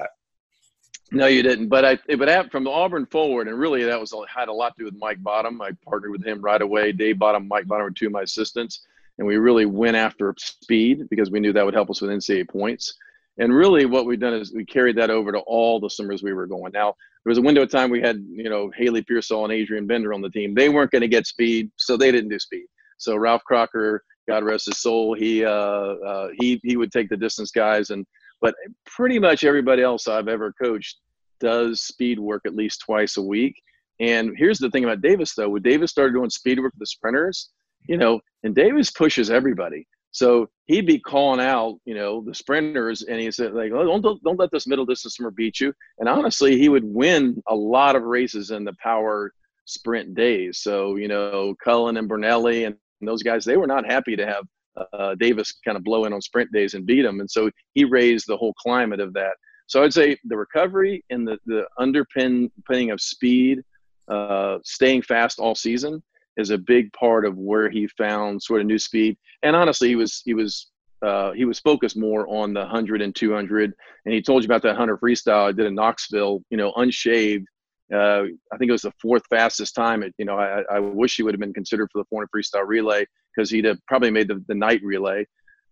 No, 1.10 1.26
you 1.26 1.42
didn't. 1.42 1.68
But 1.68 1.84
I, 1.84 1.98
but 2.16 2.50
from 2.50 2.64
the 2.64 2.70
Auburn 2.70 3.06
forward, 3.06 3.48
and 3.48 3.58
really 3.58 3.84
that 3.84 3.98
was 3.98 4.14
had 4.28 4.48
a 4.48 4.52
lot 4.52 4.76
to 4.76 4.80
do 4.80 4.84
with 4.84 4.96
Mike 4.98 5.22
Bottom. 5.22 5.60
I 5.62 5.70
partnered 5.84 6.10
with 6.10 6.24
him 6.24 6.40
right 6.42 6.60
away. 6.60 6.92
Dave 6.92 7.18
Bottom, 7.18 7.48
Mike 7.48 7.66
Bottom 7.66 7.84
were 7.84 7.90
two 7.90 8.06
of 8.06 8.12
my 8.12 8.22
assistants, 8.22 8.86
and 9.16 9.26
we 9.26 9.36
really 9.36 9.64
went 9.64 9.96
after 9.96 10.34
speed 10.38 11.08
because 11.08 11.30
we 11.30 11.40
knew 11.40 11.52
that 11.52 11.64
would 11.64 11.74
help 11.74 11.90
us 11.90 12.02
with 12.02 12.10
NCAA 12.10 12.48
points. 12.48 12.94
And 13.38 13.54
really, 13.54 13.86
what 13.86 14.04
we've 14.04 14.20
done 14.20 14.34
is 14.34 14.52
we 14.52 14.64
carried 14.64 14.96
that 14.96 15.10
over 15.10 15.32
to 15.32 15.38
all 15.38 15.80
the 15.80 15.88
summers 15.88 16.22
we 16.22 16.32
were 16.32 16.46
going. 16.46 16.72
Now, 16.72 16.94
there 17.24 17.30
was 17.30 17.38
a 17.38 17.42
window 17.42 17.62
of 17.62 17.70
time 17.70 17.88
we 17.88 18.00
had, 18.00 18.24
you 18.28 18.50
know, 18.50 18.70
Hayley 18.76 19.02
Peirsol 19.02 19.44
and 19.44 19.52
Adrian 19.52 19.86
Bender 19.86 20.12
on 20.12 20.20
the 20.20 20.30
team. 20.30 20.54
They 20.54 20.68
weren't 20.68 20.90
going 20.90 21.02
to 21.02 21.08
get 21.08 21.26
speed, 21.26 21.70
so 21.76 21.96
they 21.96 22.10
didn't 22.10 22.30
do 22.30 22.38
speed. 22.38 22.66
So 22.98 23.16
Ralph 23.16 23.44
Crocker, 23.44 24.02
God 24.28 24.44
rest 24.44 24.66
his 24.66 24.78
soul, 24.78 25.14
he 25.14 25.44
uh, 25.44 25.50
uh, 25.50 26.28
he 26.38 26.60
he 26.64 26.76
would 26.76 26.92
take 26.92 27.08
the 27.08 27.16
distance 27.16 27.50
guys, 27.52 27.90
and 27.90 28.04
but 28.40 28.55
pretty 28.87 29.18
much 29.18 29.44
everybody 29.44 29.83
else 29.83 30.09
I've 30.09 30.29
ever 30.29 30.53
coached 30.61 30.98
does 31.40 31.83
speed 31.83 32.18
work 32.18 32.42
at 32.46 32.55
least 32.55 32.83
twice 32.85 33.16
a 33.16 33.22
week. 33.22 33.55
And 34.01 34.33
here's 34.37 34.59
the 34.59 34.70
thing 34.70 34.85
about 34.85 35.03
Davis, 35.03 35.35
though. 35.35 35.48
When 35.48 35.62
Davis 35.62 35.90
started 35.90 36.12
doing 36.14 36.31
speed 36.31 36.61
work 36.61 36.72
with 36.72 36.81
the 36.81 36.87
sprinters, 36.87 37.51
you 37.88 37.96
know, 37.96 38.20
and 38.44 38.55
Davis 38.55 38.90
pushes 38.90 39.31
everybody. 39.31 39.87
So 40.11 40.48
he'd 40.66 40.87
be 40.87 40.98
calling 40.98 41.40
out, 41.40 41.79
you 41.85 41.94
know, 41.94 42.22
the 42.24 42.35
sprinters, 42.35 43.03
and 43.03 43.20
he 43.20 43.31
said, 43.31 43.53
like, 43.53 43.72
oh, 43.72 44.01
don't, 44.01 44.22
don't 44.22 44.38
let 44.38 44.51
this 44.51 44.66
middle 44.66 44.87
distance 44.87 45.14
swimmer 45.14 45.31
beat 45.31 45.61
you. 45.61 45.72
And 45.98 46.09
honestly, 46.09 46.59
he 46.59 46.68
would 46.68 46.85
win 46.85 47.42
a 47.48 47.55
lot 47.55 47.94
of 47.94 48.03
races 48.03 48.51
in 48.51 48.64
the 48.64 48.74
power 48.83 49.33
sprint 49.64 50.14
days. 50.14 50.59
So, 50.59 50.96
you 50.96 51.09
know, 51.09 51.55
Cullen 51.62 51.98
and 51.98 52.09
Bernelli 52.09 52.66
and 52.66 52.77
those 53.01 53.22
guys, 53.22 53.44
they 53.44 53.57
were 53.57 53.66
not 53.66 53.87
happy 53.87 54.16
to 54.16 54.27
have 54.27 54.44
uh, 54.92 55.14
Davis 55.16 55.52
kind 55.64 55.76
of 55.76 55.84
blow 55.84 56.04
in 56.04 56.12
on 56.12 56.20
sprint 56.20 56.52
days 56.52 56.74
and 56.74 56.86
beat 56.86 57.04
him. 57.04 57.20
And 57.20 57.30
so 57.30 57.50
he 57.74 57.84
raised 57.84 58.26
the 58.26 58.36
whole 58.36 58.54
climate 58.54 59.00
of 59.00 59.12
that. 59.14 59.32
So 59.66 59.82
I'd 59.82 59.92
say 59.92 60.16
the 60.24 60.36
recovery 60.36 61.04
and 61.10 61.26
the, 61.26 61.38
the 61.46 61.66
underpinning 61.78 62.90
of 62.90 63.00
speed, 63.00 63.62
uh, 64.08 64.58
staying 64.64 65.02
fast 65.02 65.38
all 65.38 65.54
season 65.54 66.02
is 66.38 66.50
a 66.50 66.58
big 66.58 66.90
part 66.92 67.26
of 67.26 67.36
where 67.36 67.68
he 67.68 67.86
found 67.98 68.42
sort 68.42 68.60
of 68.60 68.66
new 68.66 68.78
speed. 68.78 69.16
And 69.42 69.54
honestly, 69.54 69.88
he 69.88 69.96
was 69.96 70.22
he 70.24 70.32
was 70.32 70.70
uh, 71.02 71.32
he 71.32 71.44
was 71.44 71.60
focused 71.60 71.96
more 71.96 72.26
on 72.28 72.54
the 72.54 72.60
100 72.60 73.02
and 73.02 73.14
200. 73.14 73.72
And 74.04 74.14
he 74.14 74.22
told 74.22 74.42
you 74.42 74.46
about 74.46 74.62
that 74.62 74.70
100 74.70 75.00
freestyle 75.00 75.48
I 75.48 75.52
did 75.52 75.66
in 75.66 75.74
Knoxville, 75.74 76.42
you 76.50 76.56
know, 76.56 76.72
unshaved. 76.72 77.46
Uh, 77.92 78.24
I 78.52 78.56
think 78.58 78.68
it 78.68 78.72
was 78.72 78.82
the 78.82 78.92
fourth 79.00 79.22
fastest 79.30 79.74
time. 79.74 80.02
It, 80.02 80.14
you 80.18 80.24
know, 80.24 80.38
I, 80.38 80.62
I 80.70 80.78
wish 80.78 81.16
he 81.16 81.22
would 81.22 81.34
have 81.34 81.40
been 81.40 81.54
considered 81.54 81.88
for 81.92 81.98
the 81.98 82.06
400 82.10 82.28
freestyle 82.34 82.66
relay 82.66 83.06
because 83.34 83.50
he'd 83.50 83.64
have 83.64 83.78
probably 83.86 84.10
made 84.10 84.28
the, 84.28 84.42
the 84.48 84.54
night 84.54 84.80
relay. 84.82 85.26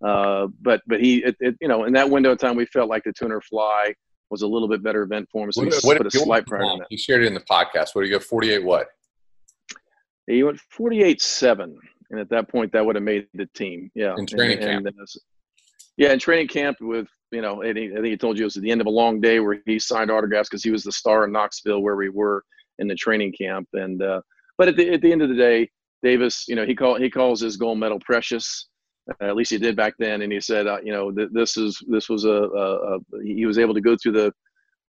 Uh, 0.04 0.46
but 0.60 0.82
but 0.86 1.00
he, 1.00 1.24
it, 1.24 1.36
it, 1.40 1.56
you 1.60 1.68
know, 1.68 1.84
in 1.84 1.92
that 1.94 2.08
window 2.08 2.32
of 2.32 2.38
time, 2.38 2.56
we 2.56 2.66
felt 2.66 2.88
like 2.88 3.02
the 3.04 3.12
tuner 3.12 3.40
fly 3.40 3.94
was 4.30 4.42
a 4.42 4.46
little 4.46 4.68
bit 4.68 4.82
better 4.82 5.02
event 5.02 5.28
for 5.30 5.44
him. 5.44 5.52
So 5.52 5.62
what, 5.64 5.72
he 5.72 5.86
what, 5.86 5.96
put 5.98 6.06
a 6.06 6.10
slight 6.10 6.46
priority 6.46 6.70
on 6.70 6.78
that. 6.80 6.86
He 6.90 6.96
shared 6.96 7.22
it 7.22 7.26
in 7.26 7.34
the 7.34 7.40
podcast. 7.40 7.94
What 7.94 8.02
do 8.02 8.08
you 8.08 8.12
go? 8.12 8.18
48 8.18 8.64
what? 8.64 8.88
He 10.26 10.42
went 10.42 10.60
48 10.70 11.20
7. 11.22 11.78
And 12.10 12.20
at 12.20 12.28
that 12.30 12.48
point, 12.48 12.72
that 12.72 12.84
would 12.84 12.96
have 12.96 13.02
made 13.02 13.26
the 13.34 13.46
team. 13.46 13.90
Yeah. 13.94 14.14
In 14.16 14.26
training 14.26 14.58
and, 14.58 14.84
camp. 14.84 14.86
And, 14.86 15.08
yeah, 15.96 16.12
in 16.12 16.18
training 16.18 16.48
camp 16.48 16.76
with, 16.80 17.08
you 17.32 17.40
know, 17.40 17.62
I 17.62 17.72
think 17.72 18.04
he 18.04 18.16
told 18.16 18.38
you 18.38 18.44
it 18.44 18.46
was 18.46 18.56
at 18.56 18.62
the 18.62 18.70
end 18.70 18.80
of 18.80 18.86
a 18.86 18.90
long 18.90 19.20
day 19.20 19.40
where 19.40 19.60
he 19.66 19.78
signed 19.78 20.10
autographs 20.10 20.48
because 20.48 20.62
he 20.62 20.70
was 20.70 20.84
the 20.84 20.92
star 20.92 21.24
in 21.24 21.32
Knoxville 21.32 21.80
where 21.80 21.96
we 21.96 22.08
were 22.08 22.44
in 22.78 22.86
the 22.86 22.94
training 22.94 23.32
camp. 23.32 23.68
And, 23.72 24.02
uh, 24.02 24.20
but 24.58 24.68
at 24.68 24.76
the, 24.76 24.92
at 24.92 25.00
the 25.00 25.10
end 25.10 25.22
of 25.22 25.28
the 25.28 25.34
day, 25.34 25.70
Davis, 26.06 26.44
you 26.46 26.54
know, 26.54 26.64
he 26.64 26.74
call 26.74 26.94
he 26.96 27.10
calls 27.10 27.40
his 27.40 27.56
gold 27.56 27.78
medal 27.78 27.98
precious. 28.00 28.68
Uh, 29.10 29.26
at 29.26 29.36
least 29.36 29.50
he 29.50 29.58
did 29.58 29.76
back 29.76 29.94
then. 29.98 30.22
And 30.22 30.32
he 30.32 30.40
said, 30.40 30.66
uh, 30.66 30.78
you 30.82 30.92
know, 30.92 31.10
th- 31.10 31.30
this 31.32 31.56
is 31.56 31.78
this 31.88 32.08
was 32.08 32.24
a, 32.24 32.38
a, 32.64 32.96
a, 32.96 32.98
he 33.24 33.46
was 33.46 33.58
able 33.58 33.74
to 33.74 33.80
go 33.80 33.96
through 33.96 34.12
the 34.12 34.32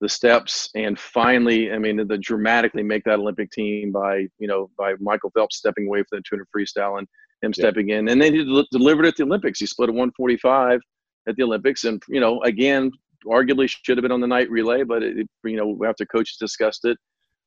the 0.00 0.09
steps 0.09 0.68
and 0.74 0.98
finally 0.98 1.72
i 1.72 1.79
mean 1.79 1.96
the 1.96 2.18
dramatically 2.18 2.83
make 2.83 3.05
that 3.05 3.20
olympic 3.20 3.48
team 3.53 3.92
by 3.92 4.27
you 4.40 4.48
know 4.48 4.68
by 4.77 4.92
michael 5.00 5.31
phelps 5.31 5.57
stepping 5.57 5.87
away 5.87 6.00
from 6.00 6.18
the 6.18 6.22
200 6.29 6.46
freestyle 6.55 6.98
and 6.98 7.07
him 7.42 7.53
yeah. 7.57 7.62
stepping 7.62 7.90
in 7.90 8.09
and 8.09 8.20
then 8.20 8.35
he 8.35 8.44
del- 8.44 8.66
delivered 8.72 9.07
at 9.07 9.16
the 9.16 9.22
olympics 9.22 9.61
he 9.61 9.66
split 9.66 9.88
a 9.88 9.92
145 9.92 10.81
at 11.29 11.37
the 11.37 11.42
olympics 11.44 11.85
and 11.85 12.03
you 12.09 12.20
know 12.20 12.42
again 12.42 12.90
arguably 13.24 13.68
should 13.68 13.96
have 13.96 14.03
been 14.03 14.12
on 14.12 14.20
the 14.20 14.27
night 14.37 14.50
relay 14.50 14.83
but 14.83 15.03
it, 15.03 15.27
you 15.44 15.57
know 15.57 15.79
after 15.88 16.05
coaches 16.05 16.37
discussed 16.38 16.85
it 16.85 16.98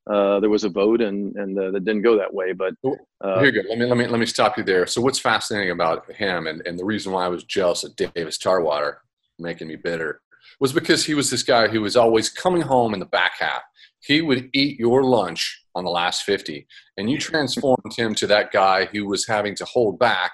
uh, 0.09 0.39
there 0.39 0.49
was 0.49 0.63
a 0.63 0.69
vote 0.69 1.01
and 1.01 1.35
and 1.35 1.57
uh, 1.57 1.71
that 1.71 1.85
didn't 1.85 2.01
go 2.01 2.17
that 2.17 2.33
way 2.33 2.53
but 2.53 2.73
uh, 3.21 3.39
here 3.39 3.51
you 3.53 3.63
go 3.63 3.69
let 3.69 3.77
me 3.77 3.85
let 3.85 3.97
me 3.97 4.07
let 4.07 4.19
me 4.19 4.25
stop 4.25 4.57
you 4.57 4.63
there 4.63 4.85
so 4.85 5.01
what's 5.01 5.19
fascinating 5.19 5.71
about 5.71 6.09
him 6.11 6.47
and, 6.47 6.65
and 6.65 6.77
the 6.77 6.85
reason 6.85 7.11
why 7.11 7.25
i 7.25 7.27
was 7.27 7.43
jealous 7.43 7.83
of 7.83 7.95
davis 7.95 8.37
tarwater 8.37 9.01
making 9.39 9.67
me 9.67 9.75
bitter 9.75 10.21
was 10.59 10.73
because 10.73 11.05
he 11.05 11.13
was 11.13 11.29
this 11.29 11.43
guy 11.43 11.67
who 11.67 11.81
was 11.81 11.95
always 11.95 12.29
coming 12.29 12.61
home 12.61 12.93
in 12.93 12.99
the 12.99 13.05
back 13.05 13.33
half. 13.39 13.61
He 13.99 14.21
would 14.21 14.49
eat 14.53 14.79
your 14.79 15.03
lunch 15.03 15.61
on 15.75 15.83
the 15.83 15.89
last 15.89 16.23
50, 16.23 16.65
and 16.97 17.09
you 17.09 17.17
transformed 17.17 17.93
him 17.95 18.15
to 18.15 18.27
that 18.27 18.51
guy 18.51 18.85
who 18.85 19.07
was 19.07 19.27
having 19.27 19.55
to 19.55 19.65
hold 19.65 19.99
back 19.99 20.31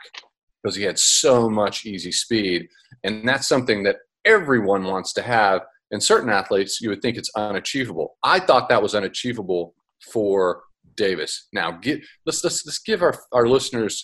because 0.62 0.76
he 0.76 0.84
had 0.84 1.00
so 1.00 1.50
much 1.50 1.86
easy 1.86 2.12
speed. 2.12 2.68
And 3.04 3.28
that's 3.28 3.48
something 3.48 3.84
that 3.84 3.98
everyone 4.24 4.86
wants 4.86 5.12
to 5.14 5.22
have. 5.22 5.62
And 5.94 6.04
certain 6.04 6.30
athletes, 6.30 6.82
you 6.82 6.90
would 6.90 7.02
think 7.02 7.16
it's 7.16 7.32
unachievable. 7.36 8.18
I 8.22 8.40
thought 8.40 8.68
that 8.68 8.84
was 8.84 8.96
unachievable 8.96 9.76
for 10.12 10.64
Davis. 10.96 11.48
Now, 11.54 11.72
get, 11.72 12.02
let's, 12.26 12.44
let's, 12.44 12.66
let's 12.66 12.80
give 12.80 13.02
our, 13.02 13.16
our 13.32 13.48
listeners 13.48 14.04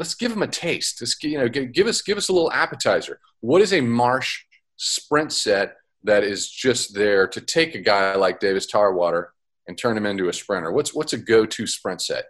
let's 0.00 0.14
give 0.14 0.30
them 0.30 0.42
a 0.42 0.48
taste. 0.48 1.00
Let's, 1.02 1.22
you 1.22 1.38
know, 1.38 1.48
give 1.48 1.86
us 1.86 2.00
give 2.00 2.16
us 2.16 2.30
a 2.30 2.32
little 2.32 2.50
appetizer. 2.50 3.20
What 3.40 3.60
is 3.60 3.74
a 3.74 3.82
marsh 3.82 4.42
sprint 4.76 5.30
set 5.30 5.76
that 6.04 6.24
is 6.24 6.48
just 6.48 6.94
there 6.94 7.28
to 7.28 7.40
take 7.40 7.74
a 7.74 7.80
guy 7.80 8.14
like 8.14 8.40
Davis 8.40 8.66
Tarwater 8.66 9.34
and 9.68 9.76
turn 9.76 9.96
him 9.96 10.06
into 10.06 10.28
a 10.28 10.32
sprinter? 10.32 10.72
What's 10.72 10.94
what's 10.94 11.12
a 11.12 11.18
go-to 11.18 11.66
sprint 11.66 12.00
set? 12.00 12.24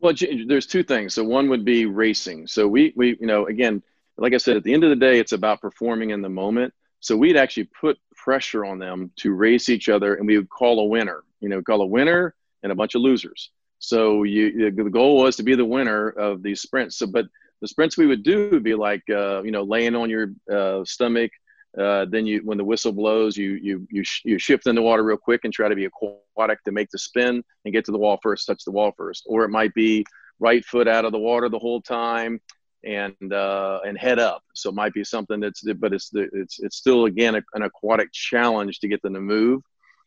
Well, 0.00 0.14
there's 0.48 0.66
two 0.66 0.82
things. 0.82 1.14
So 1.14 1.22
one 1.22 1.48
would 1.48 1.64
be 1.64 1.86
racing. 1.86 2.48
So 2.48 2.66
we 2.66 2.92
we 2.96 3.16
you 3.20 3.26
know 3.28 3.46
again, 3.46 3.80
like 4.18 4.34
I 4.34 4.38
said, 4.38 4.56
at 4.56 4.64
the 4.64 4.74
end 4.74 4.82
of 4.82 4.90
the 4.90 4.96
day, 4.96 5.20
it's 5.20 5.32
about 5.32 5.60
performing 5.60 6.10
in 6.10 6.22
the 6.22 6.28
moment. 6.28 6.74
So 7.04 7.18
we'd 7.18 7.36
actually 7.36 7.64
put 7.64 7.98
pressure 8.16 8.64
on 8.64 8.78
them 8.78 9.10
to 9.16 9.34
race 9.34 9.68
each 9.68 9.90
other, 9.90 10.14
and 10.14 10.26
we 10.26 10.38
would 10.38 10.48
call 10.48 10.80
a 10.80 10.86
winner. 10.86 11.22
You 11.40 11.50
know, 11.50 11.60
call 11.60 11.82
a 11.82 11.86
winner 11.86 12.34
and 12.62 12.72
a 12.72 12.74
bunch 12.74 12.94
of 12.94 13.02
losers. 13.02 13.50
So 13.78 14.22
you 14.22 14.70
the 14.70 14.88
goal 14.88 15.18
was 15.18 15.36
to 15.36 15.42
be 15.42 15.54
the 15.54 15.66
winner 15.66 16.08
of 16.08 16.42
these 16.42 16.62
sprints. 16.62 16.96
So, 16.96 17.06
but 17.06 17.26
the 17.60 17.68
sprints 17.68 17.98
we 17.98 18.06
would 18.06 18.22
do 18.22 18.48
would 18.52 18.64
be 18.64 18.74
like 18.74 19.02
uh, 19.10 19.42
you 19.42 19.50
know 19.50 19.64
laying 19.64 19.94
on 19.94 20.08
your 20.08 20.32
uh, 20.50 20.82
stomach, 20.86 21.30
uh, 21.78 22.06
then 22.06 22.24
you, 22.24 22.40
when 22.42 22.56
the 22.56 22.64
whistle 22.64 22.92
blows, 22.92 23.36
you 23.36 23.50
you 23.62 23.86
you 23.90 24.02
sh- 24.02 24.22
you 24.24 24.38
shift 24.38 24.66
in 24.66 24.74
the 24.74 24.80
water 24.80 25.02
real 25.02 25.18
quick 25.18 25.42
and 25.44 25.52
try 25.52 25.68
to 25.68 25.76
be 25.76 25.84
aquatic 25.84 26.64
to 26.64 26.72
make 26.72 26.88
the 26.90 26.98
spin 26.98 27.44
and 27.66 27.74
get 27.74 27.84
to 27.84 27.92
the 27.92 27.98
wall 27.98 28.18
first, 28.22 28.46
touch 28.46 28.64
the 28.64 28.70
wall 28.70 28.94
first. 28.96 29.24
Or 29.26 29.44
it 29.44 29.50
might 29.50 29.74
be 29.74 30.06
right 30.38 30.64
foot 30.64 30.88
out 30.88 31.04
of 31.04 31.12
the 31.12 31.18
water 31.18 31.50
the 31.50 31.58
whole 31.58 31.82
time 31.82 32.40
and 32.84 33.32
uh, 33.32 33.80
and 33.86 33.98
head 33.98 34.18
up. 34.18 34.42
So 34.54 34.70
it 34.70 34.74
might 34.74 34.92
be 34.92 35.04
something 35.04 35.40
that's, 35.40 35.62
but 35.62 35.92
it's 35.92 36.10
it's 36.14 36.60
it's 36.60 36.76
still 36.76 37.06
again 37.06 37.36
a, 37.36 37.42
an 37.54 37.62
aquatic 37.62 38.12
challenge 38.12 38.80
to 38.80 38.88
get 38.88 39.02
them 39.02 39.14
to 39.14 39.20
move. 39.20 39.62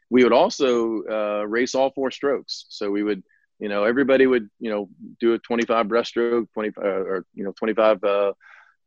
We 0.09 0.23
would 0.23 0.33
also 0.33 1.03
uh, 1.03 1.43
race 1.47 1.75
all 1.75 1.91
four 1.91 2.11
strokes. 2.11 2.65
So 2.69 2.89
we 2.89 3.03
would, 3.03 3.23
you 3.59 3.67
know, 3.67 3.83
everybody 3.83 4.25
would, 4.25 4.49
you 4.59 4.69
know, 4.71 4.89
do 5.19 5.33
a 5.33 5.39
25 5.39 5.87
breaststroke, 5.87 6.47
25 6.53 6.83
uh, 6.83 6.87
or 6.87 7.25
you 7.33 7.43
know 7.43 7.51
25, 7.57 8.03
uh, 8.03 8.33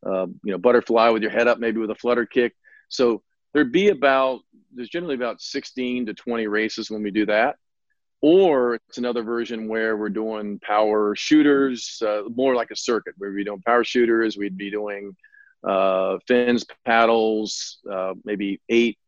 uh, 0.06 0.26
you 0.44 0.52
know, 0.52 0.58
butterfly 0.58 1.08
with 1.10 1.22
your 1.22 1.30
head 1.30 1.48
up, 1.48 1.58
maybe 1.58 1.78
with 1.78 1.90
a 1.90 1.94
flutter 1.96 2.24
kick 2.24 2.54
so 2.90 3.22
there'd 3.54 3.72
be 3.72 3.88
about 3.88 4.40
there's 4.74 4.90
generally 4.90 5.14
about 5.14 5.40
16 5.40 6.06
to 6.06 6.14
20 6.14 6.46
races 6.46 6.90
when 6.90 7.02
we 7.02 7.10
do 7.10 7.26
that. 7.26 7.56
Or 8.22 8.74
it's 8.74 8.98
another 8.98 9.22
version 9.22 9.66
where 9.66 9.96
we're 9.96 10.10
doing 10.10 10.58
power 10.60 11.16
shooters, 11.16 12.02
uh, 12.06 12.22
more 12.34 12.54
like 12.54 12.70
a 12.70 12.76
circuit. 12.76 13.14
Where 13.16 13.30
we'd 13.30 13.36
be 13.36 13.44
doing 13.44 13.62
power 13.62 13.82
shooters, 13.82 14.36
we'd 14.36 14.58
be 14.58 14.70
doing 14.70 15.16
uh, 15.64 16.18
fins, 16.26 16.64
paddles, 16.84 17.78
uh, 17.90 18.14
maybe 18.24 18.60
eight, 18.68 18.98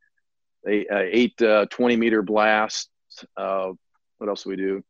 eight, 0.67 1.41
uh, 1.43 1.47
uh, 1.47 1.67
20 1.67 1.97
meter 1.97 2.23
blasts. 2.23 2.89
Uh, 3.37 3.73
what 4.19 4.29
else 4.29 4.45
do 4.45 4.51
we 4.51 4.57
do? 4.57 4.83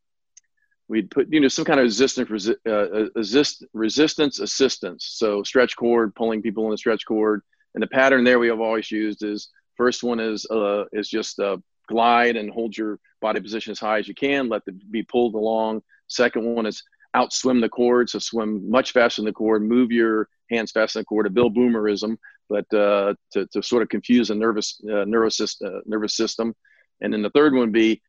We'd 0.89 1.11
put, 1.11 1.33
you 1.33 1.41
know, 1.41 1.49
some 1.49 1.65
kind 1.65 1.81
of 1.81 1.85
resistance, 1.85 2.29
resi- 2.29 3.11
resist, 3.15 3.65
resistance 3.73 4.41
assistance. 4.41 5.07
So 5.15 5.43
stretch 5.43 5.75
cord, 5.77 6.15
pulling 6.15 6.43
people 6.43 6.65
in 6.65 6.71
the 6.71 6.79
stretch 6.79 7.07
cord. 7.07 7.43
And 7.75 7.83
the 7.83 7.87
pattern 7.87 8.25
there 8.25 8.39
we 8.39 8.49
have 8.49 8.61
always 8.61 8.91
used 8.91 9.25
is 9.25 9.49
first 9.77 10.03
one 10.03 10.21
is, 10.21 10.47
is 10.93 11.09
just 11.09 11.41
glide 11.89 12.37
and 12.37 12.51
hold 12.51 12.77
your 12.77 12.99
body 13.21 13.41
position 13.41 13.71
as 13.71 13.79
high 13.79 13.99
as 13.99 14.09
you 14.09 14.15
can, 14.15 14.49
let 14.49 14.63
it 14.67 14.91
be 14.91 15.03
pulled 15.03 15.35
along. 15.35 15.83
Second 16.09 16.45
one 16.45 16.67
is 16.67 16.83
outswim 17.15 17.61
the 17.61 17.69
cord, 17.69 18.09
so 18.09 18.19
swim 18.19 18.71
much 18.71 18.93
faster 18.93 19.23
than 19.23 19.27
the 19.27 19.33
cord, 19.33 19.63
move 19.63 19.93
your 19.93 20.29
hands 20.51 20.71
faster 20.73 20.99
than 20.99 21.03
the 21.03 21.07
cord, 21.07 21.27
a 21.27 21.31
Bill 21.31 21.51
Boomerism, 21.51 22.17
but 22.49 22.73
uh, 22.75 23.15
to, 23.33 23.47
to 23.47 23.63
sort 23.63 23.83
of 23.83 23.89
confuse 23.89 24.31
a 24.31 24.35
nervous 24.35 24.81
uh, 24.89 25.01
uh, 25.01 25.05
nervous 25.87 26.17
system. 26.17 26.55
And 27.01 27.13
then 27.13 27.23
the 27.23 27.31
third 27.31 27.53
one 27.53 27.63
would 27.63 27.73
be 27.73 28.03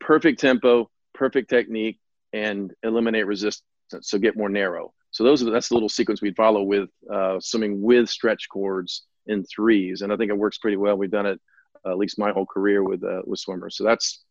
perfect 0.00 0.40
tempo, 0.40 0.90
perfect 1.14 1.48
technique, 1.50 1.98
and 2.32 2.72
eliminate 2.82 3.26
resistance, 3.26 3.62
so 4.02 4.18
get 4.18 4.36
more 4.36 4.48
narrow. 4.48 4.92
So 5.10 5.22
those 5.22 5.42
are 5.42 5.50
that's 5.50 5.68
the 5.68 5.74
little 5.74 5.88
sequence 5.88 6.20
we'd 6.20 6.36
follow 6.36 6.62
with 6.62 6.88
uh, 7.12 7.38
swimming 7.40 7.80
with 7.80 8.08
stretch 8.08 8.48
cords 8.48 9.04
in 9.26 9.44
threes, 9.44 10.02
and 10.02 10.12
I 10.12 10.16
think 10.16 10.30
it 10.30 10.36
works 10.38 10.58
pretty 10.58 10.76
well. 10.76 10.96
We've 10.96 11.10
done 11.10 11.26
it 11.26 11.40
uh, 11.86 11.90
at 11.90 11.98
least 11.98 12.18
my 12.18 12.32
whole 12.32 12.46
career 12.46 12.82
with 12.82 13.02
uh, 13.04 13.22
with 13.26 13.38
swimmers, 13.38 13.76
so 13.76 13.84
that's 13.84 14.24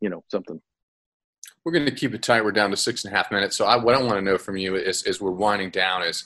you 0.00 0.10
know 0.10 0.22
something. 0.30 0.60
We're 1.64 1.72
going 1.72 1.86
to 1.86 1.92
keep 1.92 2.14
it 2.14 2.22
tight. 2.22 2.44
We're 2.44 2.52
down 2.52 2.70
to 2.70 2.76
six 2.76 3.04
and 3.04 3.12
a 3.12 3.16
half 3.16 3.30
minutes. 3.30 3.56
So 3.56 3.66
I, 3.66 3.76
what 3.76 3.94
I 3.94 4.02
want 4.02 4.14
to 4.14 4.22
know 4.22 4.38
from 4.38 4.56
you 4.56 4.76
is, 4.76 5.02
as 5.02 5.20
we're 5.20 5.32
winding 5.32 5.70
down, 5.70 6.02
is 6.02 6.24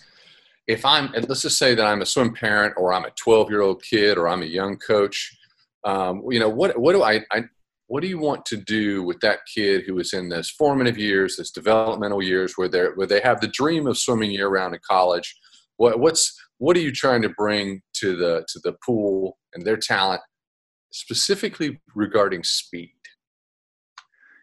if 0.66 0.84
I'm, 0.84 1.10
let's 1.12 1.42
just 1.42 1.58
say 1.58 1.74
that 1.74 1.84
I'm 1.84 2.02
a 2.02 2.06
swim 2.06 2.32
parent, 2.32 2.74
or 2.76 2.92
I'm 2.92 3.04
a 3.04 3.10
12 3.10 3.50
year 3.50 3.62
old 3.62 3.82
kid, 3.82 4.18
or 4.18 4.28
I'm 4.28 4.42
a 4.42 4.46
young 4.46 4.76
coach. 4.76 5.36
Um, 5.84 6.22
you 6.28 6.38
know, 6.38 6.48
what 6.48 6.78
what 6.78 6.92
do 6.92 7.02
I, 7.02 7.24
I 7.32 7.44
what 7.88 8.02
do 8.02 8.08
you 8.08 8.18
want 8.18 8.46
to 8.46 8.56
do 8.56 9.02
with 9.02 9.20
that 9.20 9.40
kid 9.52 9.84
who 9.84 9.98
is 9.98 10.12
in 10.12 10.28
this 10.28 10.50
formative 10.50 10.96
years, 10.96 11.36
this 11.36 11.50
developmental 11.50 12.22
years, 12.22 12.54
where 12.56 12.68
they 12.68 12.84
where 12.94 13.06
they 13.06 13.20
have 13.20 13.40
the 13.40 13.48
dream 13.48 13.86
of 13.86 13.98
swimming 13.98 14.30
year 14.30 14.48
round 14.48 14.74
in 14.74 14.80
college? 14.88 15.36
What 15.76 15.98
what's 15.98 16.38
what 16.58 16.76
are 16.76 16.80
you 16.80 16.92
trying 16.92 17.22
to 17.22 17.28
bring 17.30 17.82
to 17.94 18.16
the 18.16 18.44
to 18.48 18.60
the 18.62 18.74
pool 18.86 19.38
and 19.54 19.66
their 19.66 19.76
talent, 19.76 20.22
specifically 20.92 21.80
regarding 21.94 22.44
speed? 22.44 22.94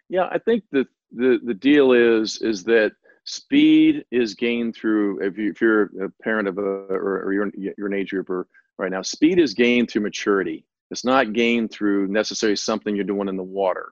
Yeah, 0.09 0.27
I 0.29 0.39
think 0.39 0.63
the 0.71 0.85
the 1.11 1.39
the 1.43 1.53
deal 1.53 1.93
is 1.93 2.41
is 2.41 2.63
that 2.65 2.91
speed 3.25 4.03
is 4.11 4.33
gained 4.33 4.75
through 4.75 5.21
if, 5.21 5.37
you, 5.37 5.51
if 5.51 5.61
you're 5.61 5.83
a 6.03 6.09
parent 6.23 6.47
of 6.47 6.57
a 6.57 6.61
or, 6.61 7.23
or 7.25 7.33
you're, 7.33 7.51
you're 7.55 7.87
an 7.87 7.93
age 7.93 8.09
grouper 8.09 8.47
right 8.77 8.91
now 8.91 9.01
speed 9.01 9.39
is 9.39 9.53
gained 9.53 9.89
through 9.89 10.01
maturity. 10.01 10.65
It's 10.89 11.05
not 11.05 11.33
gained 11.33 11.71
through 11.71 12.07
necessarily 12.07 12.55
something 12.55 12.95
you're 12.95 13.05
doing 13.05 13.27
in 13.27 13.37
the 13.37 13.43
water. 13.43 13.91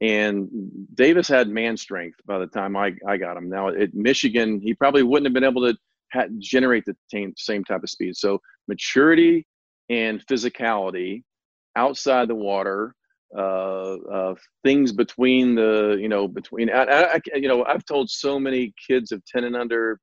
And 0.00 0.48
davis 0.94 1.26
had 1.26 1.48
man 1.48 1.76
strength 1.76 2.20
by 2.26 2.38
the 2.38 2.46
time 2.46 2.76
i, 2.76 2.94
I 3.08 3.16
got 3.16 3.36
him. 3.36 3.48
Now 3.48 3.68
at 3.68 3.94
michigan 3.94 4.60
he 4.60 4.74
probably 4.74 5.02
wouldn't 5.02 5.26
have 5.26 5.34
been 5.34 5.42
able 5.42 5.72
to 5.72 5.76
ha- 6.12 6.28
generate 6.38 6.84
the 6.84 6.96
same, 7.08 7.32
same 7.36 7.64
type 7.64 7.82
of 7.82 7.90
speed. 7.90 8.16
So 8.16 8.40
maturity 8.68 9.46
and 9.88 10.24
physicality 10.26 11.24
outside 11.76 12.28
the 12.28 12.34
water 12.34 12.94
uh, 13.36 13.96
uh, 13.96 14.34
things 14.64 14.92
between 14.92 15.54
the 15.54 15.98
you 16.00 16.08
know 16.08 16.28
between 16.28 16.70
I, 16.70 16.84
I, 16.84 17.20
you 17.34 17.48
know 17.48 17.64
I've 17.64 17.84
told 17.84 18.08
so 18.08 18.38
many 18.38 18.72
kids 18.88 19.12
of 19.12 19.22
ten 19.26 19.44
and 19.44 19.56
under 19.56 20.00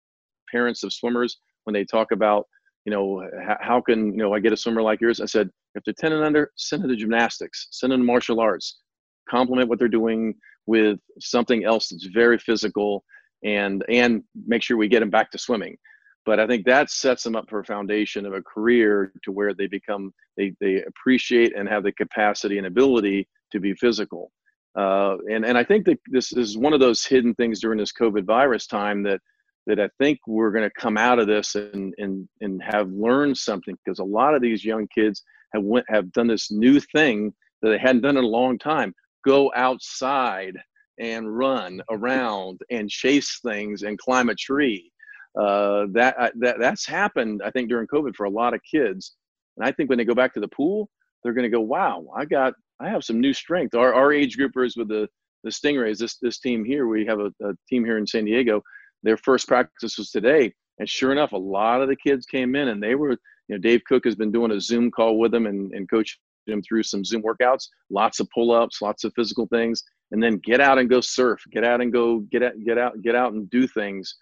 parents 0.52 0.84
of 0.84 0.94
swimmers 0.94 1.40
when 1.64 1.74
they 1.74 1.86
talk 1.86 2.12
about 2.12 2.48
you 2.86 2.92
know 2.92 3.28
how, 3.62 3.82
can 3.82 4.08
you 4.08 4.18
know 4.18 4.34
I 4.34 4.40
get 4.40 4.54
a 4.54 4.58
swimmer 4.58 4.82
like 4.82 5.00
yours? 5.02 5.22
I 5.22 5.26
said 5.26 5.50
if 5.76 5.84
they're 5.84 5.94
ten 5.98 6.12
and 6.12 6.24
under 6.24 6.52
send 6.58 6.84
them 6.84 6.90
to 6.90 6.96
gymnastics 6.96 7.68
send 7.72 7.94
them 7.94 8.02
to 8.02 8.06
martial 8.06 8.40
arts 8.40 8.82
complement 9.30 9.70
what 9.70 9.80
they're 9.80 9.88
doing 9.88 10.36
with 10.66 11.00
something 11.20 11.64
else 11.64 11.90
that's 11.90 12.06
very 12.08 12.38
physical 12.38 13.04
and 13.44 13.84
and 13.90 14.24
make 14.46 14.62
sure 14.62 14.78
we 14.78 14.88
get 14.88 15.00
them 15.00 15.10
back 15.10 15.32
to 15.32 15.38
swimming 15.38 15.78
but 16.26 16.40
I 16.40 16.48
think 16.48 16.66
that 16.66 16.90
sets 16.90 17.24
them 17.24 17.36
up 17.36 17.50
for 17.50 17.60
a 17.60 17.66
foundation 17.66 18.26
of 18.26 18.34
a 18.34 18.42
career 18.42 19.12
to 19.24 19.32
where 19.32 19.54
they 19.54 19.68
become 19.68 20.14
they 20.38 20.54
they 20.60 20.82
appreciate 20.84 21.56
and 21.56 21.68
have 21.68 21.84
the 21.84 21.92
capacity 21.92 22.58
and 22.58 22.68
ability 22.68 23.28
to 23.52 23.60
be 23.60 23.74
physical. 23.74 24.32
Uh, 24.76 25.18
and 25.30 25.46
and 25.46 25.58
I 25.58 25.64
think 25.64 25.86
that 25.86 26.00
this 26.08 26.34
is 26.34 26.58
one 26.58 26.74
of 26.74 26.80
those 26.80 27.06
hidden 27.06 27.36
things 27.36 27.60
during 27.60 27.78
this 27.78 27.94
COVID 27.94 28.26
virus 28.26 28.68
time 28.68 29.04
that 29.04 29.20
that 29.68 29.80
I 29.80 29.90
think 30.00 30.20
we're 30.28 30.52
going 30.52 30.70
to 30.70 30.82
come 30.82 30.98
out 30.98 31.20
of 31.20 31.28
this 31.28 31.56
and 31.56 31.94
and 31.98 32.28
and 32.42 32.62
have 32.64 32.90
learned 32.90 33.38
something 33.38 33.76
because 33.84 34.00
a 34.00 34.04
lot 34.04 34.34
of 34.34 34.42
these 34.42 34.64
young 34.64 34.88
kids 34.88 35.24
have 35.54 35.64
went 35.64 35.86
have 35.90 36.12
done 36.14 36.28
this 36.28 36.52
new 36.52 36.80
thing 36.80 37.34
that 37.62 37.70
they 37.70 37.78
hadn't 37.78 38.02
done 38.02 38.18
in 38.18 38.24
a 38.24 38.28
long 38.28 38.58
time. 38.58 38.94
Go 39.26 39.52
outside 39.56 40.58
and 41.00 41.36
run 41.36 41.82
around 41.90 42.62
and 42.70 42.90
chase 42.90 43.40
things 43.44 43.84
and 43.84 43.98
climb 43.98 44.30
a 44.30 44.36
tree 44.36 44.93
uh, 45.40 45.88
that, 45.92 46.16
uh, 46.20 46.30
that 46.40 46.60
that's 46.60 46.86
happened 46.86 47.42
i 47.44 47.50
think 47.50 47.70
during 47.70 47.88
covid 47.88 48.16
for 48.16 48.26
a 48.26 48.30
lot 48.30 48.54
of 48.54 48.62
kids. 48.70 49.14
And 49.58 49.66
i 49.66 49.72
think 49.72 49.90
when 49.90 49.98
they 49.98 50.06
go 50.06 50.16
back 50.16 50.34
to 50.34 50.40
the 50.40 50.48
pool 50.48 50.90
they're 51.24 51.34
going 51.34 51.50
to 51.50 51.58
go 51.58 51.62
wow 51.62 52.06
i 52.16 52.26
got 52.26 52.54
i 52.80 52.90
have 52.90 53.04
some 53.04 53.20
new 53.20 53.34
strength. 53.34 53.76
Our, 53.76 53.94
our 53.94 54.12
age 54.12 54.38
groupers 54.38 54.78
with 54.78 54.90
the 54.90 55.08
the 55.44 55.50
stingrays 55.50 55.98
this 55.98 56.18
this 56.22 56.40
team 56.40 56.64
here. 56.64 56.88
We 56.88 57.06
have 57.06 57.20
a, 57.20 57.32
a 57.44 57.54
team 57.70 57.84
here 57.86 57.98
in 57.98 58.08
san 58.08 58.26
diego. 58.26 58.62
Their 59.04 59.18
first 59.18 59.48
practice 59.48 59.98
was 59.98 60.12
today. 60.12 60.54
And 60.80 60.90
sure 60.90 61.12
enough 61.12 61.34
a 61.34 61.38
lot 61.38 61.82
of 61.82 61.90
the 61.90 61.96
kids 61.96 62.26
came 62.26 62.56
in 62.56 62.70
and 62.70 62.82
they 62.82 62.96
were 62.96 63.12
you 63.12 63.18
know 63.50 63.58
dave 63.58 63.84
cook 63.86 64.06
has 64.06 64.16
been 64.16 64.32
doing 64.32 64.52
a 64.52 64.60
zoom 64.60 64.90
call 64.90 65.20
with 65.20 65.32
them 65.32 65.46
and, 65.46 65.72
and 65.74 65.90
coaching 65.90 66.18
them 66.48 66.62
through 66.62 66.84
some 66.84 67.06
zoom 67.06 67.22
workouts 67.22 67.68
lots 67.90 68.20
of 68.20 68.28
pull-ups 68.34 68.82
lots 68.82 69.04
of 69.04 69.14
physical 69.16 69.48
things 69.48 69.84
and 70.12 70.22
then 70.22 70.40
get 70.44 70.60
out 70.60 70.78
and 70.80 70.90
go 70.90 71.00
surf 71.00 71.42
get 71.52 71.64
out 71.64 71.80
and 71.80 71.94
go 71.94 72.20
get 72.32 72.44
out 72.44 72.54
get 72.66 72.78
out 72.78 73.02
get 73.02 73.16
out 73.16 73.34
and 73.34 73.50
do 73.50 73.68
things 73.68 74.16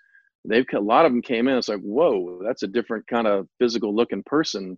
they've 0.46 0.66
a 0.74 0.80
lot 0.80 1.06
of 1.06 1.12
them 1.12 1.22
came 1.22 1.48
in. 1.48 1.58
It's 1.58 1.70
like, 1.70 1.82
whoa, 1.82 2.42
that's 2.44 2.64
a 2.64 2.68
different 2.68 3.06
kind 3.08 3.28
of 3.28 3.48
physical 3.60 3.96
looking 3.96 4.24
person, 4.26 4.78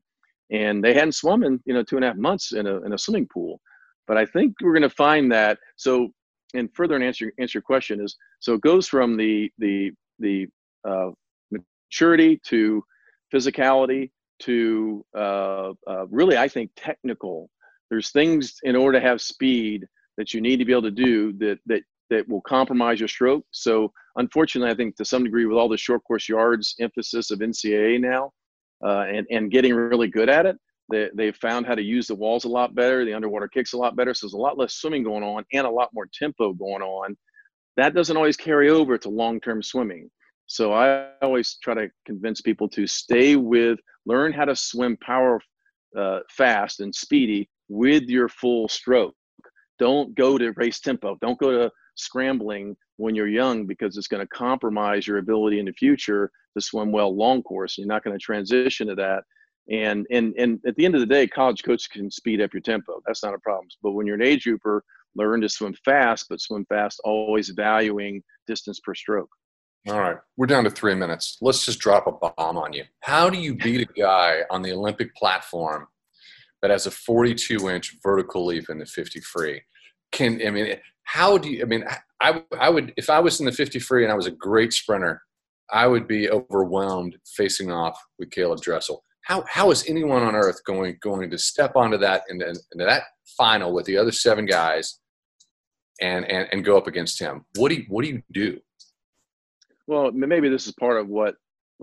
and 0.52 0.84
they 0.84 0.94
hadn't 0.94 1.14
swum 1.16 1.44
in 1.44 1.60
you 1.66 1.74
know 1.74 1.84
two 1.84 1.96
and 1.96 2.06
a 2.06 2.10
half 2.10 2.18
months 2.18 2.54
in 2.54 2.68
a 2.68 2.82
in 2.82 2.94
a 2.94 2.98
swimming 2.98 3.28
pool. 3.32 3.60
But 4.08 4.18
I 4.18 4.26
think 4.26 4.54
we're 4.62 4.74
going 4.74 4.84
to 4.84 4.90
find 4.90 5.32
that. 5.32 5.58
So, 5.78 6.10
and 6.54 6.70
further 6.76 6.96
and 6.96 7.04
answer 7.04 7.32
answer 7.40 7.58
your 7.58 7.64
question 7.64 8.02
is 8.02 8.16
so 8.40 8.54
it 8.54 8.62
goes 8.62 8.88
from 8.88 9.18
the 9.18 9.52
the 9.58 9.92
the 10.20 10.48
uh, 10.88 11.12
maturity 11.52 12.40
to 12.46 12.84
physicality 13.34 14.12
to 14.40 15.06
uh, 15.16 15.72
uh, 15.88 16.06
really, 16.10 16.38
I 16.38 16.48
think 16.48 16.72
technical. 16.76 17.50
There's 17.90 18.12
things 18.12 18.56
in 18.64 18.76
order 18.76 19.00
to 19.00 19.06
have 19.06 19.22
speed 19.22 19.86
that 20.18 20.34
you 20.34 20.42
need 20.42 20.58
to 20.58 20.66
be 20.66 20.72
able 20.72 20.84
to 20.84 20.92
do 20.92 21.34
that 21.34 21.60
that 21.68 21.84
that 22.14 22.28
will 22.30 22.42
compromise 22.42 23.00
your 23.00 23.08
stroke. 23.08 23.46
So 23.52 23.92
unfortunately, 24.16 24.72
I 24.72 24.76
think 24.76 24.96
to 24.98 25.06
some 25.06 25.24
degree 25.24 25.46
with 25.46 25.58
all 25.58 25.70
the 25.70 25.78
short 25.78 26.04
course 26.04 26.30
yards 26.30 26.76
emphasis 26.80 27.32
of 27.32 27.40
NCAA 27.40 28.00
now 28.00 28.32
uh, 28.86 29.06
and, 29.08 29.26
and 29.32 29.52
getting 29.52 29.74
really 29.74 30.08
good 30.08 30.30
at 30.30 30.46
it, 30.46 30.58
they, 30.92 31.10
they've 31.16 31.36
found 31.36 31.66
how 31.66 31.76
to 31.76 31.82
use 31.82 32.08
the 32.08 32.16
walls 32.16 32.44
a 32.44 32.50
lot 32.50 32.76
better, 32.76 33.04
the 33.04 33.14
underwater 33.14 33.48
kicks 33.48 33.74
a 33.74 33.78
lot 33.78 33.96
better. 33.96 34.14
So 34.14 34.28
there's 34.28 34.34
a 34.34 34.38
lot 34.38 34.58
less 34.58 34.76
swimming 34.76 35.04
going 35.04 35.24
on 35.24 35.44
and 35.54 35.66
a 35.66 35.70
lot 35.70 35.90
more 35.94 36.08
tempo 36.14 36.54
going 36.54 36.84
on. 36.84 37.18
That 37.78 37.96
doesn't 37.96 38.16
always 38.16 38.38
carry 38.38 38.70
over 38.70 38.98
to 39.00 39.10
long-term 39.10 39.64
swimming. 39.64 40.10
So 40.46 40.74
I 40.74 41.08
always 41.22 41.58
try 41.64 41.74
to 41.74 41.90
convince 42.06 42.42
people 42.42 42.70
to 42.70 42.86
stay 42.86 43.36
with, 43.36 43.80
learn 44.06 44.34
how 44.34 44.46
to 44.46 44.56
swim 44.56 44.98
power 44.98 45.42
uh, 45.98 46.20
fast 46.30 46.80
and 46.82 46.94
speedy 46.94 47.50
with 47.70 48.04
your 48.04 48.28
full 48.28 48.68
stroke. 48.68 49.16
Don't 49.80 50.14
go 50.16 50.38
to 50.38 50.52
race 50.52 50.80
tempo. 50.80 51.18
Don't 51.22 51.40
go 51.40 51.52
to 51.52 51.72
scrambling 51.96 52.76
when 52.98 53.16
you're 53.16 53.28
young 53.28 53.66
because 53.66 53.98
it's 53.98 54.08
going 54.08 54.22
to 54.22 54.28
compromise 54.28 55.08
your 55.08 55.18
ability 55.18 55.60
in 55.60 55.66
the 55.66 55.74
future 55.74 56.32
to 56.56 56.62
swim 56.62 56.92
well 56.92 57.16
long 57.16 57.42
course. 57.44 57.78
You're 57.78 57.88
not 57.88 58.04
going 58.04 58.18
to 58.18 58.24
transition 58.24 58.88
to 58.88 58.96
that. 58.96 59.24
And 59.72 60.06
and 60.12 60.34
and 60.38 60.60
at 60.68 60.76
the 60.76 60.86
end 60.86 60.96
of 60.96 61.02
the 61.02 61.08
day, 61.08 61.26
college 61.26 61.64
coaches 61.64 61.88
can 61.88 62.12
speed 62.12 62.42
up 62.42 62.54
your 62.54 62.62
tempo. 62.62 63.02
That's 63.06 63.24
not 63.24 63.34
a 63.34 63.40
problem. 63.40 63.68
But 63.82 63.92
when 63.92 64.06
you're 64.06 64.16
an 64.16 64.22
age 64.22 64.44
grouper, 64.44 64.84
learn 65.16 65.42
to 65.42 65.50
swim 65.50 65.74
fast, 65.86 66.26
but 66.30 66.42
swim 66.42 66.66
fast 66.66 67.00
always 67.06 67.50
valuing 67.50 68.22
distance 68.46 68.82
per 68.82 68.94
stroke. 68.94 69.30
All 69.88 70.00
right, 70.00 70.18
we're 70.38 70.48
down 70.48 70.64
to 70.64 70.70
three 70.70 70.96
minutes. 70.96 71.38
Let's 71.42 71.66
just 71.66 71.80
drop 71.80 72.08
a 72.08 72.32
bomb 72.32 72.58
on 72.58 72.72
you. 72.74 72.84
How 73.02 73.30
do 73.30 73.38
you 73.38 73.56
beat 73.56 73.82
a 73.90 73.94
guy 74.00 74.44
on 74.50 74.62
the 74.62 74.72
Olympic 74.72 75.14
platform 75.16 75.88
that 76.62 76.72
has 76.72 76.86
a 76.86 76.92
42 76.92 77.70
inch 77.70 77.98
vertical 78.02 78.46
leap 78.46 78.70
in 78.70 78.80
the 78.80 78.86
50 78.86 79.20
free? 79.22 79.62
Can 80.12 80.42
I 80.46 80.52
mean 80.52 80.78
how 81.04 81.38
do 81.38 81.50
you 81.50 81.62
i 81.62 81.66
mean 81.66 81.84
i 82.22 82.42
i 82.60 82.70
would 82.70 82.94
if 82.98 83.10
i 83.10 83.20
was 83.20 83.40
in 83.40 83.46
the 83.46 83.52
50 83.52 83.80
free 83.80 84.04
and 84.04 84.12
i 84.12 84.16
was 84.16 84.28
a 84.28 84.32
great 84.32 84.74
sprinter 84.74 85.22
i 85.72 85.88
would 85.88 86.08
be 86.08 86.30
overwhelmed 86.30 87.18
facing 87.26 87.72
off 87.72 88.00
with 88.20 88.32
caleb 88.32 88.62
dressel. 88.62 89.04
How 89.24 89.44
how 89.50 89.72
is 89.72 89.86
anyone 89.88 90.24
on 90.24 90.36
earth 90.36 90.64
going 90.66 90.98
going 91.02 91.30
to 91.30 91.38
step 91.38 91.76
onto 91.76 91.98
that 91.98 92.24
into, 92.30 92.48
into 92.48 92.86
that 92.86 93.04
final 93.38 93.74
with 93.74 93.86
the 93.86 93.98
other 93.98 94.12
seven 94.12 94.46
guys 94.46 95.00
and 96.02 96.26
and 96.26 96.48
and 96.52 96.64
go 96.64 96.78
up 96.78 96.88
against 96.88 97.20
him? 97.20 97.46
What 97.58 97.70
do 97.70 97.76
you 97.76 97.86
what 97.88 98.04
do 98.04 98.10
you 98.10 98.24
do? 98.32 98.60
Well 99.88 100.12
maybe 100.12 100.50
this 100.50 100.68
is 100.68 100.74
part 100.74 101.00
of 101.00 101.08
what 101.08 101.36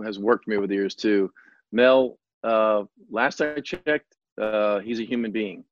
has 0.05 0.19
worked 0.19 0.45
for 0.45 0.51
me 0.51 0.57
over 0.57 0.67
the 0.67 0.75
years 0.75 0.95
too. 0.95 1.31
Mel 1.73 2.19
uh, 2.43 2.85
last 3.11 3.41
I 3.43 3.61
checked, 3.61 4.17
uh, 4.41 4.79
he's 4.79 5.01
a 5.01 5.05
human 5.05 5.31
being. 5.31 5.65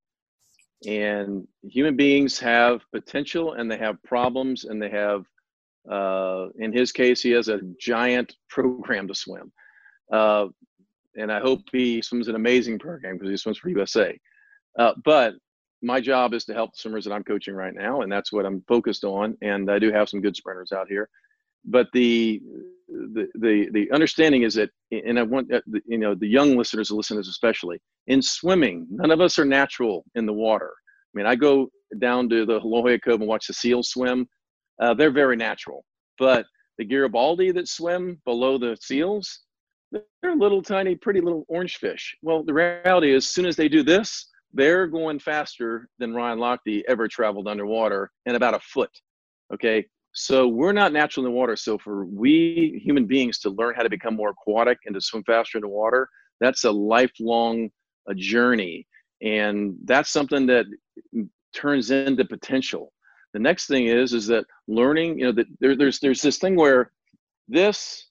And 0.87 1.47
human 1.63 1.97
beings 1.97 2.39
have 2.39 2.83
potential 2.93 3.55
and 3.55 3.71
they 3.71 3.79
have 3.79 4.03
problems 4.05 4.65
and 4.65 4.81
they 4.81 4.91
have, 4.91 5.25
uh, 5.91 6.49
in 6.59 6.73
his 6.73 6.93
case, 6.93 7.21
he 7.21 7.31
has 7.33 7.49
a 7.49 7.61
giant 7.81 8.35
program 8.49 9.09
to 9.09 9.15
swim. 9.15 9.53
Uh, 10.13 10.47
and 11.17 11.33
I 11.33 11.41
hope 11.41 11.63
he 11.73 12.01
swims 12.01 12.29
an 12.29 12.37
amazing 12.37 12.79
program 12.79 13.17
because 13.17 13.31
he 13.31 13.37
swims 13.37 13.59
for 13.59 13.71
USA. 13.71 14.19
Uh, 14.79 14.93
but 15.05 15.35
my 15.83 16.01
job 16.01 16.35
is 16.35 16.45
to 16.45 16.55
help 16.55 16.73
the 16.73 16.79
swimmers 16.79 17.05
that 17.05 17.13
I'm 17.13 17.25
coaching 17.25 17.55
right 17.55 17.75
now, 17.75 18.03
and 18.03 18.11
that's 18.11 18.33
what 18.33 18.47
I'm 18.47 18.63
focused 18.69 19.05
on. 19.05 19.37
And 19.43 19.71
I 19.71 19.79
do 19.79 19.93
have 19.93 20.09
some 20.09 20.21
good 20.21 20.37
sprinters 20.37 20.73
out 20.73 20.89
here. 20.89 21.09
But 21.65 21.89
the 21.93 22.41
the 22.89 23.29
the, 23.35 23.69
the 23.73 23.91
understanding 23.93 24.43
is 24.43 24.55
that, 24.55 24.71
and 24.91 25.19
I 25.19 25.23
want 25.23 25.53
uh, 25.53 25.61
you 25.87 25.99
know 25.99 26.15
the 26.15 26.27
young 26.27 26.57
listeners, 26.57 26.89
the 26.89 26.95
listeners 26.95 27.29
especially, 27.29 27.81
in 28.09 28.21
swimming, 28.21 28.87
none 28.91 29.11
of 29.11 29.21
us 29.21 29.39
are 29.39 29.45
natural 29.45 30.05
in 30.15 30.27
the 30.27 30.33
water. 30.33 30.73
I 30.73 31.19
mean, 31.19 31.27
I 31.27 31.37
go 31.37 31.69
down 31.99 32.29
to 32.31 32.45
the 32.45 32.59
La 32.63 32.83
Cove 32.99 33.21
and 33.21 33.29
watch 33.29 33.47
the 33.47 33.55
seals 33.55 33.91
swim. 33.91 34.29
Uh, 34.81 34.95
they're 34.95 35.11
very 35.11 35.37
natural, 35.37 35.85
but 36.19 36.45
the 36.79 36.85
Garibaldi 36.85 37.53
that 37.53 37.69
swim 37.69 38.21
below 38.25 38.59
the 38.59 38.77
seals, 38.81 39.41
they're 39.91 40.37
little 40.37 40.63
tiny, 40.63 40.95
pretty 40.95 41.21
little 41.21 41.45
orange 41.49 41.77
fish. 41.77 42.17
Well, 42.23 42.43
the 42.45 42.55
reality 42.55 43.13
is, 43.13 43.25
as 43.25 43.31
soon 43.31 43.47
as 43.47 43.57
they 43.57 43.69
do 43.69 43.83
this, 43.83 44.29
they're 44.53 44.87
going 44.87 45.19
faster 45.19 45.89
than 45.99 46.15
Ryan 46.15 46.39
Lochte 46.39 46.83
ever 46.89 47.09
traveled 47.09 47.49
underwater 47.49 48.11
in 48.27 48.35
about 48.35 48.55
a 48.55 48.61
foot. 48.61 48.91
Okay. 49.53 49.87
So 50.13 50.49
we're 50.49 50.73
not 50.73 50.93
natural 50.93 51.27
in 51.27 51.33
the 51.33 51.37
water. 51.37 51.55
So 51.55 51.79
for 51.79 52.05
we 52.07 52.81
human 52.83 53.07
beings 53.07 53.39
to 53.41 53.51
learn 53.51 53.75
how 53.75 53.83
to 53.83 53.91
become 53.91 54.17
more 54.17 54.31
aquatic 54.31 54.79
and 54.87 54.95
to 54.95 55.01
swim 55.01 55.23
faster 55.25 55.59
in 55.59 55.63
the 55.63 55.69
water, 55.69 56.09
that's 56.41 56.65
a 56.65 56.71
lifelong 56.71 57.71
a 58.09 58.15
journey. 58.15 58.87
And 59.23 59.77
that's 59.85 60.11
something 60.11 60.47
that 60.47 60.67
turns 61.55 61.91
into 61.91 62.25
potential. 62.25 62.93
The 63.35 63.39
next 63.41 63.67
thing 63.67 63.87
is 63.87 64.13
is 64.13 64.27
that 64.29 64.45
learning, 64.69 65.19
you 65.19 65.27
know, 65.27 65.33
that 65.33 65.47
there, 65.61 65.77
there's 65.77 66.01
there's 66.01 66.23
this 66.23 66.39
thing 66.39 66.57
where 66.57 66.93
this 67.47 68.09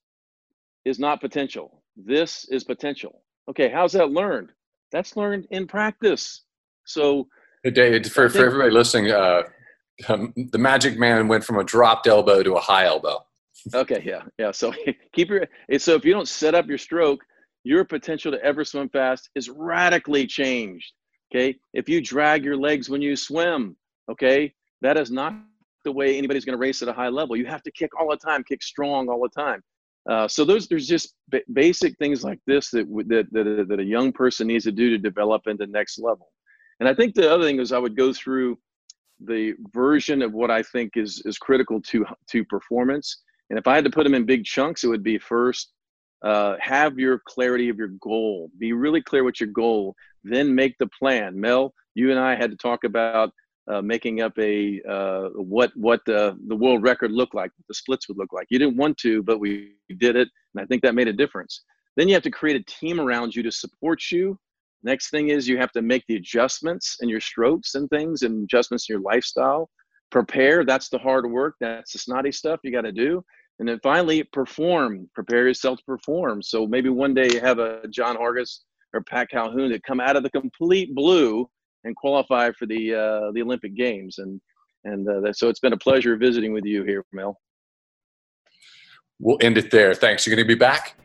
is 0.86 1.00
not 1.00 1.22
potential. 1.22 1.84
This 1.95 2.45
is 2.50 2.64
potential. 2.64 3.24
Okay, 3.50 3.70
how's 3.70 3.93
that 3.93 4.12
learned? 4.12 4.50
That's 4.91 5.18
learned 5.18 5.48
in 5.52 5.68
practice. 5.68 6.43
So, 6.86 7.28
hey, 7.64 8.04
for, 8.04 8.30
for 8.30 8.45
everybody 8.45 8.72
listening, 8.72 9.12
uh, 9.12 9.43
um, 10.08 10.34
the 10.52 10.58
Magic 10.58 10.98
Man 10.98 11.28
went 11.28 11.43
from 11.43 11.58
a 11.58 11.64
dropped 11.64 12.08
elbow 12.08 12.43
to 12.43 12.56
a 12.56 12.60
high 12.60 12.86
elbow. 12.86 13.26
Okay, 13.74 14.04
yeah, 14.06 14.22
yeah. 14.38 14.52
So 14.52 14.74
keep 15.14 15.30
your 15.30 15.48
so 15.78 15.95
if 15.95 16.06
you 16.06 16.14
don't 16.14 16.28
set 16.28 16.56
up 16.56 16.68
your 16.68 16.78
stroke, 16.78 17.24
your 17.68 17.84
potential 17.84 18.32
to 18.32 18.41
ever 18.43 18.63
swim 18.63 18.89
fast 18.89 19.30
is 19.36 19.49
radically 19.49 20.26
changed. 20.26 20.93
Okay, 21.30 21.57
if 21.74 21.89
you 21.89 21.99
drag 21.99 22.45
your 22.45 22.55
legs 22.55 22.89
when 22.89 23.01
you 23.01 23.15
swim, 23.18 23.76
okay, 24.09 24.53
that 24.82 24.97
is 24.97 25.11
not 25.11 25.36
the 25.84 25.91
way 25.91 26.18
anybody's 26.18 26.45
going 26.45 26.57
to 26.57 26.61
race 26.61 26.82
at 26.82 26.88
a 26.88 26.93
high 26.93 27.09
level. 27.09 27.36
You 27.36 27.45
have 27.45 27.63
to 27.63 27.72
kick 27.72 27.91
all 27.99 28.09
the 28.09 28.18
time, 28.18 28.43
kick 28.45 28.63
strong 28.63 29.09
all 29.09 29.22
the 29.22 29.41
time. 29.41 29.61
Uh, 30.09 30.28
so 30.28 30.45
those 30.45 30.70
there's 30.70 30.88
just 30.88 31.15
b- 31.30 31.43
basic 31.51 31.97
things 31.97 32.24
like 32.24 32.39
this 32.47 32.70
that, 32.72 32.88
that 33.09 33.28
that 33.34 33.65
that 33.68 33.80
a 33.80 33.84
young 33.84 34.13
person 34.13 34.47
needs 34.47 34.63
to 34.63 34.72
do 34.72 34.89
to 34.89 34.97
develop 34.97 35.41
into 35.47 35.68
next 35.68 35.99
level. 35.99 36.30
And 36.80 36.88
I 36.88 36.93
think 36.93 37.13
the 37.13 37.30
other 37.30 37.43
thing 37.43 37.59
is 37.59 37.74
I 37.74 37.80
would 37.80 37.97
go 37.97 38.13
through 38.13 38.57
the 39.26 39.53
version 39.74 40.22
of 40.22 40.32
what 40.34 40.49
I 40.49 40.63
think 40.63 40.91
is 40.95 41.22
is 41.26 41.38
critical 41.38 41.82
to 41.82 42.05
to 42.32 42.45
performance. 42.45 43.24
And 43.49 43.59
if 43.59 43.68
I 43.68 43.76
had 43.76 43.84
to 43.84 43.89
put 43.89 44.05
them 44.05 44.13
in 44.13 44.26
big 44.26 44.45
chunks, 44.45 44.86
it 44.86 44.88
would 44.88 45.03
be 45.03 45.18
first 45.18 45.74
uh, 46.24 46.55
have 46.59 46.97
your 46.97 47.20
clarity 47.26 47.70
of 47.70 47.78
your 47.78 47.89
goal. 48.01 48.49
Be 48.57 48.74
really 48.74 49.01
clear 49.01 49.24
what 49.24 49.39
your 49.39 49.49
goal. 49.49 49.95
Then 50.24 50.53
make 50.53 50.78
the 50.78 50.88
plan. 50.88 51.39
Mel, 51.39 51.74
you 51.95 52.11
and 52.11 52.20
I 52.20 52.36
had 52.36 52.51
to 52.51 52.57
talk 52.57 52.84
about 52.84 53.32
uh, 53.68 53.82
making 53.82 54.22
up 54.22 54.38
a 54.39 54.82
uh, 54.89 55.30
what 55.36 55.72
what 55.76 56.01
the 56.05 56.38
the 56.47 56.55
world 56.55 56.84
record 56.84 57.11
looked 57.11 57.36
like, 57.36 57.51
the 57.68 57.74
splits 57.74 58.07
would 58.07 58.18
look 58.18 58.32
like. 58.32 58.47
You 58.49 58.59
didn't 58.59 58.78
want 58.78 58.97
to, 58.99 59.22
but 59.24 59.39
we 59.39 59.74
did 59.97 60.15
it, 60.15 60.30
and 60.53 60.63
I 60.63 60.65
think 60.65 60.82
that 60.84 60.95
made 60.95 61.07
a 61.07 61.13
difference. 61.13 61.63
Then 61.95 62.07
you 62.07 62.13
have 62.13 62.24
to 62.24 62.32
create 62.32 62.59
a 62.59 62.63
team 62.72 62.99
around 62.99 63.36
you 63.36 63.43
to 63.43 63.51
support 63.51 64.03
you. 64.11 64.39
Next 64.84 65.09
thing 65.09 65.30
is 65.30 65.47
you 65.47 65.57
have 65.57 65.72
to 65.74 65.82
make 65.82 66.03
the 66.07 66.15
adjustments 66.15 66.97
in 67.01 67.09
your 67.09 67.20
strokes 67.20 67.76
and 67.76 67.89
things, 67.89 68.22
and 68.22 68.43
adjustments 68.43 68.88
in 68.88 68.93
your 68.93 69.01
lifestyle. 69.01 69.70
Prepare. 70.11 70.63
That's 70.63 70.88
the 70.89 70.99
hard 70.99 71.30
work. 71.30 71.55
That's 71.59 71.91
the 71.91 71.99
snotty 71.99 72.32
stuff 72.32 72.61
you 72.63 72.72
got 72.72 72.82
to 72.82 72.93
do. 72.93 73.24
And 73.60 73.68
then 73.68 73.80
finally, 73.82 74.24
perform. 74.24 75.10
Prepare 75.16 75.47
yourself 75.47 75.80
to 75.80 75.86
perform. 75.86 76.41
So 76.41 76.68
maybe 76.68 76.89
one 76.89 77.14
day 77.14 77.30
you 77.34 77.39
have 77.39 77.60
a 77.60 77.88
John 77.89 78.16
Hargis 78.16 78.60
or 78.93 79.01
Pat 79.01 79.30
Calhoun 79.30 79.72
that 79.72 79.84
come 79.84 79.99
out 79.99 80.16
of 80.16 80.24
the 80.24 80.30
complete 80.30 80.93
blue 80.93 81.49
and 81.84 81.95
qualify 81.95 82.51
for 82.51 82.66
the 82.66 82.93
uh, 82.93 83.32
the 83.34 83.41
Olympic 83.41 83.76
Games. 83.76 84.20
And 84.20 84.39
and 84.84 85.08
uh, 85.10 85.34
so 85.34 85.49
it's 85.49 85.60
been 85.60 85.74
a 85.74 85.78
pleasure 85.78 86.16
visiting 86.18 86.53
with 86.53 86.66
you 86.66 86.84
here, 86.84 87.03
Mel. 87.12 87.39
We'll 89.20 89.38
end 89.41 89.58
it 89.58 89.72
there. 89.72 89.93
Thanks. 89.95 90.26
You're 90.26 90.36
going 90.36 90.47
to 90.47 90.53
be 90.53 90.58
back. 90.58 90.95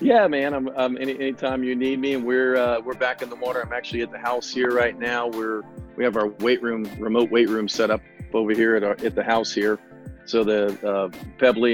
Yeah, 0.00 0.26
man. 0.26 0.52
I'm, 0.52 0.68
I'm 0.76 0.96
any 0.96 1.14
anytime 1.14 1.62
you 1.62 1.76
need 1.76 2.00
me, 2.00 2.14
and 2.14 2.24
we're 2.24 2.56
uh, 2.56 2.80
we're 2.80 2.94
back 2.94 3.22
in 3.22 3.30
the 3.30 3.36
water. 3.36 3.62
I'm 3.62 3.72
actually 3.72 4.02
at 4.02 4.10
the 4.10 4.18
house 4.18 4.50
here 4.50 4.70
right 4.70 4.98
now. 4.98 5.28
We're 5.28 5.62
we 5.96 6.02
have 6.02 6.16
our 6.16 6.26
weight 6.26 6.60
room, 6.60 6.90
remote 6.98 7.30
weight 7.30 7.48
room 7.48 7.68
set 7.68 7.90
up 7.92 8.00
over 8.34 8.52
here 8.52 8.74
at 8.74 8.82
our 8.82 8.96
at 9.04 9.14
the 9.14 9.22
house 9.22 9.52
here. 9.52 9.78
So 10.24 10.44
the 10.44 10.78
uh, 10.88 11.10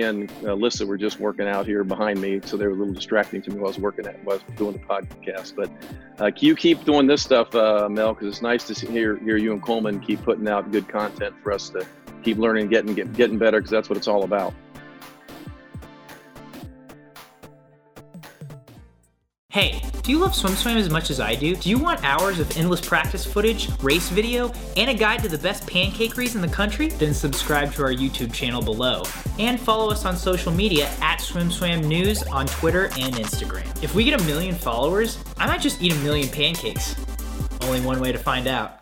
and 0.07 0.33
uh, 0.43 0.55
Lissa 0.55 0.87
were 0.87 0.97
just 0.97 1.21
working 1.21 1.47
out 1.47 1.67
here 1.67 1.85
behind 1.85 2.21
me, 2.21 2.41
so 2.45 2.57
they 2.57 2.67
were 2.67 2.73
a 2.73 2.77
little 2.77 2.95
distracting 2.95 3.43
to 3.43 3.51
me 3.51 3.57
while 3.57 3.67
I 3.67 3.69
was 3.69 3.79
working 3.79 4.07
at 4.07 4.23
while 4.25 4.39
I 4.39 4.43
was 4.47 4.57
doing 4.57 4.73
the 4.73 4.79
podcast. 4.79 5.55
But 5.55 5.71
uh, 6.19 6.31
you 6.39 6.57
keep 6.57 6.85
doing 6.85 7.07
this 7.07 7.23
stuff, 7.23 7.55
uh, 7.55 7.89
Mel, 7.91 8.15
because 8.15 8.29
it's 8.29 8.43
nice 8.43 8.67
to 8.69 8.75
see, 8.75 8.87
hear 8.87 9.17
hear 9.19 9.37
you 9.37 9.53
and 9.53 9.63
Coleman 9.63 10.01
keep 10.01 10.23
putting 10.23 10.49
out 10.49 10.71
good 10.73 10.89
content 10.89 11.35
for 11.43 11.53
us 11.53 11.69
to 11.71 11.87
keep 12.23 12.39
learning, 12.39 12.69
getting 12.69 12.95
get, 12.95 13.13
getting 13.13 13.39
better, 13.39 13.59
because 13.59 13.71
that's 13.71 13.89
what 13.89 13.97
it's 13.97 14.09
all 14.09 14.25
about. 14.25 14.55
Hey, 19.51 19.83
do 20.03 20.13
you 20.13 20.19
love 20.19 20.33
SwimSwam 20.33 20.77
as 20.77 20.91
much 20.91 21.09
as 21.09 21.21
I 21.21 21.35
do? 21.35 21.57
Do 21.57 21.71
you 21.71 21.79
want 21.79 22.05
hours 22.05 22.39
of 22.39 22.55
endless 22.59 22.83
practice 22.83 23.25
footage, 23.25 23.71
race 23.83 24.11
video, 24.11 24.53
and 24.77 24.91
a 24.91 24.95
guide 24.95 25.23
to 25.23 25.29
the 25.31 25.39
best 25.39 25.67
pancakeries 25.67 26.35
in 26.35 26.43
the 26.43 26.49
country? 26.49 26.89
Then 26.89 27.15
subscribe 27.15 27.73
to 27.73 27.83
our 27.83 27.91
YouTube 27.91 28.31
channel 28.31 28.61
below. 28.61 29.05
And 29.39 29.59
follow 29.59 29.91
us 29.91 30.05
on 30.05 30.19
social 30.19 30.53
media 30.53 30.91
at 31.01 31.21
SwimSwam 31.21 31.87
News 31.87 32.23
on 32.25 32.47
Twitter 32.47 32.91
and 32.99 33.15
Instagram. 33.15 33.65
If 33.83 33.95
we 33.95 34.05
get 34.05 34.21
a 34.21 34.25
million 34.25 34.55
followers, 34.55 35.17
I 35.39 35.47
might 35.47 35.63
just 35.63 35.81
eat 35.81 35.95
a 35.95 35.99
million 36.01 36.29
pancakes. 36.29 36.95
Only 37.63 37.81
one 37.81 38.01
way 38.01 38.13
to 38.13 38.19
find 38.19 38.49
out. 38.49 38.78